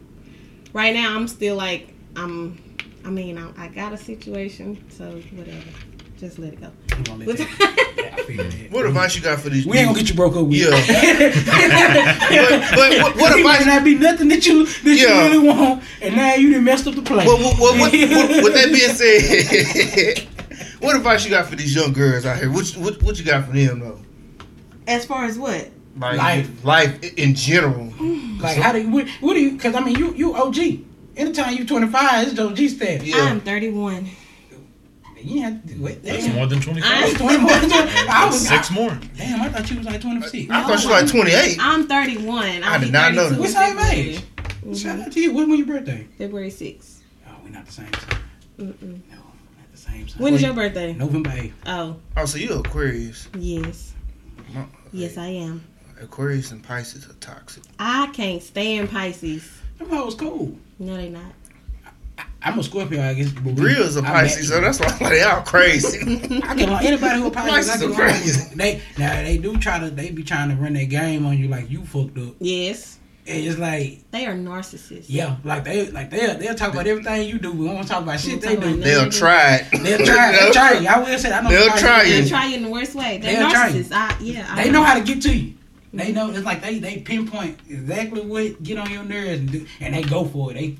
[0.73, 2.61] right now I'm still like I'm.
[3.03, 5.05] I mean I, I got a situation, so
[5.36, 5.63] whatever.
[6.17, 6.71] Just let it go.
[7.17, 7.45] Let yeah,
[8.17, 8.71] I feel that.
[8.71, 9.65] What advice you got for these?
[9.67, 10.53] We ain't gonna get you broke up with.
[10.55, 10.69] Yeah.
[10.71, 10.80] but,
[12.76, 15.28] but what, what it might not be nothing that you that Yeah.
[15.28, 17.26] you really want, and now you done messed up the play.
[17.26, 20.28] What, what, what, what, what, with that being said,
[20.80, 22.51] what advice you got for these young girls out here?
[22.51, 23.99] What, what, what you got for them though?
[24.88, 25.69] As far as what?
[25.97, 26.65] Like Life.
[26.65, 27.93] life in general.
[28.39, 29.51] like how do you what, what do you?
[29.53, 30.57] Because I mean you you OG.
[31.17, 33.07] Anytime you 25, it's OG status.
[33.07, 33.17] Yeah.
[33.23, 34.09] I'm 31.
[35.17, 36.03] You have to wait.
[36.03, 37.17] That's more than I'm 25.
[37.17, 37.49] 21.
[37.49, 38.99] I was Six more.
[39.17, 40.51] Damn, I thought you was like 26.
[40.51, 41.57] I thought you was like 28.
[41.59, 42.63] I'm 31.
[42.63, 43.39] I'll I did not know 32 that.
[43.39, 44.23] We're in same February.
[44.69, 44.78] age.
[44.78, 45.34] Shout out to you.
[45.34, 46.05] When was your birthday?
[46.19, 46.99] February 6th.
[47.28, 47.86] Oh, we're not the same.
[48.59, 48.82] Mm-mm.
[48.82, 49.24] No, not the
[49.92, 50.22] same time.
[50.22, 50.94] When is your birthday?
[50.94, 51.52] November 8th.
[51.66, 53.28] Oh, Oh, so you Aquarius.
[53.38, 53.94] yes.
[54.54, 55.64] No, Yes, I am.
[56.02, 57.64] Aquarius and Pisces are toxic.
[57.80, 59.50] I can't stand Pisces.
[59.78, 60.58] Them hoes cool.
[60.80, 61.24] No, they not.
[62.42, 63.32] I'm a Scorpio, I guess.
[63.32, 66.00] but we- Real's a I Pisces, so that's why they all crazy.
[66.44, 66.86] I get along.
[66.86, 68.56] Anybody who a Pisces, I Pisces get are crazy.
[68.56, 69.90] They now they do try to.
[69.90, 72.36] They be trying to run their game on you like you fucked up.
[72.40, 73.00] yes.
[73.28, 75.05] And it's like They are narcissists.
[75.07, 77.51] yeah, like they like they will they'll talk about everything you do.
[77.51, 78.78] We don't talk about shit they do.
[78.78, 79.84] They'll try it.
[79.84, 80.32] They'll try.
[80.32, 80.73] They'll try.
[80.73, 80.88] you.
[80.88, 81.49] I will say I know.
[81.49, 82.21] They'll try you.
[82.21, 83.17] They'll try you in the worst way.
[83.17, 83.91] They're They'll narcissists.
[83.91, 84.47] I, yeah.
[84.49, 85.55] I They know how to get to you.
[85.91, 89.65] They know it's like they they pinpoint exactly what get on your nerves and do,
[89.80, 90.55] and they go for it.
[90.55, 90.78] They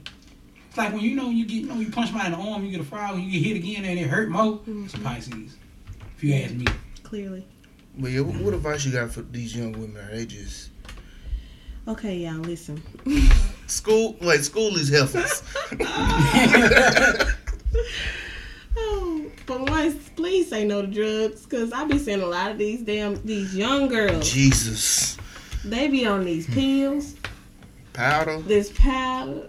[0.68, 2.66] it's like when you know you get you know you punch somebody in the arm,
[2.66, 4.58] you get a foul, you get hit again and it hurt more.
[4.58, 4.86] Mm-hmm.
[4.86, 5.56] It's Pisces.
[6.18, 6.66] If you ask me,
[7.04, 7.46] Clearly.
[7.98, 9.98] But yeah, what, what advice you got for these young women?
[10.06, 10.70] Are they just
[11.88, 12.82] Okay, y'all, listen.
[13.68, 14.16] school?
[14.22, 15.44] Like school is heifers.
[18.78, 22.58] Oh, but once, please say no to drugs, because I be seeing a lot of
[22.58, 24.30] these damn, these young girls.
[24.30, 25.18] Jesus,
[25.64, 27.16] They be on these pills,
[27.94, 28.40] powder.
[28.42, 29.48] this powder.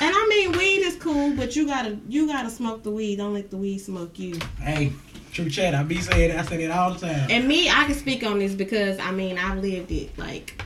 [0.00, 3.16] And I mean, weed is cool, but you gotta, you gotta smoke the weed.
[3.16, 4.36] Don't let the weed smoke you.
[4.60, 4.92] hey,
[5.32, 5.74] true chat.
[5.76, 6.44] I be saying that.
[6.44, 7.30] I say it all the time.
[7.30, 10.16] And me, I can speak on this because I mean I've lived it.
[10.18, 10.60] Like,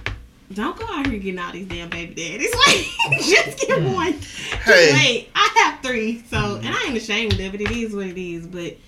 [0.53, 2.55] don't go out here getting all these damn baby daddies.
[2.67, 3.95] Like, just get mm.
[3.95, 4.13] one.
[4.13, 5.29] Just wait.
[5.35, 7.61] I have three, so and I ain't ashamed of it.
[7.61, 8.47] It is what it is.
[8.47, 8.79] But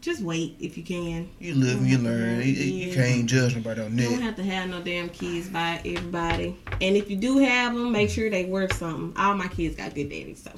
[0.00, 1.28] just wait if you can.
[1.38, 2.40] You live and you learn.
[2.40, 5.80] You, you can't judge nobody on You don't have to have no damn kids by
[5.84, 6.56] everybody.
[6.80, 9.18] And if you do have them, make sure they worth something.
[9.20, 10.52] All my kids got good daddies, so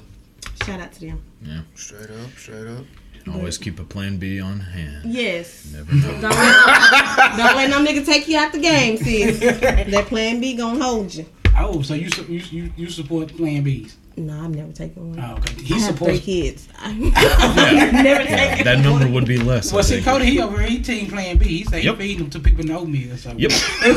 [0.65, 1.23] shout out to them.
[1.41, 2.85] Yeah, straight up, straight up.
[3.27, 5.05] Always keep a plan B on hand.
[5.13, 5.71] Yes.
[5.73, 6.21] Never know.
[6.21, 9.39] Don't let, don't let them nigga take you out the game, sis.
[9.91, 11.25] that plan B gonna hold you.
[11.57, 13.93] Oh, so you su- you you, you support Plan Bs?
[14.17, 15.19] No, I've never taken one.
[15.19, 15.53] Oh, okay.
[15.57, 16.67] I He have three kids.
[16.79, 19.71] I've never Yeah, taken that number would be less.
[19.71, 20.05] I Well, see, think.
[20.05, 21.45] Cody, he over here, he team Plan B.
[21.45, 21.95] He say Yep.
[21.95, 23.15] he feeding them to people in oatmeal.
[23.17, 23.39] something.
[23.39, 23.51] Yep.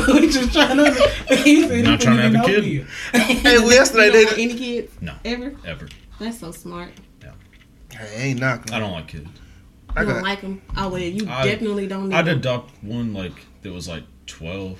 [0.07, 0.93] we just trying to.
[1.43, 2.57] He said Not trying to put it in have a kid.
[2.59, 2.85] oatmeal.
[3.41, 4.23] Hey, well, yesterday you they.
[4.25, 5.55] don't want any kids No, ever.
[5.65, 5.87] ever.
[6.19, 6.91] That's so smart.
[7.97, 8.73] Hey, ain't knocking.
[8.73, 9.27] I don't like kids.
[9.95, 10.61] I You don't like them.
[10.75, 12.37] Oh well, you I- definitely don't need I'd 'em.
[12.39, 14.79] adopt one like that was like twelve,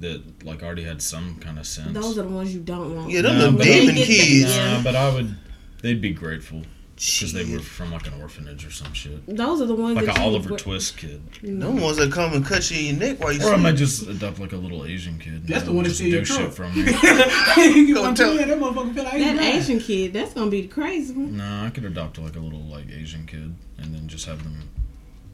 [0.00, 1.92] that like already had some kind of sense.
[1.92, 3.10] Those are the ones you don't want.
[3.10, 4.54] Yeah, them Nah, little demon They get kids.
[4.56, 5.36] the- Nah, but I would.
[5.82, 6.62] They'd be grateful
[6.98, 10.06] because they were from like an orphanage or some shit, Those are the ones like
[10.06, 11.22] that an Oliver would- Twist kid.
[11.42, 13.60] Them ones that come and cut you in your neck while you Or I sleep.
[13.62, 15.46] might just adopt like a little Asian kid.
[15.46, 16.40] That's the one that would steal your do truck.
[16.40, 17.78] shit from me.
[17.86, 19.56] you Go want tell- to that motherfucker feel like he That blind.
[19.58, 21.36] Asian kid, that's gonna be the crazy one.
[21.36, 24.68] no, I could adopt like a little like Asian kid and then just have them,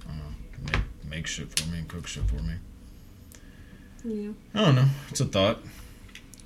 [0.04, 2.54] I don't know, make, make shit for me and cook shit for me.
[4.04, 4.30] Yeah.
[4.54, 4.86] I don't know.
[5.10, 5.60] It's a thought.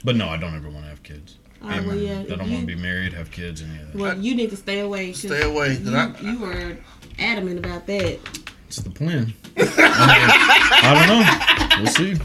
[0.05, 1.39] But no, I don't ever want to have kids.
[1.63, 2.21] Oh, I, well, yeah.
[2.21, 3.99] I don't you, want to be married, have kids, any of that.
[3.99, 5.13] Well, you need to stay away.
[5.13, 6.77] Stay away, 'cause You, I- you were
[7.19, 8.19] adamant about that.
[8.69, 9.33] It's the plan.
[9.57, 11.83] I don't know.
[11.83, 12.17] We'll see.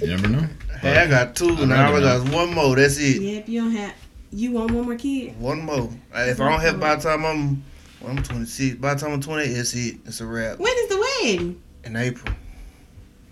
[0.00, 0.46] You never know.
[0.80, 2.76] Hey, I got two, and I only got one more.
[2.76, 3.22] That's it.
[3.22, 3.94] Yeah, if you don't have,
[4.32, 5.38] you want one more kid.
[5.40, 5.88] One more.
[6.14, 7.62] If I don't have by the time I'm,
[8.00, 8.76] well, I'm 26.
[8.76, 9.96] By the time I'm 28, it's it.
[10.04, 10.58] It's a wrap.
[10.58, 11.62] When is the wedding?
[11.84, 12.34] In April.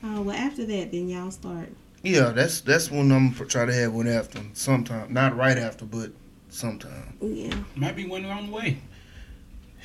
[0.02, 1.68] Oh well, after that, then y'all start.
[2.02, 4.40] Yeah, that's that's when I'm pr- try to have one after.
[4.54, 6.12] Sometime, not right after, but
[6.48, 7.16] sometime.
[7.20, 7.54] Yeah.
[7.76, 8.78] Might be one on the way.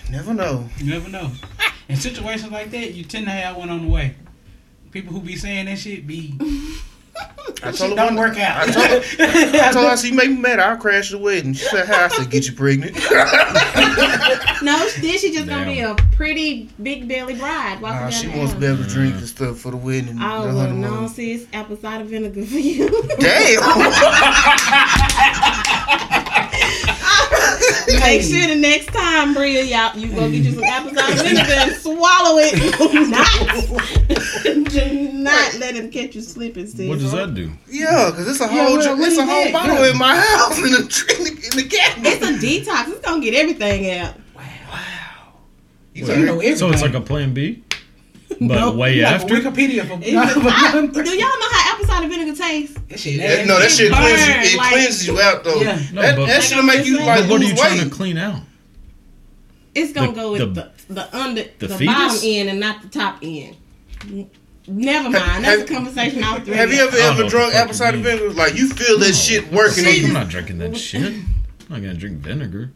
[0.09, 0.70] Never know.
[0.78, 1.32] You never know.
[1.89, 4.16] In situations like that, you tend to have one on the way.
[4.91, 6.39] People who be saying that shit be
[7.63, 8.68] I shit told her don't one- work out.
[8.68, 9.01] I told her,
[9.59, 10.59] I told her, I said, you make me mad.
[10.59, 11.53] I'll crash the wedding.
[11.53, 12.05] She said, how?
[12.05, 12.95] I said, get you pregnant.
[14.61, 18.28] No, then she just gonna be a pretty big belly bride walking Nah, down she
[18.28, 18.61] the wants to aisle.
[18.61, 19.18] be able to drink mm.
[19.20, 20.09] and stuff for the wedding.
[20.09, 20.82] and Oh the well, honeymoon.
[21.03, 22.89] no, sis, apple cider vinegar for you.
[23.20, 23.61] Damn.
[27.88, 31.51] Make sure the next time, Bria, y'all, you go get you some apple cider vinegar
[31.53, 32.55] and swallow it.
[32.86, 36.88] Do not, do not let him catch you slipping, sis.
[36.89, 37.51] What does that do?
[37.70, 39.53] yeah, because it's a Yeah, whole, well, it's a whole think?
[39.53, 39.91] bottle Yeah.
[39.91, 40.78] in my house in the,
[41.18, 42.07] in the, in the cabinet.
[42.13, 42.34] It's a
[42.72, 42.89] detox.
[42.89, 44.16] It's gonna get everything out.
[45.93, 46.57] You So you know everything.
[46.57, 47.63] So it's like a plan B,
[48.39, 49.36] but No, way you like after.
[49.36, 52.77] Wikipedia for It's I- do y'all know how apple cider vinegar tastes?
[52.89, 54.53] That shit That- no, that shit burn, cleanses you.
[54.53, 55.61] It like- cleanses you out though.
[55.61, 55.79] Yeah.
[55.93, 57.95] No, that but- that should make you like But what are lose you trying to
[57.95, 58.41] clean out?
[59.73, 60.47] It's gonna The- go with the-
[60.88, 63.55] the the, under the, the bottom end and not the top end.
[64.67, 65.15] Never mind.
[65.45, 67.73] Have- That's a conversation off the Have you ever I don't know ever drunk apple
[67.73, 68.31] cider vinegar?
[68.33, 69.86] Like you feel that shit working.
[70.05, 71.01] I'm not drinking that shit.
[71.03, 71.36] I'm
[71.69, 72.71] not gonna drink vinegar.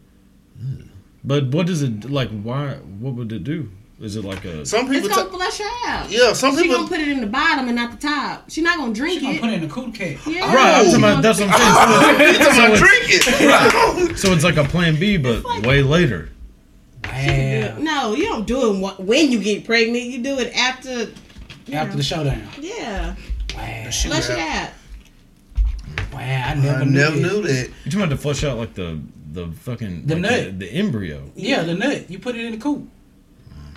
[1.22, 2.30] But what does it like?
[2.30, 2.74] Why?
[2.76, 3.70] What would it do?
[4.00, 4.64] Is it like a?
[4.64, 6.10] Some people It's gonna ta- flush out.
[6.10, 6.76] yeah, some people She people.
[6.78, 8.50] gonna put it in the bottom and not the top.
[8.50, 9.20] She not gonna drink it.
[9.20, 10.16] She gonna put it in the cool cat.
[10.26, 10.40] yeah.
[10.42, 12.32] Oh, right, I'm talking about, that's what I'm Oh, saying.
[12.32, 14.16] you talking So about it's- drinking?
[14.16, 16.30] So it's like a plan B, but way later.
[17.04, 17.76] Wow.
[17.78, 20.04] No, you don't do it when you get pregnant.
[20.04, 21.08] You do it after.
[21.72, 21.96] After know.
[21.96, 22.42] the showdown.
[22.60, 23.14] Yeah,
[23.54, 23.90] Wow.
[23.90, 24.38] Flush it out.
[24.38, 24.70] out.
[26.12, 26.20] Wow.
[26.20, 26.90] I never I knew.
[26.90, 27.32] never this.
[27.32, 27.68] knew that.
[27.84, 28.98] You talking about to flush out like the
[29.32, 30.44] the fucking The like nut.
[30.58, 31.30] the, the embryo.
[31.36, 32.10] Yeah, the nut.
[32.10, 32.88] You put it in the coop.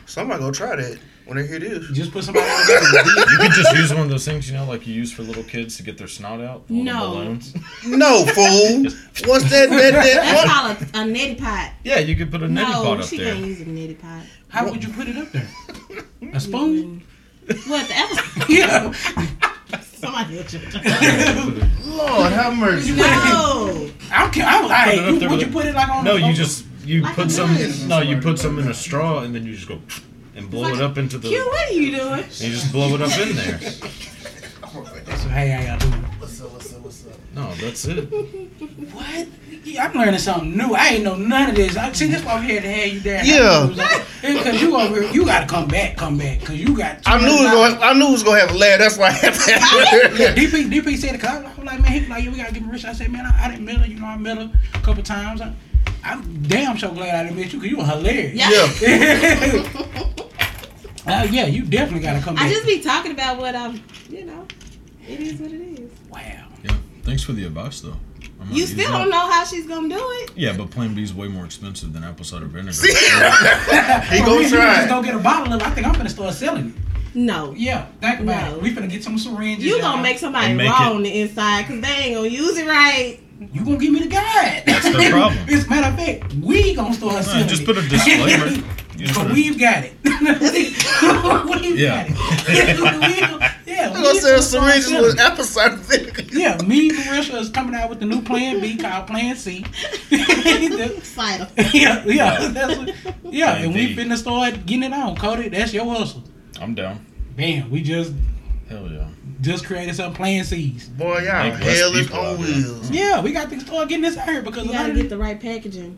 [0.05, 1.87] Somebody go try that when they hear this.
[1.91, 4.65] Just put somebody on the You could just use one of those things, you know,
[4.65, 6.67] like you use for little kids to get their snot out.
[6.67, 7.11] the little No.
[7.11, 7.55] balloons.
[7.85, 8.83] No fool.
[9.29, 9.69] What's that?
[9.69, 10.35] That That's that?
[10.35, 10.47] What?
[10.47, 11.71] called a, a neti pot.
[11.83, 13.33] Yeah, you could put a neti No, pot up she there.
[13.33, 14.23] can't use a neti pot.
[14.49, 15.47] How would you put it up there?
[16.21, 16.41] A mm.
[16.41, 17.03] spoon?
[17.67, 18.45] What the apple?
[18.53, 18.91] Yeah.
[19.81, 20.59] Somebody hit you.
[21.85, 22.91] Lord have mercy.
[22.91, 23.89] No.
[24.11, 24.45] I don't care.
[24.45, 25.89] I was like, Put it up you, there would with you a- put it like
[25.89, 27.53] on No, the you just you Like put a some.
[27.53, 27.71] nut.
[27.87, 29.79] No, you put some in a straw and then you just go
[30.35, 31.29] and blow it up into the.
[31.29, 32.23] Q, what are you doing?
[32.23, 33.59] And you just blow it up in there.
[35.17, 36.03] So, hey, how y'all doing?
[37.35, 38.01] No, that's it.
[38.93, 39.27] What?
[39.63, 40.73] Yeah, I'm learning something new.
[40.75, 41.75] I ain't know none of this.
[41.77, 43.23] I see this why I'm here to have you there.
[43.25, 43.67] Yeah.
[44.21, 46.41] Because you over here, you gotta come back, come back.
[46.41, 46.99] Because you got.
[47.05, 47.79] I knew it was gonna.
[47.85, 48.79] I knew it was gonna have a laugh.
[48.79, 49.33] That's why I had
[50.19, 50.37] Yeah, that.
[50.37, 51.21] DP, DP said it.
[51.21, 52.85] Cause I was like, man, he was like, yeah, we gotta give him rich.
[52.85, 53.87] I said, man, I, I didn't met her.
[53.87, 55.41] You know, I met her a couple times.
[55.41, 55.53] I,
[56.03, 58.35] I'm damn so glad I didn't meet you because you were hilarious.
[58.35, 59.63] Yeah.
[61.05, 62.45] Uh, yeah, you definitely gotta come back.
[62.45, 64.47] I just be talking about what I'm, you know.
[65.05, 65.91] It is what it is.
[66.09, 66.21] wow.
[66.63, 66.77] Yeah.
[67.01, 67.97] Thanks for the advice, though.
[68.49, 70.31] You still don't know how she's gonna do it.
[70.37, 72.71] Yeah, but Plan B is way more expensive than apple cider vinegar.
[72.81, 74.75] he For gonna real, try.
[74.75, 75.61] Just go get a bottle of.
[75.61, 75.67] it.
[75.67, 76.73] I think I'm gonna start selling it.
[77.15, 77.53] No.
[77.55, 78.55] Yeah, think about No.
[78.57, 78.61] it.
[78.63, 79.65] We finna get some syringes.
[79.65, 79.81] You y'all.
[79.81, 82.57] gonna make somebody And make raw it- on the inside because they ain't gonna use
[82.57, 83.19] it right.
[83.51, 84.63] You gonna give me the guide.
[84.65, 85.39] That's the problem.
[85.49, 88.63] As a matter of fact, we gonna start selling just put a disclaimer.
[88.95, 89.93] You But we've got it.
[90.03, 92.07] we've Yeah.
[92.07, 92.09] got
[92.47, 93.51] it.
[93.65, 95.19] yeah, I'm gonna sell we've syringes with it.
[95.19, 96.37] apple.
[96.37, 99.65] Yeah, me and Marisha is coming out with the new Plan B called Plan C.
[100.11, 101.49] The- Cider.
[101.73, 102.93] yeah, yeah, that's what,
[103.33, 103.97] yeah, and we Indeed.
[103.97, 105.15] finna start getting it on.
[105.15, 106.23] Cody, that's your hustle.
[106.61, 107.03] I'm down.
[107.35, 108.13] Man, we just
[108.69, 109.07] Hell yeah.
[109.43, 110.89] Just created some Plan C's.
[110.89, 112.89] Boy, y'all Make less hell is on wheels.
[112.89, 115.39] Yeah, we got to start getting this out here because You gotta get the right
[115.39, 115.97] packaging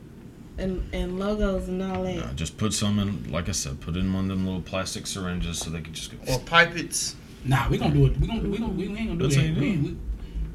[0.57, 2.17] and and logos and all that.
[2.17, 5.05] Uh, just put some in, like I said, put in one of them little plastic
[5.07, 6.33] syringes so they can just go.
[6.33, 7.15] Or pipets.
[7.45, 8.17] Nah, we gonna do it.
[8.17, 9.41] We gonna we gonna we ain't gonna do That's that.
[9.41, 9.79] how you do We, it.
[9.81, 9.97] we,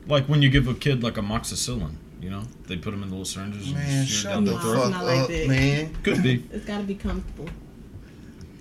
[0.08, 3.10] Like when you give a kid like a amoxicillin, you know, they put them in
[3.10, 3.66] little syringes.
[3.68, 4.86] and Man, shoot it shut down the their No, throat.
[4.88, 5.94] it's fuck like up, man.
[6.02, 6.44] Could be.
[6.50, 7.48] It's gotta be comfortable.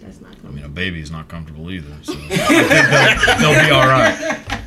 [0.02, 2.28] That's not I mean, a baby's not comfortable either, so they'll,
[3.40, 4.38] they'll be all right.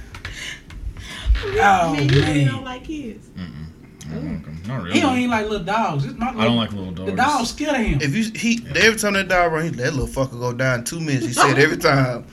[1.45, 3.29] oh man, you really don't like kids.
[3.37, 4.63] I don't like 'em.
[4.67, 4.95] Not really.
[4.95, 6.05] he don't even like little dogs.
[6.05, 7.11] It's not I don't like little dogs.
[7.11, 7.99] the dogs scared of him.
[8.03, 10.85] If you he every time that dog run, he that little fucker go down in
[10.85, 11.27] two minutes.
[11.27, 12.27] He said every time.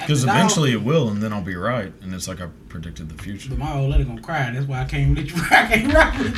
[0.00, 3.22] Because eventually it will, and then I'll be right, and it's like I predicted the
[3.22, 3.50] future.
[3.50, 4.50] But my old lady gonna cry.
[4.50, 5.36] That's why I can't let you.
[5.50, 6.34] I can't rock with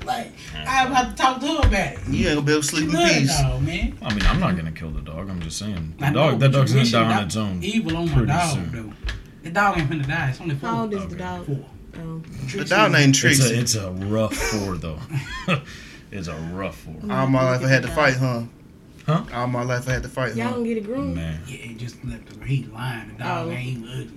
[0.00, 0.06] you.
[0.06, 0.32] like
[0.66, 1.98] I about to talk to her about it.
[2.08, 3.40] You ain't gonna be able to sleep in love peace.
[3.40, 3.98] dog, man.
[4.02, 5.30] I mean, I'm not gonna kill the dog.
[5.30, 6.40] I'm just saying, the I know, dog.
[6.40, 7.62] That dog's gonna die on its own.
[7.62, 8.70] Evil on my pretty dog soon.
[8.72, 8.92] though.
[9.42, 10.30] The dog ain't finna die.
[10.30, 10.68] It's only four.
[10.70, 11.18] How old is the Okay.
[11.18, 11.46] dog?
[11.46, 11.64] Four.
[11.96, 12.22] Oh.
[12.56, 14.98] The dog is- named It's a, it's a rough four though.
[16.10, 16.96] it's a rough four.
[17.04, 18.42] Oh All my life I had to fight, huh?
[19.06, 19.22] Huh?
[19.34, 20.54] All my life I had to fight, Y'all huh?
[20.54, 21.14] don't get it groomed.
[21.16, 21.40] Man.
[21.46, 23.08] Yeah, it just left the he lying.
[23.16, 23.50] The dog Oh.
[23.50, 24.10] ain't ugly.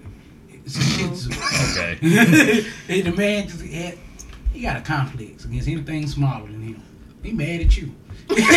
[0.65, 0.77] It's
[1.27, 1.79] a.
[1.79, 1.97] Okay.
[2.89, 3.97] and the man just had,
[4.53, 6.81] he got a complex against anything smaller than him.
[7.23, 7.91] He mad at you.
[8.29, 8.49] he mad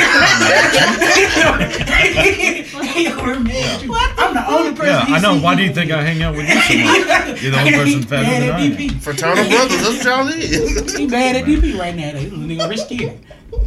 [3.63, 3.95] at you.
[3.95, 4.87] I'm the only person.
[4.87, 5.39] Yeah, he I know.
[5.41, 5.91] Why do you think.
[5.91, 7.43] I hang out with you so much?
[7.43, 8.99] You're the only person fatter than I am.
[9.01, 10.97] Fraternal brothers, that's what y'all is.
[10.97, 12.13] He mad at DP right now.
[12.13, 13.19] This little nigga rich skinny.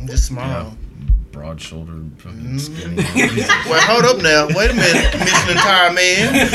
[0.06, 0.76] Just smile.
[1.34, 2.58] Broad shouldered, fucking Mm-hmm.
[2.60, 3.42] skinny.
[3.70, 4.48] Well, hold up now.
[4.56, 6.50] Wait a minute, Michelin tire man.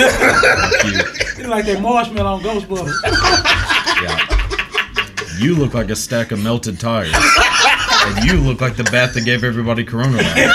[0.81, 1.37] Cute.
[1.37, 2.95] He like that marshmallow on Ghostbusters.
[4.03, 5.39] Yeah.
[5.41, 7.12] You look like a stack of melted tires.
[7.12, 10.55] And you look like the bat that gave everybody coronavirus.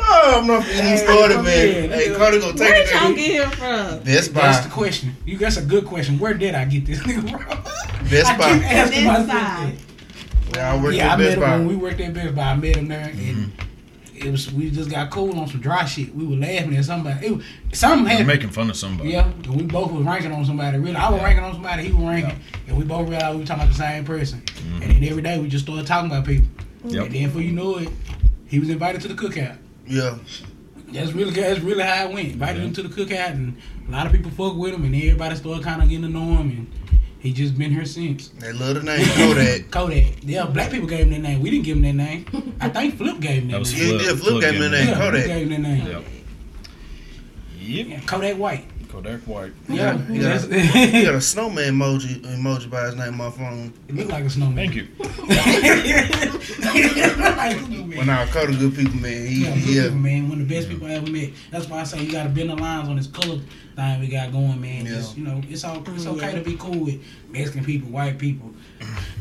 [0.00, 1.44] Oh, I'm not getting started, man.
[1.44, 1.90] man.
[1.90, 3.14] Hey, Carter gonna take Where it did y'all there.
[3.14, 3.98] get him from?
[4.04, 4.74] Best That's the Buy.
[4.74, 5.16] question.
[5.26, 6.18] You that's a good question.
[6.18, 8.08] Where did I get this nigga from?
[8.10, 8.54] Best I Buy.
[8.54, 9.72] keep asking Best myself that.
[10.54, 12.42] Yeah, I worked Yeah, I at met Best him when we worked at Best Buy.
[12.50, 13.52] I met him there, and
[14.14, 16.14] it was we just got cool on some dry shit.
[16.14, 17.26] We were laughing at somebody.
[17.26, 18.26] It, was- something happened.
[18.28, 19.10] making fun of somebody.
[19.10, 20.78] Yeah, and we both was ranking on somebody.
[20.78, 21.24] Really, I was Yeah.
[21.26, 21.84] ranking on somebody.
[21.84, 24.40] He was ranking, and we both realized we were talking about the same person.
[24.42, 24.82] Mm-hmm.
[24.82, 26.48] And then every day we just started talking about people.
[26.86, 27.06] Yep.
[27.06, 27.88] And then before you know it,
[28.46, 29.56] he was invited to the cookout.
[29.86, 30.18] Yeah.
[30.92, 32.28] That's really that's really how it went.
[32.28, 32.66] Invited Yeah.
[32.68, 33.56] him to the cookout, and
[33.88, 36.36] a lot of people fuck with him, and everybody started kind of getting to know
[36.36, 36.66] him, and
[37.24, 38.28] he just been here since.
[38.28, 39.70] They love the name Kodak.
[39.70, 40.22] Kodak.
[40.22, 41.40] Yeah, black people gave him that name.
[41.40, 42.26] We didn't give him that name.
[42.60, 43.80] I think Flip gave him that, That name.
[43.80, 44.02] Yeah, Flip.
[44.02, 45.24] yeah, Flip gave me the gave name yeah, Kodak.
[45.24, 45.86] Flip gave him that name.
[45.86, 46.04] Yep.
[47.60, 47.86] Yep.
[47.88, 48.64] Yeah, Kodak White.
[48.90, 49.52] Kodak White.
[49.70, 53.72] Yeah, Yeah, that's- He got a snowman emoji emoji by his name on my phone.
[53.88, 54.56] it looked like a snowman.
[54.56, 54.86] Thank you.
[57.94, 59.82] When I call the good people, man, he, Yeah, good yeah.
[59.84, 60.28] people, man.
[60.28, 61.30] One of the best people I ever met.
[61.50, 63.40] That's why I say you gotta bend the lines on this color
[63.76, 64.84] thing we got going, man.
[64.86, 64.92] Yeah.
[64.94, 66.38] Just you know, it's all it's Mm, okay yeah.
[66.38, 68.52] to be cool with Mexican people, white people,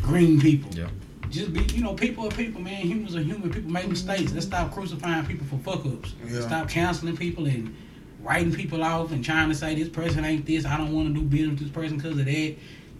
[0.01, 0.71] green people.
[0.73, 0.87] Yeah.
[1.29, 2.81] Just be, you know, people are people, man.
[2.85, 3.51] Humans are human.
[3.51, 4.31] People make mistakes.
[4.33, 6.13] Let's stop crucifying people for fuck ups.
[6.27, 6.41] Yeah.
[6.41, 7.75] Stop canceling people and
[8.21, 10.65] writing people off and trying to say this person ain't this.
[10.65, 12.55] I don't want to do business with this person because of that.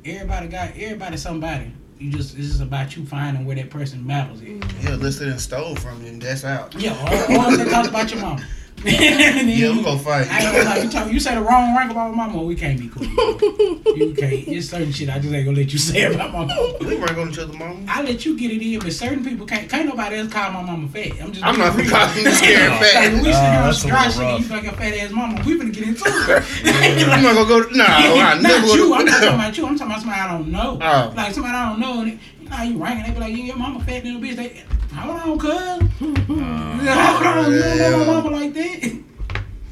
[0.05, 1.71] Everybody got everybody somebody.
[1.99, 4.41] You just it's just about you finding where that person matters.
[4.41, 4.83] At.
[4.83, 6.19] Yeah, listed and stole from him.
[6.19, 6.73] That's out.
[6.75, 8.43] Yeah, or, or if they talk about your mama.
[8.85, 10.27] And then Yeah, we you- gonna fight.
[10.31, 12.55] I ain't gonna lie, you, talk, you say the wrong rank about my mama, we
[12.55, 13.03] can't be cool.
[13.03, 14.47] you can't.
[14.47, 16.77] It's certain shit I just ain't gonna let you say about my mama.
[16.81, 17.79] We rank on each other, mama.
[17.87, 19.69] I let you get it in, but certain people can't.
[19.69, 21.11] Can't nobody else call my mama fat.
[21.21, 21.45] I'm just.
[21.45, 22.13] I'm not being gonna real.
[22.13, 23.13] call you scared Like, fat.
[23.13, 24.63] we sit Uh, here on that's a some dry little shit, and you rough.
[24.63, 25.43] like a fat ass mama.
[25.45, 27.07] We finna get into it.
[27.13, 27.69] I'm not gonna go.
[27.71, 28.93] No, I Not you.
[28.93, 29.65] I'm not talking about you.
[29.67, 30.77] I'm talking about somebody I don't know.
[30.81, 31.13] Oh.
[31.15, 32.01] Like somebody I don't know.
[32.01, 33.05] And you know how you ranking?
[33.05, 34.35] They be like, yeah, your mama fat than a bitch.
[34.35, 34.63] They,
[34.93, 35.51] hold on, cuz.
[35.51, 38.99] Uh, hold on, you don't know my mama like that.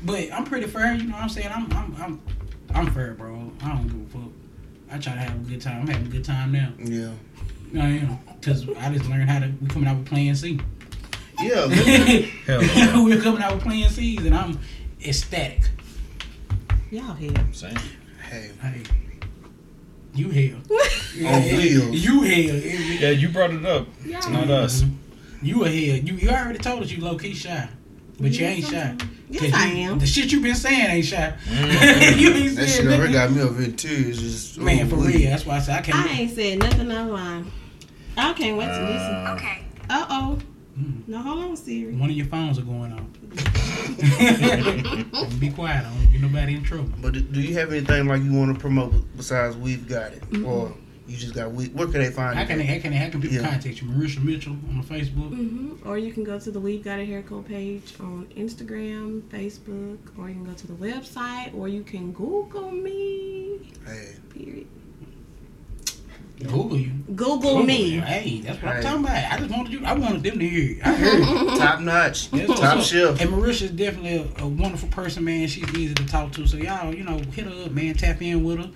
[0.03, 0.95] But I'm pretty fair.
[0.95, 1.49] You know what I'm saying?
[1.53, 2.21] I'm, I'm, I'm,
[2.73, 3.51] I'm fair, bro.
[3.61, 4.31] I don't give a fuck.
[4.91, 5.81] I try to have a good time.
[5.81, 6.73] I'm having a good time now.
[6.79, 7.11] Yeah.
[7.75, 8.17] I am.
[8.39, 10.59] Because I just learned how to, we coming out with Plan C.
[11.39, 11.67] Yeah.
[12.47, 13.03] Hell yeah.
[13.03, 14.59] We're coming out with Plan C's and I'm
[15.05, 15.69] ecstatic.
[16.89, 17.31] Y'all here.
[17.51, 17.75] Same.
[18.27, 18.51] Hey.
[18.61, 18.83] Hey,
[20.13, 20.59] you hell.
[21.25, 21.95] On wheels.
[21.95, 22.55] You hell.
[22.55, 23.87] Yeah, you brought it up.
[24.03, 24.83] It's not us.
[25.41, 25.97] You a hell.
[25.97, 27.67] You you already told us you low key shy.
[28.19, 28.95] But you ain't shy.
[29.29, 29.97] Yes, 'Cause I am.
[29.99, 31.33] The shit you been saying ain't shy.
[31.45, 31.71] Mm.
[32.19, 34.19] you ain't That shit saying already got me over in tears.
[34.21, 35.29] Just Man, for ooh, real.
[35.29, 35.97] That's why I said I can't.
[35.97, 37.51] I ain't said nothing online.
[38.17, 39.15] I can't wait to listen.
[39.15, 40.37] Uh, I Uh oh.
[41.07, 41.93] No, hold on, Siri.
[41.95, 43.01] One of your phones are going off.
[45.39, 45.85] Be quiet.
[45.85, 46.89] I don't get nobody in trouble.
[47.01, 50.23] But do- do you have anything like you want to promote besides We've Got It?
[50.45, 50.73] Or
[51.11, 52.47] you just got We Where can they find How you?
[52.47, 53.49] can they, how can they, how can people Yeah.
[53.49, 53.87] contact you?
[53.87, 55.29] Marisha Mitchell on the Facebook.
[55.29, 59.97] hmm Or you can go to the We've Got a Haircut page on Instagram, Facebook,
[60.17, 63.59] or you can go to the website, or you can Google me.
[63.85, 64.67] Hey, Period.
[66.39, 66.91] Google you.
[67.15, 67.85] Google Google me.
[67.95, 68.01] you.
[68.01, 68.77] Hey, that's what Hey.
[68.77, 69.31] I'm talking about.
[69.31, 69.85] I just wanted you.
[69.85, 70.77] I wanted them to hear.
[70.77, 70.83] it.
[70.87, 71.19] I heard.
[71.53, 71.57] it.
[71.59, 72.83] top notch, That's top up.
[72.83, 73.21] shelf.
[73.21, 75.47] And Marisha is definitely a, a wonderful person, man.
[75.47, 76.47] She's easy to talk to.
[76.47, 77.93] So y'all, you know, hit her up, man.
[77.93, 78.71] Tap in with her.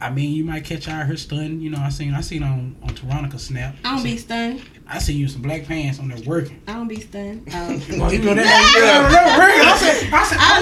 [0.00, 1.60] I mean, you might catch her her stun.
[1.60, 3.74] You know, I seen I seen on on Veronica Snap.
[3.84, 4.62] I don't be stunned.
[4.88, 6.62] I see you in some black pants on there working.
[6.66, 7.46] I don't be stunned.
[7.52, 7.72] Well,
[8.12, 8.44] you know that.
[9.68, 10.60] I said, I said, I oh,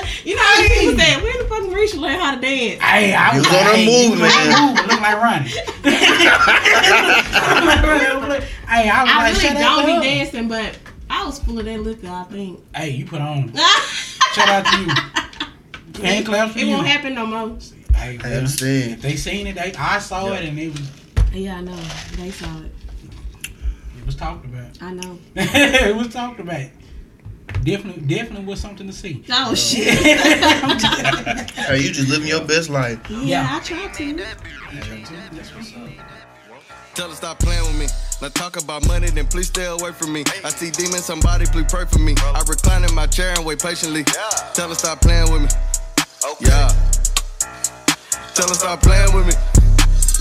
[0.00, 2.80] don't- you know how people say, where the fuck Marisha learn how to dance?
[2.80, 4.68] Hey, I was was on her hey, move, you was man.
[4.68, 5.48] move, Look like Ronnie.
[8.68, 10.00] hey, I was I like, really shout don't be her.
[10.02, 10.78] dancing, but
[11.10, 12.60] I was full of that liquor, I think.
[12.74, 13.52] Hey, you put on.
[14.34, 14.88] Shout out to you.
[16.00, 16.70] Hand claps for It you.
[16.74, 17.58] won't happen no more.
[17.94, 18.92] Hey, I well, understand.
[18.94, 20.90] if they seen it, they I saw it, and it was
[21.34, 21.76] Yeah, I know.
[22.16, 22.72] They saw it.
[23.98, 24.80] it was talked about.
[24.82, 25.18] I know.
[25.36, 26.66] it was talked about.
[27.64, 29.22] Definitely, definitely was something to see.
[29.30, 29.86] Oh, uh, shit.
[31.52, 32.98] Hey, you just living your best life.
[33.10, 33.48] Yeah, Yeah.
[33.56, 34.14] I try to.
[34.16, 35.88] That's what's up.
[36.94, 37.86] Tell her stop playing with me.
[38.20, 40.24] Now talk about money, then please stay away from me.
[40.44, 42.14] I see demons, somebody please pray for me.
[42.18, 44.04] I recline in my chair and wait patiently.
[44.54, 45.48] Tell her stop playing with me.
[46.40, 46.68] Yeah.
[48.34, 49.34] Tell her stop playing with me.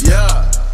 [0.09, 0.70] Yeah.